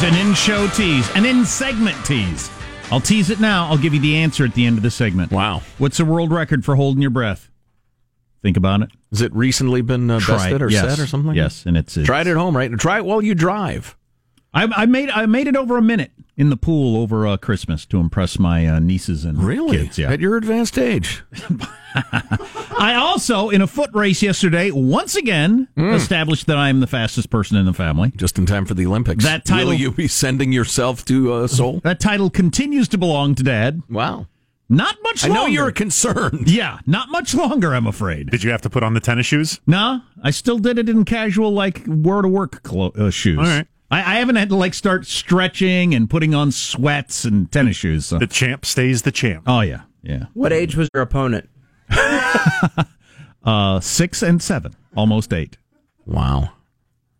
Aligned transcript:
Tease, 0.00 0.12
an 0.12 0.26
in 0.26 0.32
show 0.32 0.66
tease, 0.68 1.10
an 1.14 1.26
in 1.26 1.44
segment 1.44 2.06
tease. 2.06 2.50
I'll 2.90 3.02
tease 3.02 3.28
it 3.28 3.38
now. 3.38 3.66
I'll 3.66 3.76
give 3.76 3.92
you 3.92 4.00
the 4.00 4.16
answer 4.16 4.46
at 4.46 4.54
the 4.54 4.64
end 4.64 4.78
of 4.78 4.82
the 4.82 4.90
segment. 4.90 5.30
Wow. 5.30 5.60
What's 5.76 5.98
the 5.98 6.06
world 6.06 6.32
record 6.32 6.64
for 6.64 6.74
holding 6.74 7.02
your 7.02 7.10
breath? 7.10 7.50
Think 8.40 8.56
about 8.56 8.80
it. 8.80 8.88
Has 9.10 9.20
it 9.20 9.30
recently 9.34 9.82
been 9.82 10.10
uh, 10.10 10.20
bested 10.26 10.62
or 10.62 10.70
yes. 10.70 10.88
set 10.88 11.04
or 11.04 11.06
something 11.06 11.28
like 11.28 11.36
Yes, 11.36 11.66
and 11.66 11.76
it's, 11.76 11.98
it's 11.98 12.06
Try 12.06 12.22
it 12.22 12.28
at 12.28 12.38
home, 12.38 12.56
right? 12.56 12.70
Try 12.78 12.96
it 12.96 13.04
while 13.04 13.20
you 13.20 13.34
drive. 13.34 13.94
I, 14.54 14.68
I 14.74 14.86
made 14.86 15.10
I 15.10 15.26
made 15.26 15.48
it 15.48 15.56
over 15.56 15.76
a 15.76 15.82
minute 15.82 16.12
in 16.40 16.48
the 16.48 16.56
pool 16.56 16.96
over 17.00 17.26
uh, 17.26 17.36
Christmas 17.36 17.84
to 17.84 17.98
impress 18.00 18.38
my 18.38 18.66
uh, 18.66 18.78
nieces 18.78 19.26
and 19.26 19.42
Really? 19.42 19.76
kids. 19.76 19.98
Yeah. 19.98 20.10
At 20.10 20.20
your 20.20 20.36
advanced 20.38 20.78
age. 20.78 21.22
I 21.94 22.94
also 22.98 23.50
in 23.50 23.60
a 23.60 23.66
foot 23.66 23.90
race 23.92 24.22
yesterday 24.22 24.70
once 24.70 25.16
again 25.16 25.68
Hmm. 25.76 25.90
established 25.92 26.46
that 26.46 26.56
I 26.56 26.68
am 26.70 26.80
the 26.80 26.86
fastest 26.86 27.28
person 27.30 27.56
in 27.56 27.66
the 27.66 27.72
family. 27.74 28.12
Just 28.16 28.38
in 28.38 28.46
time 28.46 28.64
for 28.64 28.74
the 28.74 28.86
Olympics. 28.86 29.22
That 29.24 29.44
title- 29.44 29.68
Will 29.68 29.74
you 29.74 29.90
be 29.90 30.08
sending 30.08 30.50
yourself 30.52 31.04
to 31.06 31.32
uh, 31.32 31.46
Seoul? 31.46 31.80
That 31.84 32.00
title 32.00 32.30
continues 32.30 32.88
to 32.88 32.98
belong 32.98 33.34
to 33.34 33.42
Dad. 33.42 33.82
Wow. 33.90 34.26
Not 34.72 34.96
much 35.02 35.24
longer. 35.24 35.38
I 35.38 35.42
know 35.42 35.46
you're 35.48 35.72
concerned. 35.72 36.48
Yeah, 36.50 36.78
not 36.86 37.10
much 37.10 37.34
longer. 37.34 37.74
I'm 37.74 37.86
afraid. 37.88 38.30
Did 38.30 38.44
you 38.44 38.50
have 38.52 38.62
to 38.62 38.70
put 38.70 38.82
on 38.84 38.94
the 38.94 39.00
tennis 39.00 39.26
shoes? 39.26 39.60
No, 39.66 40.00
I 40.22 40.30
still 40.30 40.58
did 40.58 40.78
it 40.78 40.88
in 40.88 41.04
casual, 41.04 41.50
like 41.52 41.82
wear 41.86 42.22
to 42.22 42.28
work 42.28 42.62
clo- 42.62 42.92
uh, 42.96 43.10
shoes. 43.10 43.38
All 43.38 43.44
right. 43.44 43.66
I, 43.90 43.98
I 43.98 44.14
haven't 44.20 44.36
had 44.36 44.48
to 44.50 44.56
like 44.56 44.74
start 44.74 45.06
stretching 45.06 45.94
and 45.94 46.08
putting 46.08 46.34
on 46.34 46.52
sweats 46.52 47.24
and 47.24 47.50
tennis 47.50 47.76
shoes. 47.76 48.06
So. 48.06 48.18
The 48.18 48.26
champ 48.26 48.64
stays 48.64 49.02
the 49.02 49.12
champ. 49.12 49.44
Oh 49.46 49.60
yeah, 49.62 49.82
yeah. 50.02 50.26
What 50.34 50.52
age 50.52 50.76
was 50.76 50.88
your 50.94 51.02
opponent? 51.02 51.48
Uh, 53.42 53.80
six 53.80 54.22
and 54.22 54.42
seven, 54.42 54.74
almost 54.94 55.32
eight. 55.32 55.56
Wow. 56.04 56.52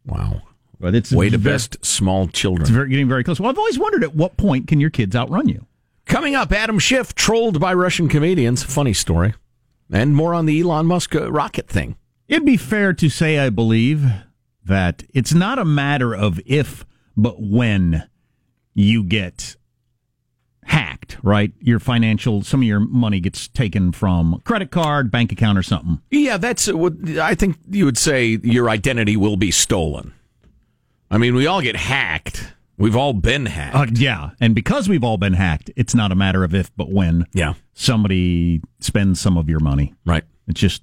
Wow. 0.04 0.42
But 0.78 0.94
it's 0.94 1.12
Way 1.12 1.30
to 1.30 1.38
very- 1.38 1.54
best 1.54 1.82
small 1.84 2.28
children. 2.28 2.62
It's 2.62 2.70
very, 2.70 2.90
getting 2.90 3.08
very 3.08 3.24
close. 3.24 3.40
Well, 3.40 3.48
I've 3.50 3.56
always 3.58 3.78
wondered 3.78 4.04
at 4.04 4.14
what 4.14 4.36
point 4.36 4.68
can 4.68 4.80
your 4.80 4.90
kids 4.90 5.16
outrun 5.16 5.48
you? 5.48 5.66
Coming 6.04 6.34
up, 6.34 6.52
Adam 6.52 6.78
Schiff 6.78 7.14
trolled 7.14 7.58
by 7.58 7.72
Russian 7.72 8.08
comedians. 8.08 8.62
Funny 8.62 8.92
story. 8.92 9.32
And 9.90 10.14
more 10.14 10.34
on 10.34 10.44
the 10.46 10.60
Elon 10.60 10.86
Musk 10.86 11.14
uh, 11.14 11.32
rocket 11.32 11.68
thing. 11.68 11.96
It'd 12.28 12.44
be 12.44 12.56
fair 12.58 12.92
to 12.92 13.08
say, 13.08 13.38
I 13.38 13.48
believe, 13.50 14.04
that 14.64 15.02
it's 15.14 15.34
not 15.34 15.58
a 15.58 15.64
matter 15.64 16.14
of 16.14 16.40
if, 16.46 16.84
but 17.16 17.40
when 17.40 18.08
you 18.74 19.02
get 19.02 19.56
hacked, 20.64 21.18
right? 21.22 21.52
Your 21.60 21.78
financial, 21.78 22.42
some 22.42 22.60
of 22.60 22.64
your 22.64 22.80
money 22.80 23.20
gets 23.20 23.48
taken 23.48 23.92
from 23.92 24.40
credit 24.44 24.70
card, 24.70 25.10
bank 25.10 25.32
account, 25.32 25.58
or 25.58 25.62
something. 25.62 26.00
Yeah, 26.10 26.36
that's 26.36 26.68
uh, 26.68 26.76
what 26.76 26.94
I 27.18 27.34
think 27.34 27.56
you 27.68 27.84
would 27.84 27.98
say 27.98 28.38
your 28.42 28.70
identity 28.70 29.16
will 29.16 29.36
be 29.36 29.50
stolen. 29.50 30.14
I 31.10 31.18
mean, 31.18 31.34
we 31.34 31.46
all 31.46 31.60
get 31.60 31.76
hacked. 31.76 32.52
We've 32.78 32.96
all 32.96 33.12
been 33.12 33.46
hacked. 33.46 33.76
Uh, 33.76 33.86
yeah. 33.92 34.30
And 34.40 34.54
because 34.54 34.88
we've 34.88 35.04
all 35.04 35.18
been 35.18 35.34
hacked, 35.34 35.70
it's 35.76 35.94
not 35.94 36.12
a 36.12 36.14
matter 36.14 36.44
of 36.44 36.54
if, 36.54 36.74
but 36.76 36.90
when 36.90 37.26
yeah, 37.32 37.54
somebody 37.74 38.62
spends 38.78 39.20
some 39.20 39.36
of 39.36 39.48
your 39.50 39.60
money. 39.60 39.94
right. 40.06 40.24
It's 40.48 40.60
just, 40.60 40.82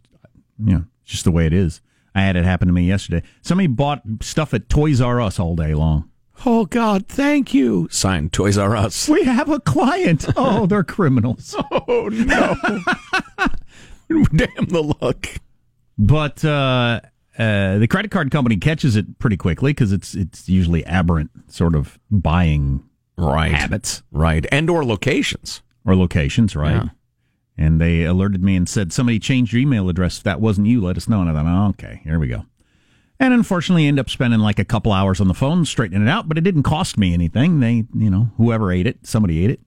you 0.64 0.74
know, 0.74 0.84
it's 1.02 1.12
just 1.12 1.24
the 1.24 1.32
way 1.32 1.46
it 1.46 1.54
is. 1.54 1.82
I 2.18 2.22
had 2.22 2.36
it 2.36 2.46
happen 2.46 2.68
to 2.68 2.74
me 2.74 2.84
yesterday. 2.84 3.22
Somebody 3.42 3.68
bought 3.68 4.02
stuff 4.22 4.54
at 4.54 4.70
Toys 4.70 5.00
R 5.02 5.22
Us 5.22 5.40
all 5.40 5.56
day 5.56 5.74
long. 5.76 6.10
Oh 6.46 6.66
God, 6.66 7.08
thank 7.08 7.54
you. 7.54 7.88
Signed 7.92 8.34
Toys 8.34 8.58
R 8.58 8.76
Us. 8.76 9.08
We 9.08 9.24
have 9.24 9.50
a 9.50 9.60
client. 9.60 10.26
Oh, 10.36 10.66
they're 10.66 10.84
criminals. 10.84 11.56
Oh 11.72 12.10
no! 12.12 12.56
Damn 14.36 14.66
the 14.68 14.96
luck. 15.02 15.28
But 15.98 16.44
uh, 16.46 17.02
uh, 17.38 17.78
the 17.78 17.88
credit 17.88 18.12
card 18.12 18.32
company 18.32 18.58
catches 18.58 18.96
it 18.96 19.20
pretty 19.20 19.38
quickly 19.38 19.72
because 19.72 19.92
it's 19.92 20.16
it's 20.16 20.48
usually 20.48 20.86
aberrant 20.86 21.32
sort 21.52 21.76
of 21.76 22.00
buying 22.10 22.84
Right. 23.18 23.52
habits 23.52 24.04
Right. 24.12 24.46
And 24.52 24.70
or 24.70 24.86
locations. 24.86 25.62
or 25.86 25.96
locations, 25.96 26.56
right? 26.56 26.84
Yeah. 26.84 26.90
And 27.58 27.82
they 27.82 28.04
alerted 28.04 28.44
me 28.44 28.56
and 28.56 28.70
said 28.70 28.94
somebody 28.94 29.20
changed 29.20 29.52
your 29.52 29.62
email 29.62 29.90
address. 29.90 30.18
If 30.18 30.24
that 30.24 30.40
wasn't 30.40 30.68
you, 30.68 30.82
let 30.82 30.98
us 30.98 31.08
know. 31.08 31.22
And 31.22 31.30
I 31.30 31.34
thought, 31.34 31.46
oh, 31.48 31.70
okay, 31.70 32.02
here 32.04 32.20
we 32.20 32.28
go. 32.28 32.46
And 33.20 33.34
unfortunately, 33.34 33.88
end 33.88 34.00
up 34.00 34.10
spending 34.10 34.40
like 34.42 34.60
a 34.60 34.66
couple 34.66 34.92
hours 34.92 35.20
on 35.20 35.28
the 35.28 35.34
phone 35.34 35.66
straightening 35.66 36.04
it 36.04 36.10
out. 36.10 36.28
But 36.28 36.38
it 36.38 36.42
didn't 36.42 36.64
cost 36.64 36.98
me 36.98 37.14
anything. 37.14 37.60
They, 37.60 37.86
you 37.96 38.12
know, 38.12 38.30
whoever 38.38 38.72
ate 38.72 38.86
it, 38.86 39.08
somebody 39.08 39.44
ate 39.44 39.50
it, 39.50 39.60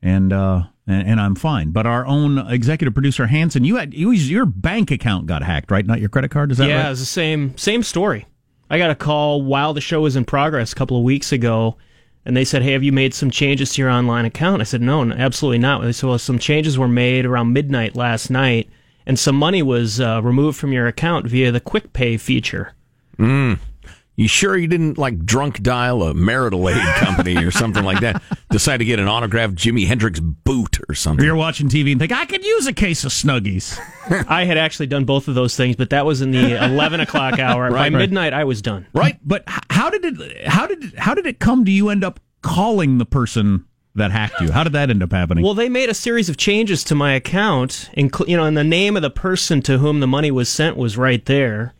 and 0.00 0.32
uh, 0.32 0.64
and, 0.86 1.08
and 1.08 1.20
I'm 1.20 1.34
fine. 1.34 1.70
But 1.70 1.86
our 1.86 2.06
own 2.06 2.38
executive 2.38 2.94
producer 2.94 3.26
Hanson, 3.26 3.64
you 3.64 3.76
had 3.76 3.92
you, 3.92 4.10
your 4.12 4.46
bank 4.46 4.90
account 4.90 5.26
got 5.26 5.42
hacked, 5.42 5.70
right? 5.70 5.84
Not 5.84 6.00
your 6.00 6.08
credit 6.08 6.30
card. 6.30 6.50
Is 6.50 6.58
that 6.58 6.68
yeah, 6.68 6.84
right? 6.84 6.90
it's 6.92 7.00
the 7.00 7.06
same 7.06 7.56
same 7.58 7.82
story. 7.82 8.26
I 8.70 8.78
got 8.78 8.90
a 8.90 8.94
call 8.94 9.42
while 9.42 9.74
the 9.74 9.82
show 9.82 10.00
was 10.00 10.16
in 10.16 10.24
progress 10.24 10.72
a 10.72 10.74
couple 10.74 10.96
of 10.96 11.02
weeks 11.02 11.30
ago, 11.30 11.76
and 12.24 12.36
they 12.36 12.44
said, 12.44 12.62
"Hey, 12.62 12.72
have 12.72 12.82
you 12.82 12.92
made 12.92 13.14
some 13.14 13.30
changes 13.30 13.74
to 13.74 13.82
your 13.82 13.90
online 13.90 14.24
account?" 14.24 14.60
I 14.60 14.64
said, 14.64 14.80
"No, 14.82 15.02
n- 15.02 15.12
absolutely 15.12 15.58
not." 15.58 15.82
They 15.82 15.92
said, 15.92 16.08
"Well, 16.08 16.18
some 16.18 16.38
changes 16.38 16.78
were 16.78 16.88
made 16.88 17.26
around 17.26 17.52
midnight 17.52 17.96
last 17.96 18.30
night, 18.30 18.68
and 19.06 19.18
some 19.18 19.36
money 19.36 19.62
was 19.62 20.00
uh, 20.00 20.20
removed 20.22 20.58
from 20.58 20.72
your 20.72 20.86
account 20.86 21.26
via 21.26 21.52
the 21.52 21.60
Quick 21.60 21.92
Pay 21.92 22.16
feature." 22.16 22.72
You 24.16 24.28
sure 24.28 24.56
you 24.56 24.68
didn't 24.68 24.96
like 24.96 25.24
drunk 25.26 25.60
dial 25.60 26.04
a 26.04 26.14
marital 26.14 26.68
aid 26.68 26.80
company 26.96 27.36
or 27.44 27.50
something 27.50 27.82
like 27.84 27.98
that? 28.00 28.22
Decide 28.50 28.76
to 28.76 28.84
get 28.84 29.00
an 29.00 29.08
autographed 29.08 29.56
Jimi 29.56 29.86
Hendrix 29.88 30.20
boot 30.20 30.78
or 30.88 30.94
something. 30.94 31.24
You're 31.24 31.34
watching 31.34 31.68
TV 31.68 31.90
and 31.90 32.00
think 32.00 32.12
I 32.12 32.24
could 32.24 32.44
use 32.44 32.68
a 32.68 32.72
case 32.72 33.02
of 33.04 33.10
Snuggies. 33.10 33.76
I 34.28 34.44
had 34.44 34.56
actually 34.56 34.86
done 34.86 35.04
both 35.04 35.26
of 35.26 35.34
those 35.34 35.56
things, 35.56 35.74
but 35.74 35.90
that 35.90 36.06
was 36.06 36.22
in 36.22 36.30
the 36.30 36.64
eleven 36.64 37.00
o'clock 37.00 37.40
hour. 37.40 37.68
By 37.70 37.74
Right, 37.74 37.82
right. 37.92 37.98
midnight, 37.98 38.32
I 38.32 38.44
was 38.44 38.62
done. 38.62 38.86
right? 38.94 39.18
But 39.24 39.42
how 39.70 39.90
did 39.90 40.04
it? 40.04 40.46
How 40.46 40.66
did 40.68 40.84
it, 40.84 40.98
how 40.98 41.14
did 41.14 41.26
it 41.26 41.40
come? 41.40 41.64
Do 41.64 41.72
you 41.72 41.88
end 41.88 42.04
up 42.04 42.20
calling 42.42 42.98
the 42.98 43.06
person 43.06 43.64
that 43.96 44.12
hacked 44.12 44.40
you? 44.40 44.52
How 44.52 44.62
did 44.62 44.74
that 44.74 44.90
end 44.90 45.02
up 45.02 45.10
happening? 45.10 45.42
Well, 45.42 45.54
they 45.54 45.68
made 45.68 45.88
a 45.88 45.94
series 45.94 46.28
of 46.28 46.36
changes 46.36 46.84
to 46.84 46.94
my 46.94 47.14
account, 47.14 47.90
inclu- 47.96 48.28
you 48.28 48.36
know, 48.36 48.44
and 48.44 48.56
the 48.56 48.62
name 48.62 48.94
of 48.94 49.02
the 49.02 49.10
person 49.10 49.60
to 49.62 49.78
whom 49.78 49.98
the 50.00 50.06
money 50.06 50.30
was 50.30 50.48
sent 50.48 50.76
was 50.76 50.96
right 50.96 51.24
there, 51.24 51.74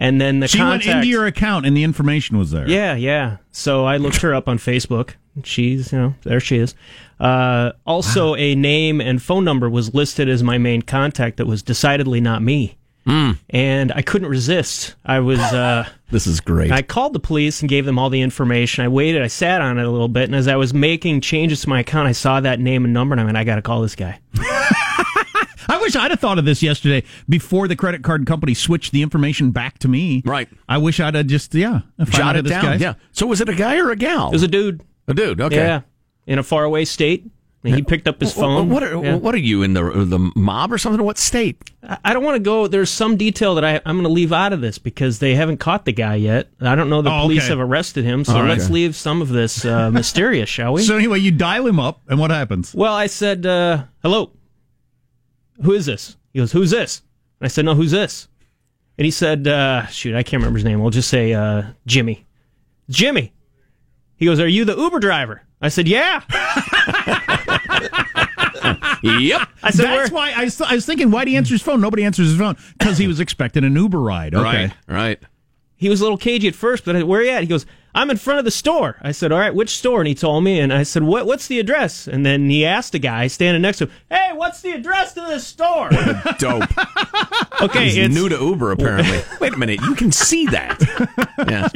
and 0.00 0.20
then 0.20 0.40
the 0.40 0.48
she 0.48 0.58
contact. 0.58 0.86
went 0.86 0.96
into 0.96 1.08
your 1.08 1.26
account 1.26 1.66
and 1.66 1.76
the 1.76 1.84
information 1.84 2.38
was 2.38 2.50
there. 2.50 2.68
Yeah, 2.68 2.94
yeah. 2.94 3.36
So 3.52 3.84
I 3.84 3.98
looked 3.98 4.22
her 4.22 4.34
up 4.34 4.48
on 4.48 4.58
Facebook. 4.58 5.10
She's, 5.44 5.92
you 5.92 5.98
know, 5.98 6.14
there 6.22 6.40
she 6.40 6.56
is. 6.58 6.74
Uh, 7.20 7.72
also, 7.86 8.34
a 8.34 8.54
name 8.56 9.00
and 9.00 9.22
phone 9.22 9.44
number 9.44 9.70
was 9.70 9.94
listed 9.94 10.28
as 10.28 10.42
my 10.42 10.58
main 10.58 10.82
contact 10.82 11.36
that 11.36 11.46
was 11.46 11.62
decidedly 11.62 12.20
not 12.20 12.42
me. 12.42 12.76
And 13.50 13.90
I 13.90 14.02
couldn't 14.02 14.28
resist. 14.28 14.94
I 15.04 15.18
was, 15.18 15.40
uh, 15.40 15.88
This 16.12 16.28
is 16.28 16.40
great. 16.40 16.70
I 16.70 16.82
called 16.82 17.12
the 17.12 17.18
police 17.20 17.60
and 17.60 17.68
gave 17.68 17.84
them 17.84 17.98
all 17.98 18.08
the 18.08 18.20
information. 18.20 18.84
I 18.84 18.88
waited, 18.88 19.20
I 19.22 19.26
sat 19.26 19.60
on 19.60 19.78
it 19.78 19.84
a 19.84 19.90
little 19.90 20.06
bit, 20.08 20.24
and 20.24 20.34
as 20.36 20.46
I 20.46 20.54
was 20.54 20.72
making 20.72 21.20
changes 21.20 21.60
to 21.62 21.68
my 21.68 21.80
account, 21.80 22.06
I 22.06 22.12
saw 22.12 22.40
that 22.40 22.60
name 22.60 22.84
and 22.84 22.94
number, 22.94 23.12
and 23.12 23.20
I 23.20 23.24
went, 23.24 23.36
I 23.36 23.42
got 23.42 23.56
to 23.56 23.62
call 23.62 23.80
this 23.82 23.96
guy. 23.96 24.20
I 25.70 25.78
wish 25.80 25.94
I'd 25.96 26.10
have 26.10 26.20
thought 26.20 26.38
of 26.38 26.44
this 26.44 26.62
yesterday 26.62 27.04
before 27.28 27.68
the 27.68 27.76
credit 27.76 28.02
card 28.02 28.26
company 28.26 28.54
switched 28.54 28.92
the 28.92 29.02
information 29.02 29.50
back 29.50 29.78
to 29.80 29.88
me. 29.88 30.22
Right. 30.24 30.48
I 30.68 30.78
wish 30.78 31.00
I'd 31.00 31.14
have 31.14 31.26
just 31.26 31.54
yeah 31.54 31.80
found 31.98 32.10
Jot 32.12 32.20
out 32.22 32.36
it 32.36 32.42
this 32.44 32.52
down. 32.52 32.64
guy. 32.64 32.74
Yeah. 32.76 32.94
So 33.12 33.26
was 33.26 33.40
it 33.40 33.48
a 33.48 33.54
guy 33.54 33.78
or 33.78 33.90
a 33.90 33.96
gal? 33.96 34.28
It 34.28 34.32
was 34.32 34.42
a 34.42 34.48
dude. 34.48 34.82
a 35.08 35.14
dude. 35.14 35.40
Okay. 35.40 35.56
Yeah. 35.56 35.80
In 36.26 36.38
a 36.38 36.42
faraway 36.42 36.84
state. 36.84 37.30
And 37.62 37.74
he 37.74 37.82
picked 37.82 38.08
up 38.08 38.18
his 38.18 38.32
Wh- 38.32 38.36
wh- 38.36 38.40
phone. 38.40 38.70
What 38.70 38.82
are, 38.82 39.04
Yeah. 39.04 39.16
what 39.16 39.34
are 39.34 39.38
you 39.38 39.62
in 39.62 39.74
the 39.74 39.82
the 40.06 40.18
mob 40.34 40.72
or 40.72 40.78
something? 40.78 41.04
What 41.04 41.18
state? 41.18 41.70
I 41.82 41.98
I 42.06 42.12
don't 42.14 42.24
want 42.24 42.36
to 42.36 42.42
go. 42.42 42.66
There's 42.66 42.88
some 42.88 43.18
detail 43.18 43.54
that 43.56 43.64
I, 43.66 43.82
I'm 43.84 43.96
going 43.96 44.04
to 44.04 44.08
leave 44.08 44.32
out 44.32 44.54
of 44.54 44.62
this 44.62 44.78
because 44.78 45.18
they 45.18 45.34
haven't 45.34 45.58
caught 45.58 45.84
the 45.84 45.92
guy 45.92 46.14
yet. 46.14 46.48
I 46.62 46.74
don't 46.74 46.88
know 46.88 47.02
the 47.02 47.10
Oh, 47.12 47.20
police 47.24 47.40
okay. 47.42 47.48
have 47.50 47.60
arrested 47.60 48.06
him, 48.06 48.24
so 48.24 48.32
All 48.34 48.40
right. 48.44 48.48
let's 48.48 48.70
leave 48.70 48.96
some 48.96 49.20
of 49.20 49.28
this 49.28 49.66
uh, 49.66 49.90
mysterious, 49.92 50.48
shall 50.48 50.72
we? 50.72 50.82
So 50.82 50.96
anyway, 50.96 51.18
you 51.18 51.32
dial 51.32 51.66
him 51.66 51.78
up, 51.78 52.00
and 52.08 52.18
what 52.18 52.30
happens? 52.30 52.74
well, 52.74 52.94
I 52.94 53.08
said, 53.08 53.44
uh, 53.44 53.84
"Hello, 54.02 54.30
who 55.62 55.72
is 55.72 55.86
this?" 55.86 56.16
He 56.32 56.38
goes, 56.38 56.52
"Who's 56.52 56.70
this?" 56.70 57.02
And 57.40 57.46
I 57.46 57.48
said, 57.48 57.64
"No, 57.64 57.74
who's 57.74 57.90
this?" 57.92 58.28
And 58.98 59.04
he 59.04 59.10
said, 59.10 59.46
uh, 59.48 59.86
"Shoot, 59.86 60.14
I 60.14 60.22
can't 60.22 60.40
remember 60.40 60.58
his 60.58 60.64
name. 60.64 60.80
We'll 60.80 60.90
just 60.90 61.08
say 61.08 61.32
uh, 61.32 61.62
Jimmy." 61.86 62.26
Jimmy. 62.88 63.32
He 64.16 64.26
goes, 64.26 64.40
"Are 64.40 64.48
you 64.48 64.64
the 64.64 64.76
Uber 64.76 65.00
driver?" 65.00 65.42
I 65.62 65.68
said, 65.68 65.88
"Yeah." 65.88 66.22
Yep. 69.02 69.48
I 69.62 69.70
said, 69.70 69.86
That's 69.86 70.10
why 70.10 70.32
I, 70.36 70.44
was- 70.44 70.60
I 70.60 70.74
was 70.74 70.84
thinking, 70.86 71.10
why 71.10 71.24
do 71.24 71.30
he 71.30 71.36
answer 71.36 71.54
his 71.54 71.62
phone? 71.62 71.80
Nobody 71.80 72.04
answers 72.04 72.28
his 72.28 72.38
phone 72.38 72.56
because 72.78 72.98
he 72.98 73.06
was 73.06 73.18
expecting 73.20 73.64
an 73.64 73.74
Uber 73.74 73.98
ride. 74.00 74.34
Okay. 74.34 74.44
Right. 74.44 74.72
Right. 74.86 75.18
he 75.76 75.88
was 75.88 76.00
a 76.00 76.04
little 76.04 76.18
cagey 76.18 76.48
at 76.48 76.54
first, 76.54 76.84
but 76.84 76.96
I, 76.96 77.02
where 77.02 77.20
are 77.20 77.24
you 77.24 77.30
at? 77.30 77.40
He 77.42 77.46
goes, 77.46 77.64
I'm 77.94 78.08
in 78.10 78.16
front 78.16 78.38
of 78.38 78.44
the 78.44 78.50
store. 78.52 78.96
I 79.02 79.10
said, 79.12 79.32
all 79.32 79.38
right, 79.38 79.54
which 79.54 79.76
store? 79.76 80.00
And 80.00 80.06
he 80.08 80.14
told 80.14 80.44
me, 80.44 80.60
and 80.60 80.72
I 80.72 80.84
said, 80.84 81.02
what, 81.02 81.26
what's 81.26 81.48
the 81.48 81.58
address? 81.58 82.06
And 82.06 82.24
then 82.24 82.48
he 82.48 82.64
asked 82.64 82.92
the 82.92 82.98
guy 83.00 83.26
standing 83.26 83.62
next 83.62 83.78
to 83.78 83.86
him, 83.86 83.92
hey, 84.10 84.30
what's 84.34 84.60
the 84.62 84.70
address 84.72 85.12
to 85.14 85.20
this 85.22 85.46
store? 85.46 85.88
What 85.90 86.08
a 86.08 86.36
Dope. 86.38 87.62
okay, 87.62 87.84
He's 87.86 87.96
it's 87.96 88.14
new 88.14 88.28
to 88.28 88.36
Uber 88.36 88.70
apparently. 88.72 89.20
Wait 89.40 89.54
a 89.54 89.56
minute. 89.58 89.80
You 89.82 89.94
can 89.96 90.12
see 90.12 90.46
that. 90.46 90.80
Yeah. 91.48 91.68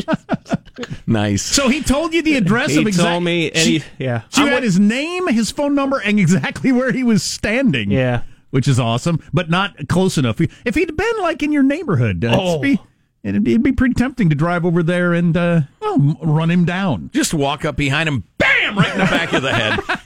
Nice. 1.06 1.42
So 1.42 1.68
he 1.68 1.82
told 1.82 2.14
you 2.14 2.22
the 2.22 2.36
address 2.36 2.70
he 2.72 2.80
of 2.80 2.86
exactly. 2.86 3.10
told 3.12 3.24
me, 3.24 3.50
and 3.50 3.58
he, 3.58 3.82
yeah, 3.98 4.22
So 4.30 4.40
you 4.42 4.46
I'm 4.46 4.52
had 4.54 4.60
wa- 4.60 4.62
his 4.64 4.78
name, 4.80 5.26
his 5.28 5.50
phone 5.50 5.74
number, 5.74 5.98
and 5.98 6.18
exactly 6.18 6.72
where 6.72 6.92
he 6.92 7.02
was 7.04 7.22
standing. 7.22 7.90
Yeah. 7.90 8.22
which 8.50 8.68
is 8.68 8.78
awesome, 8.78 9.20
but 9.32 9.50
not 9.50 9.88
close 9.88 10.16
enough. 10.16 10.40
If 10.40 10.74
he'd 10.74 10.96
been 10.96 11.16
like 11.22 11.42
in 11.42 11.50
your 11.52 11.62
neighborhood, 11.64 12.24
uh, 12.24 12.36
Oh. 12.40 12.58
be- 12.60 12.80
it'd 13.24 13.42
be, 13.44 13.52
it'd 13.52 13.62
be 13.62 13.72
pretty 13.72 13.94
tempting 13.94 14.28
to 14.30 14.34
drive 14.36 14.64
over 14.64 14.82
there 14.82 15.12
and 15.12 15.36
uh, 15.36 15.60
well, 15.80 16.16
run 16.22 16.50
him 16.50 16.64
down. 16.64 17.10
Just 17.12 17.34
walk 17.34 17.64
up 17.64 17.76
behind 17.76 18.08
him, 18.08 18.24
bam, 18.38 18.78
right 18.78 18.92
in 18.92 18.98
the 18.98 19.04
back 19.04 19.32
of 19.32 19.42
the 19.42 19.52
head. 19.52 19.80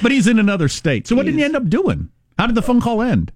But 0.00 0.10
he's 0.10 0.26
in 0.26 0.38
another 0.40 0.68
state. 0.68 1.06
So 1.06 1.14
what 1.14 1.26
did 1.26 1.36
you 1.36 1.44
end 1.44 1.54
up 1.54 1.68
doing? 1.68 2.08
How 2.38 2.46
did 2.46 2.56
the 2.56 2.62
phone 2.62 2.80
call 2.80 3.02
end? 3.02 3.30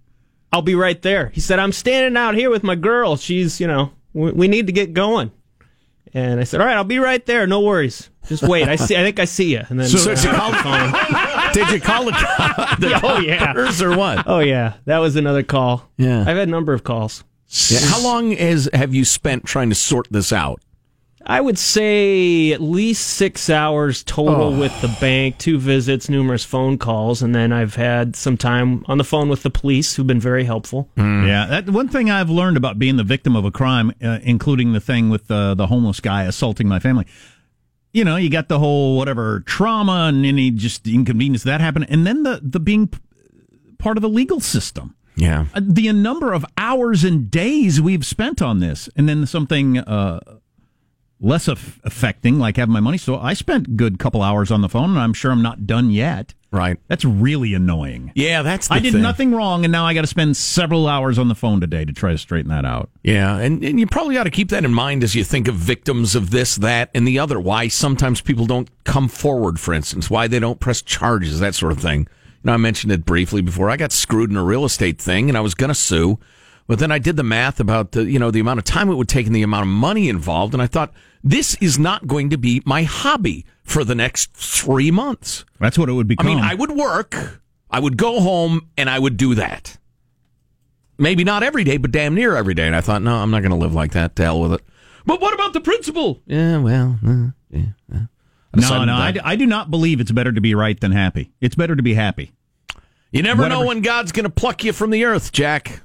I'll 0.53 0.63
be 0.63 0.75
right 0.75 1.01
there. 1.01 1.29
He 1.29 1.41
said, 1.41 1.61
I'm 1.61 1.71
standing 1.71 2.17
out 2.17 2.35
here 2.35 2.51
with 2.51 2.65
my 2.65 2.75
girl. 2.75 3.17
She's, 3.17 3.61
you 3.61 3.69
know, 3.69 3.93
we, 4.15 4.33
we 4.33 4.49
need 4.49 4.67
to 4.67 4.73
get 4.73 4.93
going. 4.93 5.31
And 6.13 6.41
I 6.41 6.45
said, 6.45 6.61
all 6.61 6.67
right, 6.67 6.77
I'll 6.77 6.83
be 6.85 6.99
right 6.99 7.25
there. 7.25 7.47
No 7.47 7.61
worries. 7.61 8.11
Just 8.27 8.43
wait. 8.43 8.67
I 8.69 8.75
see. 8.77 8.97
I 8.97 9.03
think 9.05 9.21
I 9.21 9.27
see 9.27 9.53
you. 9.53 9.63
And 9.69 9.79
then 9.79 9.87
So 9.89 10.13
did 10.13 10.25
you 10.25 10.31
uh, 10.31 10.37
call 10.37 10.51
the 10.51 10.57
phone. 10.63 11.53
Did 11.53 11.71
you 11.71 11.81
call 11.81 12.05
the, 12.07 12.11
the 12.81 13.01
Oh, 13.03 13.19
yeah. 13.19 13.85
or 13.85 13.97
what? 13.97 14.25
Oh 14.27 14.41
yeah, 14.41 14.75
that 14.87 14.99
was 14.99 15.15
another 15.15 15.43
call. 15.45 15.89
Yeah. 15.99 16.21
I've 16.21 16.37
had 16.37 16.49
a 16.49 16.51
number 16.51 16.73
of 16.73 16.83
calls. 16.83 17.23
Yeah, 17.49 17.79
How 17.81 18.03
long 18.03 18.33
has 18.33 18.69
have 18.73 18.95
you 18.95 19.05
spent 19.05 19.45
trying 19.45 19.69
to 19.69 19.75
sort 19.75 20.09
this 20.11 20.33
out? 20.33 20.61
I 21.29 21.41
would 21.41 21.59
say 21.59 22.53
at 22.53 22.61
least 22.61 23.05
six 23.05 23.51
hours 23.51 24.05
total 24.05 24.55
Oh. 24.55 24.59
with 24.61 24.81
the 24.81 24.97
bank, 25.01 25.39
two 25.39 25.59
visits, 25.59 26.09
numerous 26.09 26.45
phone 26.45 26.79
calls, 26.79 27.21
and 27.21 27.35
then 27.35 27.53
I've 27.53 27.75
had 27.75 28.15
some 28.15 28.37
time 28.37 28.85
on 28.87 28.99
the 28.99 29.03
phone 29.05 29.29
with 29.29 29.43
the 29.43 29.51
police, 29.51 29.97
who've 29.97 30.07
been 30.07 30.21
very 30.21 30.45
helpful. 30.45 30.89
Yeah, 30.97 31.47
that 31.47 31.69
one 31.71 31.89
thing 31.89 32.11
I've 32.11 32.31
learned 32.31 32.57
about 32.57 32.79
being 32.79 32.97
the 32.97 33.03
victim 33.05 33.35
of 33.35 33.45
a 33.45 33.51
crime, 33.51 33.93
uh, 34.03 34.19
including 34.23 34.73
the 34.73 34.79
thing 34.81 35.09
with 35.11 35.29
uh, 35.31 35.55
the 35.55 35.67
homeless 35.67 35.99
guy 35.99 36.25
assaulting 36.25 36.69
my 36.69 36.79
family. 36.79 37.07
You 37.93 38.05
know, 38.05 38.15
you 38.17 38.29
got 38.29 38.49
the 38.49 38.59
whole 38.61 38.97
whatever 38.97 39.41
trauma 39.47 40.07
and 40.09 40.25
any 40.27 40.51
just 40.53 40.87
inconvenience 40.87 41.43
that 41.45 41.61
happened, 41.61 41.87
and 41.89 42.07
then 42.07 42.23
the 42.25 42.41
the 42.43 42.61
being 42.61 42.89
p- 42.89 42.99
part 43.79 43.97
of 43.97 44.03
the 44.03 44.09
legal 44.09 44.39
system. 44.41 44.95
Yeah. 45.17 45.47
Uh, 45.55 45.61
The 45.63 45.91
number 45.93 46.33
of 46.33 46.45
hours 46.59 47.03
and 47.05 47.31
days 47.31 47.81
we've 47.81 48.05
spent 48.07 48.41
on 48.43 48.61
this, 48.61 48.89
and 48.97 49.09
then 49.09 49.27
something 49.27 49.79
uh, 49.79 50.21
less 51.21 51.49
aff- 51.49 51.81
affecting, 51.85 52.39
like 52.39 52.57
having 52.57 52.73
my 52.73 52.81
money. 52.81 52.99
So 52.99 53.19
I 53.19 53.33
spent 53.35 53.67
a 53.67 53.71
good 53.71 53.99
couple 53.99 54.23
hours 54.23 54.51
on 54.51 54.61
the 54.61 54.69
phone, 54.69 54.91
and 54.91 54.99
I'm 54.99 55.15
sure 55.15 55.31
I'm 55.33 55.43
not 55.43 55.67
done 55.67 55.91
yet. 55.91 56.35
Right. 56.53 56.79
That's 56.89 57.05
really 57.05 57.53
annoying. 57.55 58.13
Yeah, 58.15 58.41
that's 58.43 58.69
the 58.69 58.75
I 58.75 58.79
did 58.79 58.93
thing. 58.95 59.03
nothing 59.03 59.35
wrong, 59.35 59.65
and 59.65 59.73
now 59.73 59.85
I 59.85 59.93
got 59.95 60.03
to 60.03 60.07
spend 60.07 60.37
several 60.37 60.87
hours 60.87 61.19
on 61.19 61.29
the 61.29 61.35
phone 61.35 61.61
today 61.61 61.85
to 61.85 61.93
try 61.93 62.13
to 62.13 62.19
straighten 62.19 62.49
that 62.51 62.65
out. 62.65 62.89
Yeah, 63.03 63.37
and, 63.37 63.63
and 63.65 63.79
you 63.81 63.87
probably 63.87 64.17
ought 64.17 64.25
to 64.25 64.31
keep 64.31 64.49
that 64.51 64.65
in 64.65 64.73
mind 64.73 65.03
as 65.03 65.15
you 65.15 65.25
think 65.25 65.49
of 65.49 65.55
victims 65.57 66.15
of 66.15 66.31
this, 66.31 66.57
that, 66.57 66.91
and 66.95 67.07
the 67.07 67.19
other. 67.19 67.39
Why 67.41 67.69
sometimes 67.69 68.21
people 68.23 68.47
don't 68.47 68.71
come 68.85 69.09
forward, 69.09 69.59
for 69.61 69.75
instance, 69.75 70.09
why 70.09 70.29
they 70.29 70.39
don't 70.39 70.61
press 70.61 70.81
charges, 70.81 71.41
that 71.41 71.55
sort 71.55 71.73
of 71.73 71.79
thing. 71.81 72.07
Know, 72.47 72.53
I 72.53 72.59
mentioned 72.59 72.93
it 72.93 73.05
briefly 73.05 73.43
before. 73.43 73.71
I 73.71 73.77
got 73.77 73.91
screwed 73.91 74.31
in 74.31 74.37
a 74.37 74.45
real 74.45 74.65
estate 74.65 75.01
thing, 75.01 75.29
and 75.29 75.37
I 75.37 75.41
was 75.41 75.57
going 75.57 75.69
to 75.69 75.75
sue, 75.75 76.21
but 76.69 76.79
then 76.79 76.93
I 76.93 77.01
did 77.01 77.17
the 77.17 77.25
math 77.25 77.59
about 77.59 77.91
the 77.91 78.05
you 78.05 78.21
know 78.21 78.31
the 78.31 78.39
amount 78.39 78.59
of 78.59 78.65
time 78.65 78.89
it 78.89 78.95
would 78.95 79.09
take 79.09 79.27
and 79.27 79.35
the 79.35 79.43
amount 79.43 79.63
of 79.63 79.69
money 79.69 80.09
involved, 80.09 80.55
and 80.55 80.63
I 80.63 80.69
thought 80.69 80.93
this 81.25 81.57
is 81.57 81.77
not 81.77 82.07
going 82.07 82.31
to 82.31 82.39
be 82.39 82.63
my 82.65 82.85
hobby 82.85 83.45
for 83.65 83.83
the 83.83 83.97
next 83.97 84.33
three 84.33 84.93
months. 84.93 85.45
That's 85.59 85.77
what 85.77 85.89
it 85.89 85.95
would 85.95 86.07
become. 86.07 86.25
I 86.25 86.35
mean, 86.35 86.45
I 86.45 86.55
would 86.55 86.71
work, 86.71 87.41
I 87.69 87.81
would 87.81 87.97
go 87.97 88.21
home, 88.21 88.69
and 88.79 88.89
I 88.89 89.01
would 89.01 89.17
do 89.17 89.35
that. 89.35 89.77
Maybe 90.99 91.25
not 91.25 91.43
every 91.43 91.65
day, 91.65 91.79
but 91.79 91.91
damn 91.91 92.15
near 92.15 92.37
every 92.37 92.55
day. 92.55 92.67
And 92.69 92.77
I 92.77 92.81
thought, 92.81 93.03
no, 93.03 93.17
I'm 93.17 93.33
not 93.33 93.43
going 93.43 93.51
to 93.51 93.59
live 93.59 93.75
like 93.75 93.91
that. 93.93 94.15
To 94.17 94.23
hell 94.23 94.41
with 94.41 94.53
it. 94.53 94.61
But 95.05 95.21
what 95.21 95.35
about 95.35 95.53
the 95.53 95.61
principal? 95.61 96.23
Yeah, 96.27 96.59
well, 96.59 96.99
uh, 97.05 97.27
yeah. 97.51 97.73
I 97.93 98.61
no, 98.61 98.85
no, 98.85 99.21
I, 99.25 99.37
do 99.37 99.47
not 99.47 99.71
believe 99.71 100.01
it's 100.01 100.11
better 100.11 100.33
to 100.33 100.41
be 100.41 100.55
right 100.55 100.79
than 100.79 100.93
happy. 100.93 101.33
It's 101.41 101.55
better 101.55 101.77
to 101.77 101.83
be 101.83 101.95
happy. 101.95 102.33
You 103.17 103.23
never 103.23 103.49
know 103.49 103.67
when 103.67 103.81
God's 103.81 104.13
going 104.13 104.25
to 104.25 104.31
pluck 104.31 104.65
you 104.65 104.73
from 104.73 104.91
the 104.91 105.05
earth, 105.05 105.33
Jack, 105.33 105.81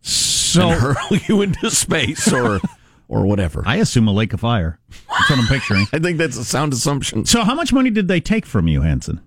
So 0.00 0.70
and 0.70 0.80
hurl 0.80 1.18
you 1.28 1.42
into 1.42 1.70
space 1.70 2.32
or 2.32 2.60
or 3.08 3.26
whatever. 3.26 3.62
I, 3.66 3.74
I 3.74 3.76
assume 3.76 4.08
a 4.08 4.12
lake 4.12 4.32
of 4.32 4.40
fire. 4.40 4.78
That's 5.08 5.30
what 5.30 5.38
I'm 5.38 5.46
picturing. 5.46 5.86
I 5.92 5.98
think 5.98 6.18
that's 6.18 6.36
a 6.36 6.44
sound 6.44 6.72
assumption. 6.72 7.24
So 7.26 7.44
how 7.44 7.54
much 7.54 7.72
money 7.72 7.90
did 7.90 8.08
they 8.08 8.20
take 8.20 8.46
from 8.46 8.68
you, 8.68 8.82
Hanson? 8.82 9.20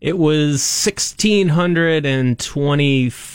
It 0.00 0.18
was 0.18 0.62
sixteen 0.62 1.48
hundred 1.48 2.04
and 2.06 2.38
twenty-five 2.38 3.33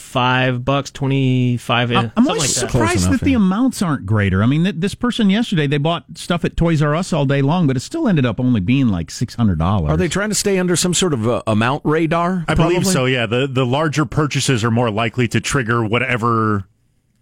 bucks, 0.64 0.90
twenty-five, 0.90 1.90
I'm 1.90 1.96
something 1.96 2.26
always 2.26 2.40
like 2.40 2.48
that. 2.48 2.70
Surprised 2.70 3.06
enough, 3.06 3.20
that 3.20 3.24
the 3.24 3.34
amounts 3.34 3.82
aren't 3.82 4.06
greater. 4.06 4.42
I 4.42 4.46
mean, 4.46 4.64
th- 4.64 4.76
this 4.78 4.94
person 4.94 5.30
yesterday 5.30 5.66
they 5.66 5.78
bought 5.78 6.04
stuff 6.14 6.44
at 6.44 6.56
Toys 6.56 6.82
R 6.82 6.94
Us 6.94 7.12
all 7.12 7.26
day 7.26 7.42
long, 7.42 7.66
but 7.66 7.76
it 7.76 7.80
still 7.80 8.08
ended 8.08 8.26
up 8.26 8.40
only 8.40 8.60
being 8.60 8.88
like 8.88 9.10
six 9.10 9.34
hundred 9.34 9.58
dollars. 9.58 9.90
Are 9.90 9.96
they 9.96 10.08
trying 10.08 10.30
to 10.30 10.34
stay 10.34 10.58
under 10.58 10.76
some 10.76 10.94
sort 10.94 11.12
of 11.12 11.28
uh, 11.28 11.42
amount 11.46 11.82
radar? 11.84 12.44
I 12.48 12.54
believe 12.54 12.86
so. 12.86 13.04
Yeah, 13.04 13.26
the 13.26 13.46
the 13.46 13.66
larger 13.66 14.04
purchases 14.04 14.64
are 14.64 14.70
more 14.70 14.90
likely 14.90 15.28
to 15.28 15.40
trigger 15.40 15.84
whatever 15.84 16.64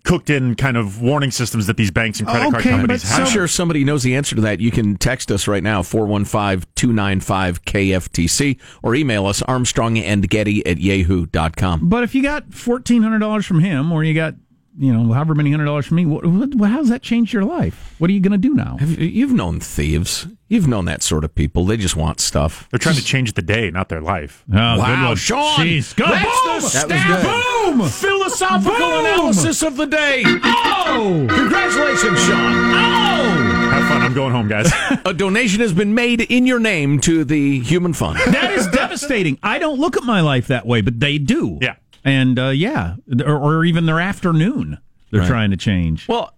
cooked 0.05 0.31
in 0.31 0.55
kind 0.55 0.77
of 0.77 1.03
warning 1.03 1.31
systems 1.31 1.67
that 1.67 1.77
these 1.77 1.91
banks 1.91 2.21
and 2.21 2.29
credit 2.29 2.51
card 2.51 2.65
companies 2.65 3.03
have. 3.03 3.21
I'm 3.21 3.27
sure 3.27 3.47
somebody 3.49 3.85
knows 3.85 4.03
the 4.03 4.17
answer 4.17 4.35
to 4.37 4.43
that. 4.43 4.61
You 4.61 4.71
can 4.71 4.97
text 4.97 5.31
us 5.31 5.47
right 5.49 5.63
now, 5.63 5.83
415-295-KFTC, 5.83 8.59
or 8.83 8.95
email 8.95 9.27
us, 9.27 9.43
Armstrong 9.43 9.99
and 9.99 10.29
Getty 10.29 10.65
at 10.67 10.79
yahoo.com. 10.79 11.89
But 11.89 12.05
if 12.05 12.15
you 12.15 12.23
got 12.23 12.53
fourteen 12.55 13.03
hundred 13.03 13.19
dollars 13.21 13.47
from 13.47 13.61
him, 13.61 13.93
or 13.93 14.05
you 14.05 14.15
got 14.15 14.35
you 14.79 14.93
know 14.93 15.13
however 15.13 15.35
many 15.35 15.51
hundred 15.51 15.65
dollars 15.67 15.87
from 15.87 15.97
me, 15.97 16.07
what, 16.07 16.25
what, 16.25 16.71
how 16.71 16.79
does 16.79 16.89
that 16.89 17.03
changed 17.03 17.33
your 17.33 17.45
life? 17.45 17.95
What 17.99 18.09
are 18.11 18.13
you 18.13 18.21
going 18.21 18.33
to 18.33 18.39
do 18.39 18.55
now? 18.55 18.77
Have 18.79 18.91
you- 18.99 19.07
You've 19.09 19.33
known 19.33 19.61
thieves. 19.61 20.27
You've 20.49 20.67
known 20.69 20.85
that 20.87 21.03
sort 21.03 21.25
of 21.25 21.35
people. 21.35 21.65
They 21.67 21.77
just 21.77 21.97
want 21.97 22.21
stuff. 22.21 22.69
They're 22.71 22.79
trying 22.79 22.95
to 22.95 23.05
change 23.05 23.35
the 23.35 23.43
day, 23.43 23.71
not 23.71 23.89
their 23.91 24.01
life. 24.01 24.45
Oh, 24.51 24.57
wow, 24.57 25.09
one. 25.09 25.17
Sean! 25.17 25.59
Jeez, 25.59 25.95
good. 25.95 26.07
That's 26.09 26.25
Boom! 26.25 26.61
the 26.63 26.89
That 26.89 27.01
stab 27.03 27.77
was 27.77 28.01
boom! 28.03 28.11
philosophical 28.11 28.79
Boom! 28.79 29.05
analysis 29.05 29.63
of 29.63 29.77
the 29.77 29.87
day. 29.87 30.23
Oh, 30.27 31.27
Congratulations, 31.29 32.19
Sean. 32.25 32.39
oh! 32.39 33.69
Have 33.73 33.89
fun. 33.89 34.03
I'm 34.03 34.15
going 34.15 34.33
home, 34.33 34.49
guys. 34.49 34.73
A 35.05 35.13
donation 35.13 35.61
has 35.61 35.73
been 35.75 35.95
made 35.95 36.23
in 36.23 36.47
your 36.47 36.59
name 36.61 36.99
to 37.01 37.25
the 37.25 37.61
Human 37.61 37.93
Fund. 37.93 38.19
That 38.33 38.53
is 38.53 38.67
devastating. 38.69 39.39
I 39.43 39.59
don't 39.59 39.79
look 39.79 39.97
at 39.99 40.05
my 40.05 40.21
life 40.23 40.47
that 40.47 40.67
way, 40.67 40.81
but 40.81 40.99
they 41.01 41.19
do. 41.19 41.59
Yeah. 41.61 41.77
And 42.09 42.39
uh, 42.39 42.49
yeah, 42.49 42.97
or, 43.25 43.37
or 43.37 43.65
even 43.65 43.87
their 43.87 44.01
afternoon, 44.01 44.79
they're 45.11 45.27
trying 45.27 45.51
to 45.51 45.57
change. 45.57 46.09
Well, 46.09 46.35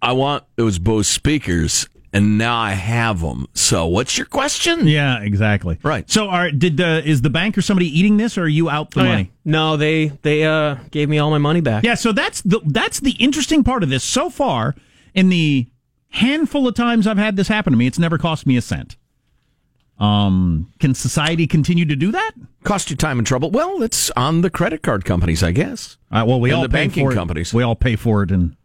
I 0.00 0.12
want 0.12 0.44
those 0.56 0.78
Bose 0.78 1.08
speakers, 1.08 1.88
and 2.12 2.36
now 2.38 2.56
I 2.58 2.72
have 2.72 3.20
them. 3.20 3.46
So, 3.54 3.86
what's 3.86 4.16
your 4.18 4.26
question? 4.26 4.86
Yeah, 4.86 5.20
exactly. 5.22 5.78
Right. 5.82 6.10
So, 6.10 6.28
are 6.28 6.50
did 6.50 6.80
uh, 6.80 7.02
is 7.04 7.22
the 7.22 7.30
bank 7.30 7.56
or 7.56 7.62
somebody 7.62 7.86
eating 7.86 8.16
this, 8.16 8.36
or 8.36 8.42
are 8.42 8.48
you 8.48 8.68
out 8.68 8.90
the 8.92 9.00
Oh, 9.00 9.04
yeah. 9.04 9.08
money? 9.10 9.32
No, 9.44 9.76
they 9.76 10.08
they 10.22 10.44
uh 10.44 10.76
gave 10.90 11.08
me 11.08 11.18
all 11.18 11.30
my 11.30 11.38
money 11.38 11.60
back. 11.60 11.84
Yeah, 11.84 11.94
so 11.94 12.12
that's 12.12 12.42
the 12.42 12.60
that's 12.66 13.00
the 13.00 13.12
interesting 13.12 13.64
part 13.64 13.82
of 13.82 13.88
this 13.88 14.04
so 14.04 14.28
far. 14.30 14.74
In 15.14 15.28
the 15.28 15.66
handful 16.08 16.66
of 16.66 16.74
times 16.74 17.06
I've 17.06 17.18
had 17.18 17.36
this 17.36 17.48
happen 17.48 17.72
to 17.72 17.76
me, 17.76 17.86
it's 17.86 17.98
never 17.98 18.18
cost 18.18 18.46
me 18.46 18.56
a 18.56 18.62
cent. 18.62 18.96
Um, 20.02 20.72
can 20.80 20.94
society 20.94 21.46
continue 21.46 21.84
to 21.84 21.94
do 21.94 22.10
that? 22.10 22.32
Cost 22.64 22.90
you 22.90 22.96
time 22.96 23.18
and 23.18 23.26
trouble. 23.26 23.52
Well, 23.52 23.82
it's 23.84 24.10
on 24.10 24.40
the 24.40 24.50
credit 24.50 24.82
card 24.82 25.04
companies, 25.04 25.44
I 25.44 25.52
guess. 25.52 25.96
Uh, 26.10 26.24
well, 26.26 26.40
we 26.40 26.50
And 26.50 26.56
all 26.56 26.62
the 26.62 26.68
pay 26.68 26.84
banking 26.84 27.06
for 27.06 27.12
it. 27.12 27.14
companies. 27.14 27.54
We 27.54 27.62
all 27.62 27.76
pay 27.76 27.94
for 27.94 28.24
it 28.24 28.32
in 28.32 28.56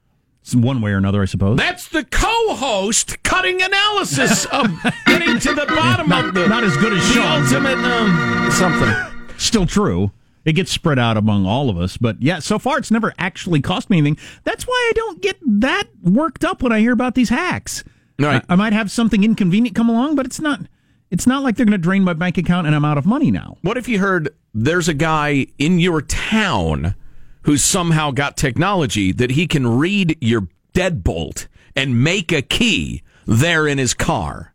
one 0.55 0.81
way 0.81 0.91
or 0.91 0.97
another, 0.97 1.21
I 1.21 1.25
suppose. 1.25 1.57
That's 1.57 1.89
the 1.89 2.05
co-host 2.05 3.21
cutting 3.21 3.61
analysis 3.61 4.45
of 4.45 4.65
getting 5.05 5.37
to 5.39 5.53
the 5.53 5.65
bottom 5.67 6.09
not, 6.09 6.25
of 6.25 6.33
the 6.33 6.47
not 6.47 6.63
as 6.63 6.75
good 6.77 6.93
as 6.93 7.13
the 7.13 7.21
ultimate 7.21 7.77
um, 7.85 8.51
something. 8.51 9.37
Still 9.37 9.67
true. 9.67 10.11
It 10.43 10.53
gets 10.53 10.71
spread 10.71 10.97
out 10.97 11.17
among 11.17 11.45
all 11.45 11.69
of 11.69 11.77
us, 11.77 11.97
but 11.97 12.19
yeah, 12.21 12.39
so 12.39 12.57
far 12.57 12.77
it's 12.77 12.89
never 12.89 13.13
actually 13.19 13.61
cost 13.61 13.89
me 13.89 13.97
anything. 13.97 14.17
That's 14.45 14.65
why 14.65 14.87
I 14.89 14.93
don't 14.95 15.21
get 15.21 15.37
that 15.45 15.89
worked 16.01 16.45
up 16.45 16.63
when 16.63 16.71
I 16.71 16.79
hear 16.79 16.93
about 16.93 17.15
these 17.15 17.29
hacks. 17.29 17.83
Right. 18.17 18.43
I, 18.49 18.53
I 18.53 18.55
might 18.55 18.71
have 18.73 18.89
something 18.89 19.23
inconvenient 19.23 19.75
come 19.75 19.89
along, 19.89 20.15
but 20.15 20.25
it's 20.25 20.39
not. 20.39 20.61
It's 21.09 21.25
not 21.27 21.43
like 21.43 21.55
they're 21.55 21.65
going 21.65 21.71
to 21.71 21.77
drain 21.77 22.03
my 22.03 22.13
bank 22.13 22.37
account 22.37 22.67
and 22.67 22.75
I'm 22.75 22.83
out 22.85 22.97
of 22.97 23.05
money 23.05 23.31
now. 23.31 23.57
What 23.61 23.77
if 23.77 23.87
you 23.87 23.99
heard 23.99 24.29
there's 24.53 24.89
a 24.89 24.93
guy 24.93 25.47
in 25.57 25.79
your 25.79 26.01
town 26.01 26.95
who's 27.43 27.63
somehow 27.63 28.11
got 28.11 28.35
technology 28.35 29.11
that 29.13 29.31
he 29.31 29.47
can 29.47 29.65
read 29.67 30.17
your 30.19 30.47
deadbolt 30.73 31.47
and 31.75 32.03
make 32.03 32.31
a 32.31 32.41
key 32.41 33.03
there 33.25 33.65
in 33.67 33.77
his 33.77 33.93
car? 33.93 34.53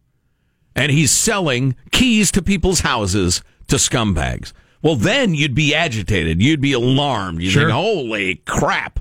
And 0.76 0.90
he's 0.92 1.10
selling 1.10 1.74
keys 1.90 2.30
to 2.32 2.42
people's 2.42 2.80
houses 2.80 3.42
to 3.68 3.76
scumbags. 3.76 4.52
Well, 4.82 4.96
then 4.96 5.34
you'd 5.34 5.54
be 5.54 5.74
agitated. 5.74 6.42
You'd 6.42 6.60
be 6.60 6.72
alarmed. 6.72 7.40
You'd 7.40 7.52
Sure. 7.52 7.62
think, 7.62 7.72
holy 7.72 8.34
crap. 8.46 8.98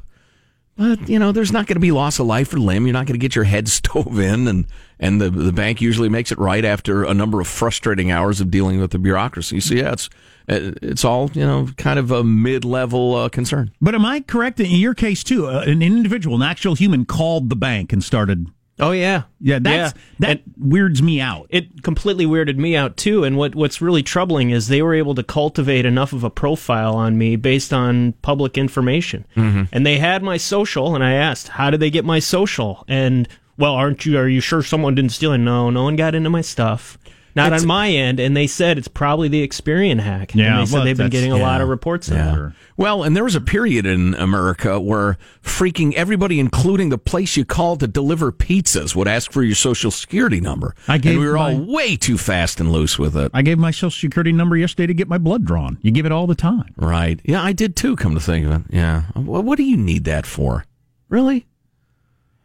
But, 0.77 1.09
you 1.09 1.19
know, 1.19 1.31
there's 1.31 1.51
not 1.51 1.67
going 1.67 1.75
to 1.75 1.79
be 1.81 1.91
loss 1.91 2.19
of 2.19 2.25
life 2.27 2.53
or 2.53 2.59
limb. 2.59 2.85
You're 2.85 2.93
not 2.93 3.05
going 3.05 3.19
to 3.19 3.23
get 3.23 3.35
your 3.35 3.43
head 3.45 3.67
stove 3.69 4.19
in. 4.19 4.47
And, 4.47 4.65
and 5.01 5.19
the, 5.19 5.29
the 5.29 5.51
bank 5.51 5.81
usually 5.81 6.07
makes 6.07 6.31
it 6.31 6.37
right 6.37 6.63
after 6.63 7.03
a 7.03 7.13
number 7.13 7.41
of 7.41 7.47
frustrating 7.47 8.11
hours 8.11 8.39
of 8.39 8.49
dealing 8.49 8.79
with 8.79 8.91
the 8.91 8.99
bureaucracy. 8.99 9.59
So, 9.59 9.73
yeah, 9.73 9.91
it's, 9.91 10.09
uh, 10.47 10.71
it's 10.81 11.03
all, 11.03 11.29
you 11.33 11.45
know, 11.45 11.67
kind 11.75 11.99
of 11.99 12.11
a 12.11 12.23
mid 12.23 12.63
level 12.63 13.15
uh, 13.15 13.27
concern. 13.29 13.71
But 13.81 13.95
am 13.95 14.05
I 14.05 14.21
correct 14.21 14.59
in 14.59 14.67
your 14.71 14.93
case 14.93 15.23
too? 15.23 15.47
Uh, 15.47 15.63
an 15.65 15.81
individual, 15.81 16.35
an 16.37 16.43
actual 16.43 16.75
human, 16.75 17.03
called 17.05 17.49
the 17.49 17.55
bank 17.57 17.91
and 17.91 18.01
started 18.03 18.47
Oh 18.79 18.91
yeah, 18.91 19.23
Yeah, 19.39 19.59
that's 19.59 19.93
Yeah. 19.93 20.01
that 20.27 20.41
weirds 20.57 21.03
me 21.03 21.21
out. 21.21 21.45
it 21.51 21.83
completely 21.83 22.25
weirded 22.25 22.57
me 22.57 22.75
out 22.75 22.97
too. 22.97 23.23
And 23.23 23.37
what 23.37 23.53
what's 23.53 23.79
really 23.79 24.01
troubling 24.01 24.49
is 24.49 24.67
they 24.69 24.81
were 24.81 24.95
able 24.95 25.13
to 25.15 25.23
cultivate 25.23 25.85
enough 25.85 26.13
of 26.13 26.23
a 26.23 26.31
profile 26.31 26.95
on 26.95 27.15
me 27.15 27.35
based 27.35 27.73
on 27.73 28.13
public 28.23 28.57
information. 28.57 29.25
Mm-hmm. 29.35 29.63
And 29.71 29.85
they 29.85 29.99
had 29.99 30.23
my 30.23 30.37
social, 30.37 30.95
and 30.95 31.03
I 31.03 31.13
asked, 31.13 31.49
"How 31.49 31.69
did 31.69 31.79
they 31.79 31.91
get 31.91 32.05
my 32.05 32.17
social?" 32.19 32.83
And 32.87 33.27
well, 33.61 33.73
aren't 33.75 34.05
you? 34.05 34.17
Are 34.17 34.27
you 34.27 34.41
sure 34.41 34.61
someone 34.63 34.95
didn't 34.95 35.11
steal 35.11 35.31
it? 35.33 35.37
No, 35.37 35.69
no 35.69 35.83
one 35.83 35.95
got 35.95 36.15
into 36.15 36.29
my 36.29 36.41
stuff. 36.41 36.97
Not 37.33 37.47
It's- 37.47 37.61
on 37.61 37.67
my 37.69 37.89
end, 37.89 38.19
and 38.19 38.35
they 38.35 38.45
said 38.45 38.77
it's 38.77 38.89
probably 38.89 39.29
the 39.29 39.47
Experian 39.47 40.01
hack. 40.01 40.35
Yeah, 40.35 40.47
and 40.59 40.61
they 40.61 40.65
said 40.65 40.75
well, 40.75 40.83
they've 40.83 40.97
been 40.97 41.09
getting 41.09 41.31
a 41.31 41.37
lot 41.37 41.61
of 41.61 41.69
reports 41.69 42.11
on 42.11 42.17
Yeah. 42.17 42.47
it. 42.47 42.53
Well, 42.75 43.03
and 43.03 43.15
there 43.15 43.23
was 43.23 43.35
a 43.35 43.39
period 43.39 43.85
in 43.85 44.15
America 44.15 44.81
where 44.81 45.17
freaking 45.41 45.93
everybody, 45.93 46.41
including 46.41 46.89
the 46.89 46.97
place 46.97 47.37
you 47.37 47.45
called 47.45 47.79
to 47.79 47.87
deliver 47.87 48.33
pizzas, 48.33 48.95
would 48.97 49.07
ask 49.07 49.31
for 49.31 49.43
your 49.43 49.55
social 49.55 49.91
security 49.91 50.41
number. 50.41 50.75
I 50.89 50.97
gave 50.97 51.13
and 51.13 51.21
we 51.21 51.27
were 51.27 51.37
all 51.37 51.55
way 51.55 51.95
too 51.95 52.17
fast 52.17 52.59
and 52.59 52.69
loose 52.69 52.99
with 52.99 53.15
it. 53.15 53.31
I 53.33 53.43
gave 53.43 53.57
my 53.57 53.71
social 53.71 53.91
security 53.91 54.33
number 54.33 54.57
yesterday 54.57 54.87
to 54.87 54.93
get 54.93 55.07
my 55.07 55.17
blood 55.17 55.45
drawn. 55.45 55.77
You 55.81 55.91
give 55.91 56.05
it 56.05 56.11
all 56.11 56.27
the 56.27 56.35
time. 56.35 56.73
Right. 56.75 57.21
Yeah, 57.23 57.41
I 57.41 57.53
did 57.53 57.77
too, 57.77 57.95
come 57.95 58.13
to 58.13 58.19
think 58.19 58.45
of 58.45 58.51
it. 58.51 58.61
Yeah. 58.75 59.03
What, 59.13 59.45
what 59.45 59.55
do 59.57 59.63
you 59.63 59.77
need 59.77 60.03
that 60.03 60.25
for? 60.25 60.65
Really? 61.07 61.45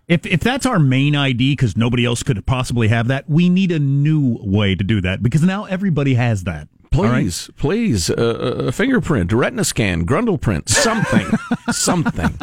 If 0.09 0.25
if 0.25 0.41
that's 0.41 0.67
our 0.67 0.79
main 0.79 1.17
ID 1.17 1.53
because 1.53 1.77
nobody 1.77 2.05
else 2.05 2.23
could 2.23 2.45
possibly 2.47 2.89
have 2.89 3.09
that, 3.09 3.29
we 3.29 3.49
need 3.49 3.73
a 3.73 3.81
new 3.81 4.39
way 4.41 4.77
to 4.77 4.85
do 4.85 5.01
that 5.01 5.21
because 5.21 5.43
now 5.43 5.65
everybody 5.65 6.15
has 6.15 6.45
that. 6.45 6.69
All 6.95 7.03
right? 7.05 7.25
Please, 7.25 7.51
please, 7.57 8.11
uh, 8.11 8.67
a 8.69 8.73
fingerprint, 8.73 9.33
a 9.33 9.37
retina 9.37 9.65
scan, 9.65 10.07
Grundle 10.07 10.41
print, 10.41 10.69
something, 10.69 11.27
something. 11.71 12.39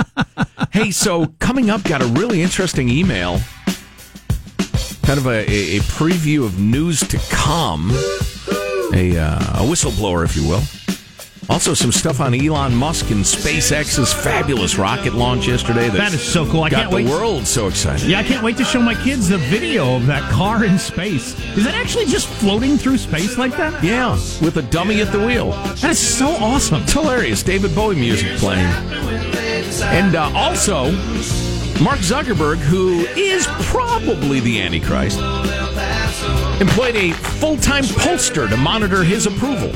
Hey, 0.72 0.92
so 0.92 1.28
coming 1.40 1.70
up, 1.70 1.84
got 1.84 2.02
a 2.02 2.06
really 2.08 2.42
interesting 2.42 2.90
email, 2.90 3.40
kind 5.02 5.18
of 5.18 5.26
a, 5.26 5.50
a, 5.50 5.78
a 5.78 5.80
preview 5.80 6.46
of 6.46 6.60
news 6.60 7.00
to 7.00 7.18
come, 7.32 7.90
a, 8.94 9.18
uh, 9.18 9.40
a 9.40 9.66
whistleblower, 9.66 10.24
if 10.24 10.36
you 10.36 10.48
will. 10.48 10.62
Also, 11.50 11.74
some 11.74 11.92
stuff 11.92 12.20
on 12.20 12.34
Elon 12.34 12.74
Musk 12.74 13.12
and 13.12 13.24
SpaceX's 13.24 14.14
fabulous 14.14 14.78
rocket 14.78 15.14
launch 15.14 15.48
yesterday. 15.48 15.90
That 15.90 16.14
is 16.14 16.22
so 16.24 16.50
cool. 16.50 16.64
I 16.64 16.70
got 16.70 16.78
can't 16.78 16.90
the 16.92 16.96
wait. 16.98 17.08
world 17.10 17.46
so 17.46 17.68
excited. 17.68 18.08
Yeah, 18.08 18.20
I 18.20 18.24
can't 18.24 18.44
wait 18.44 18.58
to 18.58 18.64
show 18.64 18.82
my 18.82 18.96
kids 18.96 19.28
the 19.28 19.38
video 19.38 19.96
of 19.96 20.06
that 20.08 20.30
car 20.32 20.64
in 20.64 20.80
space. 20.80 21.38
Is 21.58 21.66
that 21.66 21.76
actually 21.76 22.06
just 22.06 22.28
floating 22.28 22.78
through 22.78 22.98
space 22.98 23.38
like 23.38 23.56
that? 23.58 23.84
Yeah, 23.84 24.14
with 24.42 24.58
a 24.58 24.62
dummy 24.64 25.02
at 25.02 25.12
the 25.12 25.20
wheel. 25.26 25.52
That 25.52 25.92
is 25.92 26.00
so 26.00 26.28
awesome. 26.28 26.82
It's 26.84 26.94
hilarious. 26.94 27.44
David 27.44 27.76
Bowie 27.76 27.96
music 27.96 28.38
playing. 28.38 28.66
And 29.84 30.16
uh, 30.16 30.32
also, 30.36 30.92
Mark 31.84 32.00
Zuckerberg, 32.00 32.58
who 32.58 33.02
is 33.18 33.48
probably 33.64 34.40
the 34.40 34.62
Antichrist, 34.62 35.20
employed 36.62 36.96
a 36.96 37.12
full 37.12 37.58
time 37.58 37.84
pollster 37.84 38.50
to 38.50 38.58
monitor 38.58 39.04
his 39.04 39.26
approval. 39.26 39.70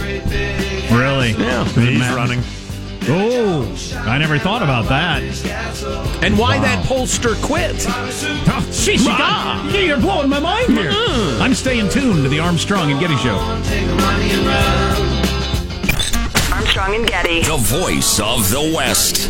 Really? 0.95 1.31
Yeah. 1.31 1.65
He's 1.65 1.99
running. 2.09 2.41
Oh, 3.09 3.63
I 4.05 4.17
never 4.17 4.37
thought 4.37 4.61
about 4.63 4.89
that. 4.89 5.21
And 6.23 6.37
why 6.37 6.59
that 6.59 6.85
pollster 6.85 7.41
quit. 7.41 7.75
Oh, 7.87 8.65
jeez, 8.69 9.03
you 9.05 9.11
Ah. 9.11 9.65
got, 9.71 9.79
you're 9.81 9.97
blowing 9.99 10.27
my 10.29 10.39
mind 10.39 10.69
here. 10.77 10.91
I'm 11.41 11.53
staying 11.53 11.89
tuned 11.89 12.23
to 12.23 12.29
the 12.29 12.39
Armstrong 12.39 12.91
and 12.91 12.99
Getty 12.99 13.15
Show. 13.17 13.37
Armstrong 16.53 16.95
and 16.95 17.07
Getty. 17.07 17.43
The 17.43 17.57
voice 17.57 18.19
of 18.19 18.49
the 18.49 18.73
West. 18.75 19.29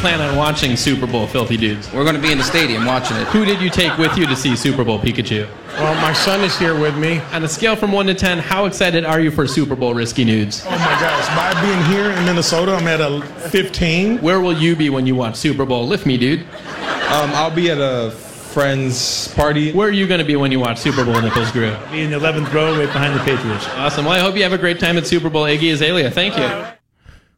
Plan 0.00 0.20
on 0.20 0.34
watching 0.36 0.76
Super 0.76 1.06
Bowl, 1.06 1.26
Filthy 1.26 1.56
Dudes? 1.58 1.92
We're 1.92 2.04
going 2.04 2.16
to 2.16 2.20
be 2.22 2.32
in 2.32 2.38
the 2.38 2.44
stadium 2.44 2.86
watching 2.86 3.18
it. 3.18 3.26
Who 3.28 3.44
did 3.44 3.60
you 3.60 3.68
take 3.68 3.96
with 3.98 4.16
you 4.16 4.26
to 4.26 4.34
see 4.34 4.56
Super 4.56 4.82
Bowl 4.82 4.98
Pikachu? 4.98 5.46
Well, 5.74 5.94
my 6.00 6.14
son 6.14 6.40
is 6.40 6.58
here 6.58 6.78
with 6.78 6.96
me. 6.96 7.18
On 7.32 7.44
a 7.44 7.48
scale 7.48 7.76
from 7.76 7.92
1 7.92 8.06
to 8.06 8.14
10, 8.14 8.38
how 8.38 8.64
excited 8.64 9.04
are 9.04 9.20
you 9.20 9.30
for 9.30 9.46
Super 9.46 9.76
Bowl 9.76 9.92
Risky 9.92 10.24
Nudes? 10.24 10.64
Oh 10.66 10.70
my 10.70 10.76
gosh, 10.78 11.26
by 11.36 11.60
being 11.62 11.84
here 11.84 12.10
in 12.10 12.24
Minnesota, 12.24 12.74
I'm 12.74 12.88
at 12.88 13.00
a 13.00 13.20
15. 13.50 14.18
Where 14.22 14.40
will 14.40 14.56
you 14.56 14.74
be 14.74 14.88
when 14.88 15.06
you 15.06 15.14
watch 15.14 15.36
Super 15.36 15.66
Bowl? 15.66 15.86
Lift 15.86 16.06
me, 16.06 16.16
dude. 16.16 16.40
Um, 16.40 17.30
I'll 17.34 17.54
be 17.54 17.70
at 17.70 17.78
a 17.78 18.10
friend's 18.10 19.28
party. 19.34 19.72
Where 19.72 19.88
are 19.88 19.92
you 19.92 20.06
going 20.06 20.20
to 20.20 20.24
be 20.26 20.36
when 20.36 20.50
you 20.50 20.60
watch 20.60 20.78
Super 20.78 21.04
Bowl 21.04 21.20
Nipples 21.20 21.52
Grew? 21.52 21.76
Be 21.92 22.02
in 22.02 22.10
the 22.10 22.18
11th 22.18 22.52
row 22.52 22.76
right 22.76 22.92
behind 22.92 23.14
the 23.14 23.22
Patriots. 23.24 23.66
Awesome. 23.74 24.06
Well, 24.06 24.14
I 24.14 24.18
hope 24.20 24.34
you 24.34 24.42
have 24.44 24.52
a 24.54 24.58
great 24.58 24.80
time 24.80 24.96
at 24.96 25.06
Super 25.06 25.28
Bowl. 25.28 25.44
Iggy 25.44 25.72
Azalea, 25.72 26.10
thank 26.10 26.36
you. 26.38 26.79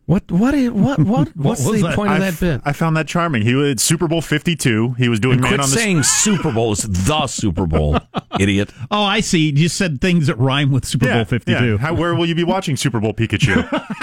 What? 0.07 0.31
What? 0.33 0.55
Is, 0.55 0.71
what? 0.71 0.99
What? 0.99 1.29
What's 1.37 1.65
was 1.65 1.81
the 1.81 1.89
that? 1.89 1.97
point 1.97 2.11
I 2.11 2.17
of 2.17 2.23
f- 2.23 2.41
that 2.41 2.59
bit? 2.59 2.63
I 2.69 2.73
found 2.73 2.97
that 2.97 3.07
charming. 3.07 3.43
He 3.43 3.55
was 3.55 3.83
Super 3.83 4.09
Bowl 4.09 4.21
52. 4.21 4.95
He 4.99 5.09
was 5.09 5.21
doing 5.21 5.41
man 5.41 5.49
Quit 5.51 5.61
on 5.61 5.71
the 5.71 5.77
saying 5.77 6.03
Super 6.03 6.53
Bowl. 6.53 6.73
is 6.73 6.83
the 6.83 7.27
Super 7.27 7.67
Bowl, 7.67 7.99
idiot. 8.41 8.71
Oh, 8.91 9.03
I 9.05 9.21
see. 9.21 9.47
You 9.47 9.53
just 9.53 9.77
said 9.77 10.01
things 10.01 10.27
that 10.27 10.37
rhyme 10.39 10.73
with 10.73 10.85
Super 10.85 11.07
Bowl 11.13 11.25
52. 11.25 11.53
yeah. 11.53 11.77
How, 11.79 11.95
where 11.95 12.15
will 12.15 12.27
you 12.27 12.35
be 12.35 12.45
watching 12.45 12.77
Super 12.77 13.01
Bowl 13.01 13.15
Pikachu? 13.15 13.69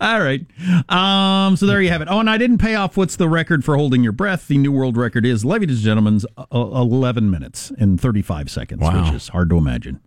All 0.00 0.20
right. 0.22 0.46
Um, 0.88 1.56
so 1.56 1.66
there 1.66 1.82
you 1.82 1.88
have 1.88 2.02
it. 2.02 2.08
Oh, 2.08 2.20
and 2.20 2.30
I 2.30 2.38
didn't 2.38 2.58
pay 2.58 2.76
off 2.76 2.96
what's 2.96 3.16
the 3.16 3.28
record 3.28 3.64
for 3.64 3.76
holding 3.76 4.04
your 4.04 4.12
breath. 4.12 4.46
The 4.46 4.56
new 4.56 4.70
world 4.70 4.96
record 4.96 5.26
is, 5.26 5.44
ladies 5.44 5.78
and 5.78 5.84
gentlemen, 5.84 6.20
uh, 6.36 6.44
11 6.52 7.28
minutes 7.28 7.72
and 7.78 8.00
35 8.00 8.48
seconds, 8.48 8.80
Wow. 8.80 9.06
which 9.06 9.12
is 9.14 9.28
hard 9.28 9.50
to 9.50 9.56
imagine. 9.56 10.00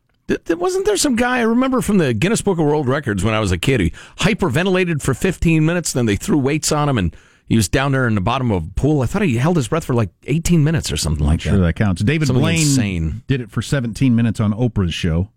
Wasn't 0.50 0.86
there 0.86 0.98
some 0.98 1.16
guy 1.16 1.38
I 1.38 1.42
remember 1.44 1.82
from 1.82 1.98
the 2.00 2.14
Guinness 2.14 2.42
Book 2.42 2.58
of 2.58 2.66
World 2.66 2.88
Records 2.88 3.24
when 3.24 3.34
I 3.34 3.40
was 3.40 3.52
a 3.52 3.58
kid? 3.58 3.80
He 3.80 3.90
hyperventilated 4.18 5.02
for 5.02 5.14
15 5.14 5.64
minutes, 5.66 5.94
then 5.94 6.06
they 6.08 6.16
threw 6.16 6.38
weights 6.38 6.72
on 6.72 6.90
him, 6.90 6.98
and 6.98 7.16
he 7.48 7.56
was 7.56 7.70
down 7.70 7.92
there 7.92 8.08
in 8.08 8.16
the 8.16 8.22
bottom 8.22 8.50
of 8.50 8.64
a 8.64 8.70
pool. 8.72 9.02
I 9.02 9.06
thought 9.06 9.22
he 9.22 9.38
held 9.38 9.56
his 9.56 9.68
breath 9.68 9.86
for 9.86 9.94
like 9.94 10.10
18 10.26 10.64
minutes 10.64 10.92
or 10.92 10.98
something 10.98 11.24
like 11.26 11.42
Sure, 11.42 11.54
that. 11.54 11.60
that 11.60 11.74
counts. 11.76 12.02
David 12.02 12.28
Something 12.28 12.42
Blaine 12.42 12.60
insane. 12.60 13.24
did 13.28 13.40
it 13.40 13.52
for 13.52 13.62
17 13.62 14.16
minutes 14.16 14.40
on 14.40 14.52
Oprah's 14.54 14.96
show, 14.96 15.30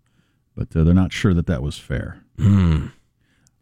but 0.55 0.75
uh, 0.75 0.83
they're 0.83 0.95
not 0.95 1.13
sure 1.13 1.35
that 1.35 1.45
that 1.45 1.61
was 1.61 1.77
fair. 1.77 2.23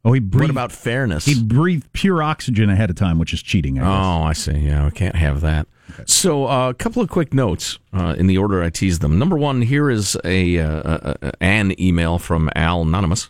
Oh, 0.05 0.13
he 0.13 0.21
breathed. 0.21 0.43
What 0.43 0.49
about 0.51 0.71
fairness? 0.71 1.25
He 1.25 1.41
breathed 1.43 1.91
pure 1.91 2.23
oxygen 2.23 2.69
ahead 2.69 2.89
of 2.89 2.95
time, 2.95 3.19
which 3.19 3.33
is 3.33 3.41
cheating. 3.43 3.79
I 3.79 3.81
guess. 3.81 3.89
Oh, 3.89 4.23
I 4.23 4.33
see. 4.33 4.57
Yeah, 4.65 4.85
we 4.85 4.91
can't 4.91 5.15
have 5.17 5.41
that. 5.41 5.67
So, 6.05 6.47
uh, 6.47 6.69
a 6.69 6.73
couple 6.73 7.01
of 7.01 7.09
quick 7.09 7.33
notes 7.33 7.79
uh, 7.93 8.15
in 8.17 8.27
the 8.27 8.37
order 8.37 8.61
I 8.61 8.69
teased 8.69 9.01
them. 9.01 9.17
Number 9.17 9.37
one, 9.37 9.61
here 9.61 9.89
is 9.89 10.17
a 10.23 10.59
uh, 10.59 10.69
uh, 10.69 11.13
uh, 11.21 11.31
an 11.39 11.79
email 11.79 12.19
from 12.19 12.49
Al 12.55 12.81
Anonymous. 12.81 13.29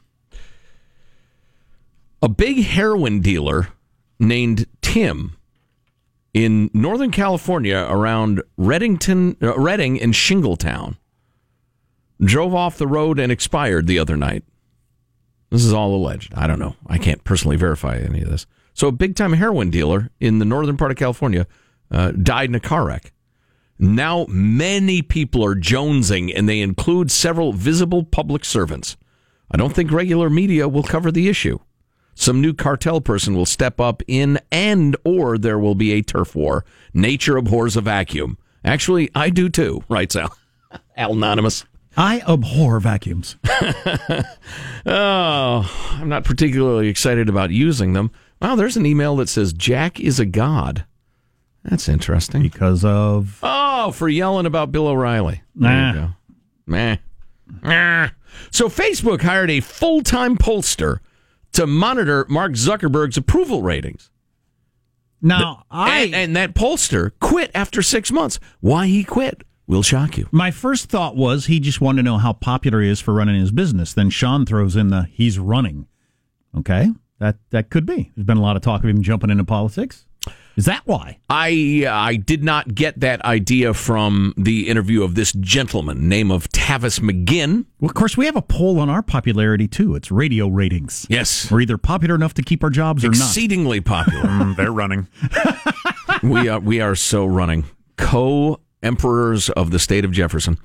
A 2.21 2.29
big 2.29 2.63
heroin 2.63 3.21
dealer 3.21 3.69
named 4.19 4.65
Tim 4.81 5.37
in 6.33 6.69
Northern 6.73 7.11
California 7.11 7.85
around 7.89 8.41
Reddington, 8.59 9.37
Redding 9.39 10.01
and 10.01 10.13
Shingletown 10.13 10.97
drove 12.21 12.55
off 12.55 12.77
the 12.77 12.87
road 12.87 13.19
and 13.19 13.31
expired 13.31 13.87
the 13.87 13.99
other 13.99 14.17
night. 14.17 14.43
This 15.51 15.63
is 15.63 15.71
all 15.71 15.95
alleged. 15.95 16.33
I 16.33 16.47
don't 16.47 16.59
know. 16.59 16.75
I 16.87 16.97
can't 16.97 17.23
personally 17.23 17.55
verify 17.55 17.97
any 17.97 18.21
of 18.21 18.29
this. 18.29 18.45
So, 18.73 18.87
a 18.87 18.91
big 18.91 19.15
time 19.15 19.33
heroin 19.33 19.69
dealer 19.69 20.11
in 20.19 20.39
the 20.39 20.45
northern 20.45 20.77
part 20.77 20.91
of 20.91 20.97
California 20.97 21.47
uh, 21.91 22.11
died 22.11 22.49
in 22.49 22.55
a 22.55 22.59
car 22.59 22.85
wreck. 22.85 23.11
Now, 23.79 24.25
many 24.27 25.01
people 25.01 25.45
are 25.45 25.55
jonesing, 25.55 26.31
and 26.35 26.49
they 26.49 26.61
include 26.61 27.11
several 27.11 27.53
visible 27.53 28.03
public 28.03 28.43
servants. 28.43 28.97
I 29.51 29.57
don't 29.57 29.73
think 29.73 29.91
regular 29.91 30.29
media 30.29 30.67
will 30.67 30.83
cover 30.83 31.11
the 31.11 31.29
issue. 31.29 31.59
Some 32.15 32.41
new 32.41 32.53
cartel 32.53 32.99
person 32.99 33.35
will 33.35 33.45
step 33.45 33.79
up 33.79 34.01
in, 34.07 34.39
and 34.51 34.97
or 35.05 35.37
there 35.37 35.59
will 35.59 35.75
be 35.75 35.91
a 35.91 36.01
turf 36.01 36.35
war. 36.35 36.65
Nature 36.93 37.37
abhors 37.37 37.77
a 37.77 37.81
vacuum. 37.81 38.39
Actually, 38.65 39.11
I 39.13 39.29
do 39.29 39.49
too, 39.49 39.83
writes 39.89 40.15
Al. 40.15 40.35
Al 40.95 41.13
Anonymous. 41.13 41.63
I 41.95 42.21
abhor 42.27 42.79
vacuums. 42.79 43.37
Oh, 44.89 45.97
I'm 45.99 46.07
not 46.07 46.23
particularly 46.23 46.87
excited 46.87 47.27
about 47.27 47.51
using 47.51 47.91
them. 47.91 48.09
Wow, 48.41 48.55
there's 48.55 48.77
an 48.77 48.85
email 48.85 49.17
that 49.17 49.27
says 49.27 49.51
Jack 49.51 49.99
is 49.99 50.17
a 50.17 50.25
god. 50.25 50.85
That's 51.67 51.89
interesting. 51.89 52.41
because 52.41 52.85
of 52.85 53.39
Oh, 53.43 53.91
for 53.91 54.07
yelling 54.09 54.45
about 54.45 54.71
Bill 54.71 54.87
O'Reilly. 54.87 55.41
Nah. 55.53 55.93
you. 55.93 56.09
Meh. 56.65 56.97
Meh. 57.61 58.09
So 58.51 58.69
Facebook 58.69 59.21
hired 59.21 59.49
a 59.49 59.59
full-time 59.59 60.37
pollster 60.37 60.99
to 61.53 61.67
monitor 61.67 62.25
Mark 62.29 62.53
Zuckerberg's 62.53 63.17
approval 63.17 63.61
ratings. 63.61 64.09
Now, 65.21 65.63
I 65.71 66.01
and, 66.03 66.15
and 66.15 66.35
that 66.35 66.53
pollster 66.53 67.11
quit 67.19 67.49
after 67.55 67.81
six 67.81 68.11
months. 68.11 68.39
Why 68.59 68.87
he 68.87 69.03
quit 69.03 69.43
will 69.65 69.81
shock 69.83 70.17
you. 70.17 70.27
my 70.31 70.51
first 70.51 70.89
thought 70.89 71.15
was 71.15 71.47
he 71.47 71.59
just 71.59 71.81
wanted 71.81 71.97
to 71.97 72.03
know 72.03 72.17
how 72.19 72.33
popular 72.33 72.81
he 72.81 72.89
is 72.89 73.01
for 73.01 73.13
running 73.13 73.39
his 73.39 73.51
business. 73.51 73.93
Then 73.93 74.09
Sean 74.09 74.45
throws 74.45 74.75
in 74.75 74.89
the 74.89 75.07
he's 75.11 75.39
running. 75.39 75.87
Okay, 76.57 76.89
that 77.19 77.37
that 77.51 77.69
could 77.69 77.85
be. 77.85 78.11
There's 78.15 78.25
been 78.25 78.37
a 78.37 78.41
lot 78.41 78.55
of 78.55 78.61
talk 78.61 78.83
of 78.83 78.89
him 78.89 79.01
jumping 79.01 79.29
into 79.29 79.43
politics. 79.43 80.05
Is 80.57 80.65
that 80.65 80.81
why? 80.85 81.19
I 81.29 81.85
I 81.87 82.15
did 82.15 82.43
not 82.43 82.73
get 82.73 82.99
that 83.01 83.23
idea 83.23 83.73
from 83.75 84.33
the 84.37 84.67
interview 84.67 85.03
of 85.03 85.13
this 85.13 85.31
gentleman, 85.33 86.09
name 86.09 86.31
of 86.31 86.49
Tavis 86.49 86.99
McGinn. 86.99 87.65
Well, 87.79 87.89
of 87.89 87.95
course, 87.95 88.17
we 88.17 88.25
have 88.25 88.35
a 88.35 88.41
poll 88.41 88.79
on 88.79 88.89
our 88.89 89.03
popularity 89.03 89.67
too. 89.67 89.93
It's 89.95 90.09
radio 90.11 90.47
ratings. 90.47 91.05
Yes, 91.09 91.51
We're 91.51 91.61
either 91.61 91.77
popular 91.77 92.15
enough 92.15 92.33
to 92.35 92.41
keep 92.41 92.63
our 92.63 92.71
jobs 92.71 93.05
or 93.05 93.09
not. 93.09 93.17
exceedingly 93.17 93.81
popular. 93.81 94.23
Mm, 94.23 94.55
they're 94.55 94.71
running. 94.71 95.07
we 96.23 96.49
are 96.49 96.59
we 96.59 96.81
are 96.81 96.95
so 96.95 97.25
running 97.25 97.65
co 97.97 98.59
emperors 98.81 99.49
of 99.51 99.69
the 99.71 99.79
state 99.79 100.05
of 100.05 100.11
Jefferson. 100.11 100.57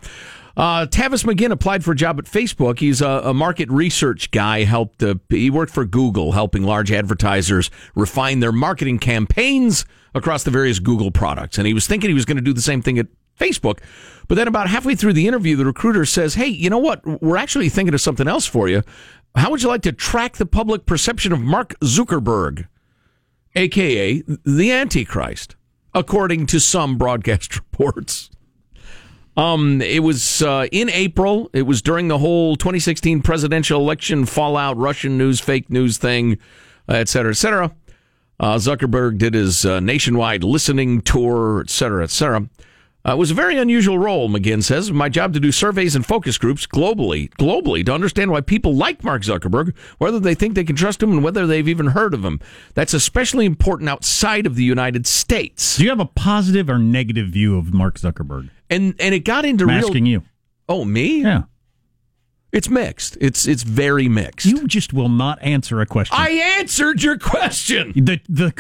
Uh, 0.56 0.86
Tavis 0.86 1.24
McGinn 1.24 1.50
applied 1.50 1.84
for 1.84 1.92
a 1.92 1.96
job 1.96 2.18
at 2.18 2.26
Facebook. 2.26 2.78
He's 2.78 3.00
a, 3.00 3.08
a 3.08 3.34
market 3.34 3.70
research 3.70 4.30
guy. 4.30 4.64
Helped 4.64 5.02
uh, 5.02 5.14
he 5.28 5.50
worked 5.50 5.72
for 5.72 5.84
Google, 5.84 6.32
helping 6.32 6.62
large 6.62 6.92
advertisers 6.92 7.70
refine 7.94 8.40
their 8.40 8.52
marketing 8.52 8.98
campaigns 8.98 9.84
across 10.14 10.44
the 10.44 10.50
various 10.50 10.78
Google 10.78 11.10
products. 11.10 11.58
And 11.58 11.66
he 11.66 11.74
was 11.74 11.86
thinking 11.86 12.10
he 12.10 12.14
was 12.14 12.26
going 12.26 12.36
to 12.36 12.42
do 12.42 12.52
the 12.52 12.60
same 12.60 12.82
thing 12.82 12.98
at 12.98 13.06
Facebook. 13.38 13.78
But 14.28 14.34
then, 14.34 14.48
about 14.48 14.68
halfway 14.68 14.94
through 14.94 15.14
the 15.14 15.26
interview, 15.26 15.56
the 15.56 15.64
recruiter 15.64 16.04
says, 16.04 16.34
"Hey, 16.34 16.48
you 16.48 16.70
know 16.70 16.78
what? 16.78 17.22
We're 17.22 17.36
actually 17.36 17.68
thinking 17.68 17.94
of 17.94 18.00
something 18.00 18.28
else 18.28 18.46
for 18.46 18.68
you. 18.68 18.82
How 19.34 19.50
would 19.50 19.62
you 19.62 19.68
like 19.68 19.82
to 19.82 19.92
track 19.92 20.36
the 20.36 20.46
public 20.46 20.86
perception 20.86 21.32
of 21.32 21.40
Mark 21.40 21.78
Zuckerberg?" 21.80 22.66
aka 23.54 24.22
the 24.44 24.72
Antichrist, 24.72 25.56
according 25.94 26.46
to 26.46 26.60
some 26.60 26.98
broadcast 26.98 27.56
reports. 27.72 28.30
Um, 29.36 29.80
it 29.80 30.02
was 30.02 30.42
uh, 30.42 30.66
in 30.70 30.90
April. 30.90 31.48
It 31.52 31.62
was 31.62 31.80
during 31.80 32.08
the 32.08 32.18
whole 32.18 32.56
2016 32.56 33.22
presidential 33.22 33.80
election 33.80 34.26
fallout, 34.26 34.76
Russian 34.76 35.16
news, 35.16 35.40
fake 35.40 35.70
news 35.70 35.96
thing, 35.96 36.38
uh, 36.88 36.94
et 36.94 37.08
cetera, 37.08 37.30
et 37.30 37.36
cetera. 37.36 37.74
Uh, 38.38 38.56
Zuckerberg 38.56 39.18
did 39.18 39.34
his 39.34 39.64
uh, 39.64 39.80
nationwide 39.80 40.44
listening 40.44 41.00
tour, 41.00 41.60
et 41.60 41.70
cetera, 41.70 42.02
et 42.02 42.10
cetera. 42.10 42.48
Uh, 43.04 43.12
it 43.12 43.18
was 43.18 43.32
a 43.32 43.34
very 43.34 43.58
unusual 43.58 43.98
role, 43.98 44.28
McGinn 44.28 44.62
says. 44.62 44.92
My 44.92 45.08
job 45.08 45.34
to 45.34 45.40
do 45.40 45.50
surveys 45.50 45.96
and 45.96 46.06
focus 46.06 46.38
groups 46.38 46.66
globally, 46.66 47.30
globally, 47.30 47.84
to 47.86 47.92
understand 47.92 48.30
why 48.30 48.40
people 48.42 48.76
like 48.76 49.02
Mark 49.02 49.22
Zuckerberg, 49.22 49.76
whether 49.98 50.20
they 50.20 50.34
think 50.36 50.54
they 50.54 50.62
can 50.62 50.76
trust 50.76 51.02
him, 51.02 51.10
and 51.10 51.24
whether 51.24 51.44
they've 51.44 51.68
even 51.68 51.88
heard 51.88 52.14
of 52.14 52.24
him. 52.24 52.38
That's 52.74 52.94
especially 52.94 53.44
important 53.44 53.90
outside 53.90 54.46
of 54.46 54.54
the 54.54 54.62
United 54.62 55.08
States. 55.08 55.76
Do 55.78 55.82
you 55.82 55.90
have 55.90 55.98
a 55.98 56.06
positive 56.06 56.70
or 56.70 56.78
negative 56.78 57.28
view 57.28 57.58
of 57.58 57.74
Mark 57.74 57.98
Zuckerberg? 57.98 58.50
And 58.70 58.94
and 59.00 59.14
it 59.14 59.20
got 59.24 59.44
into 59.44 59.64
I'm 59.64 59.70
real. 59.70 59.86
asking 59.86 60.06
you. 60.06 60.22
Oh, 60.68 60.84
me? 60.84 61.22
Yeah. 61.22 61.42
It's 62.52 62.68
mixed. 62.68 63.16
It's 63.20 63.46
it's 63.48 63.62
very 63.62 64.08
mixed. 64.08 64.46
You 64.46 64.68
just 64.68 64.92
will 64.92 65.08
not 65.08 65.42
answer 65.42 65.80
a 65.80 65.86
question. 65.86 66.16
I 66.20 66.30
answered 66.58 67.02
your 67.02 67.18
question. 67.18 67.92
The 67.96 68.20
the 68.28 68.52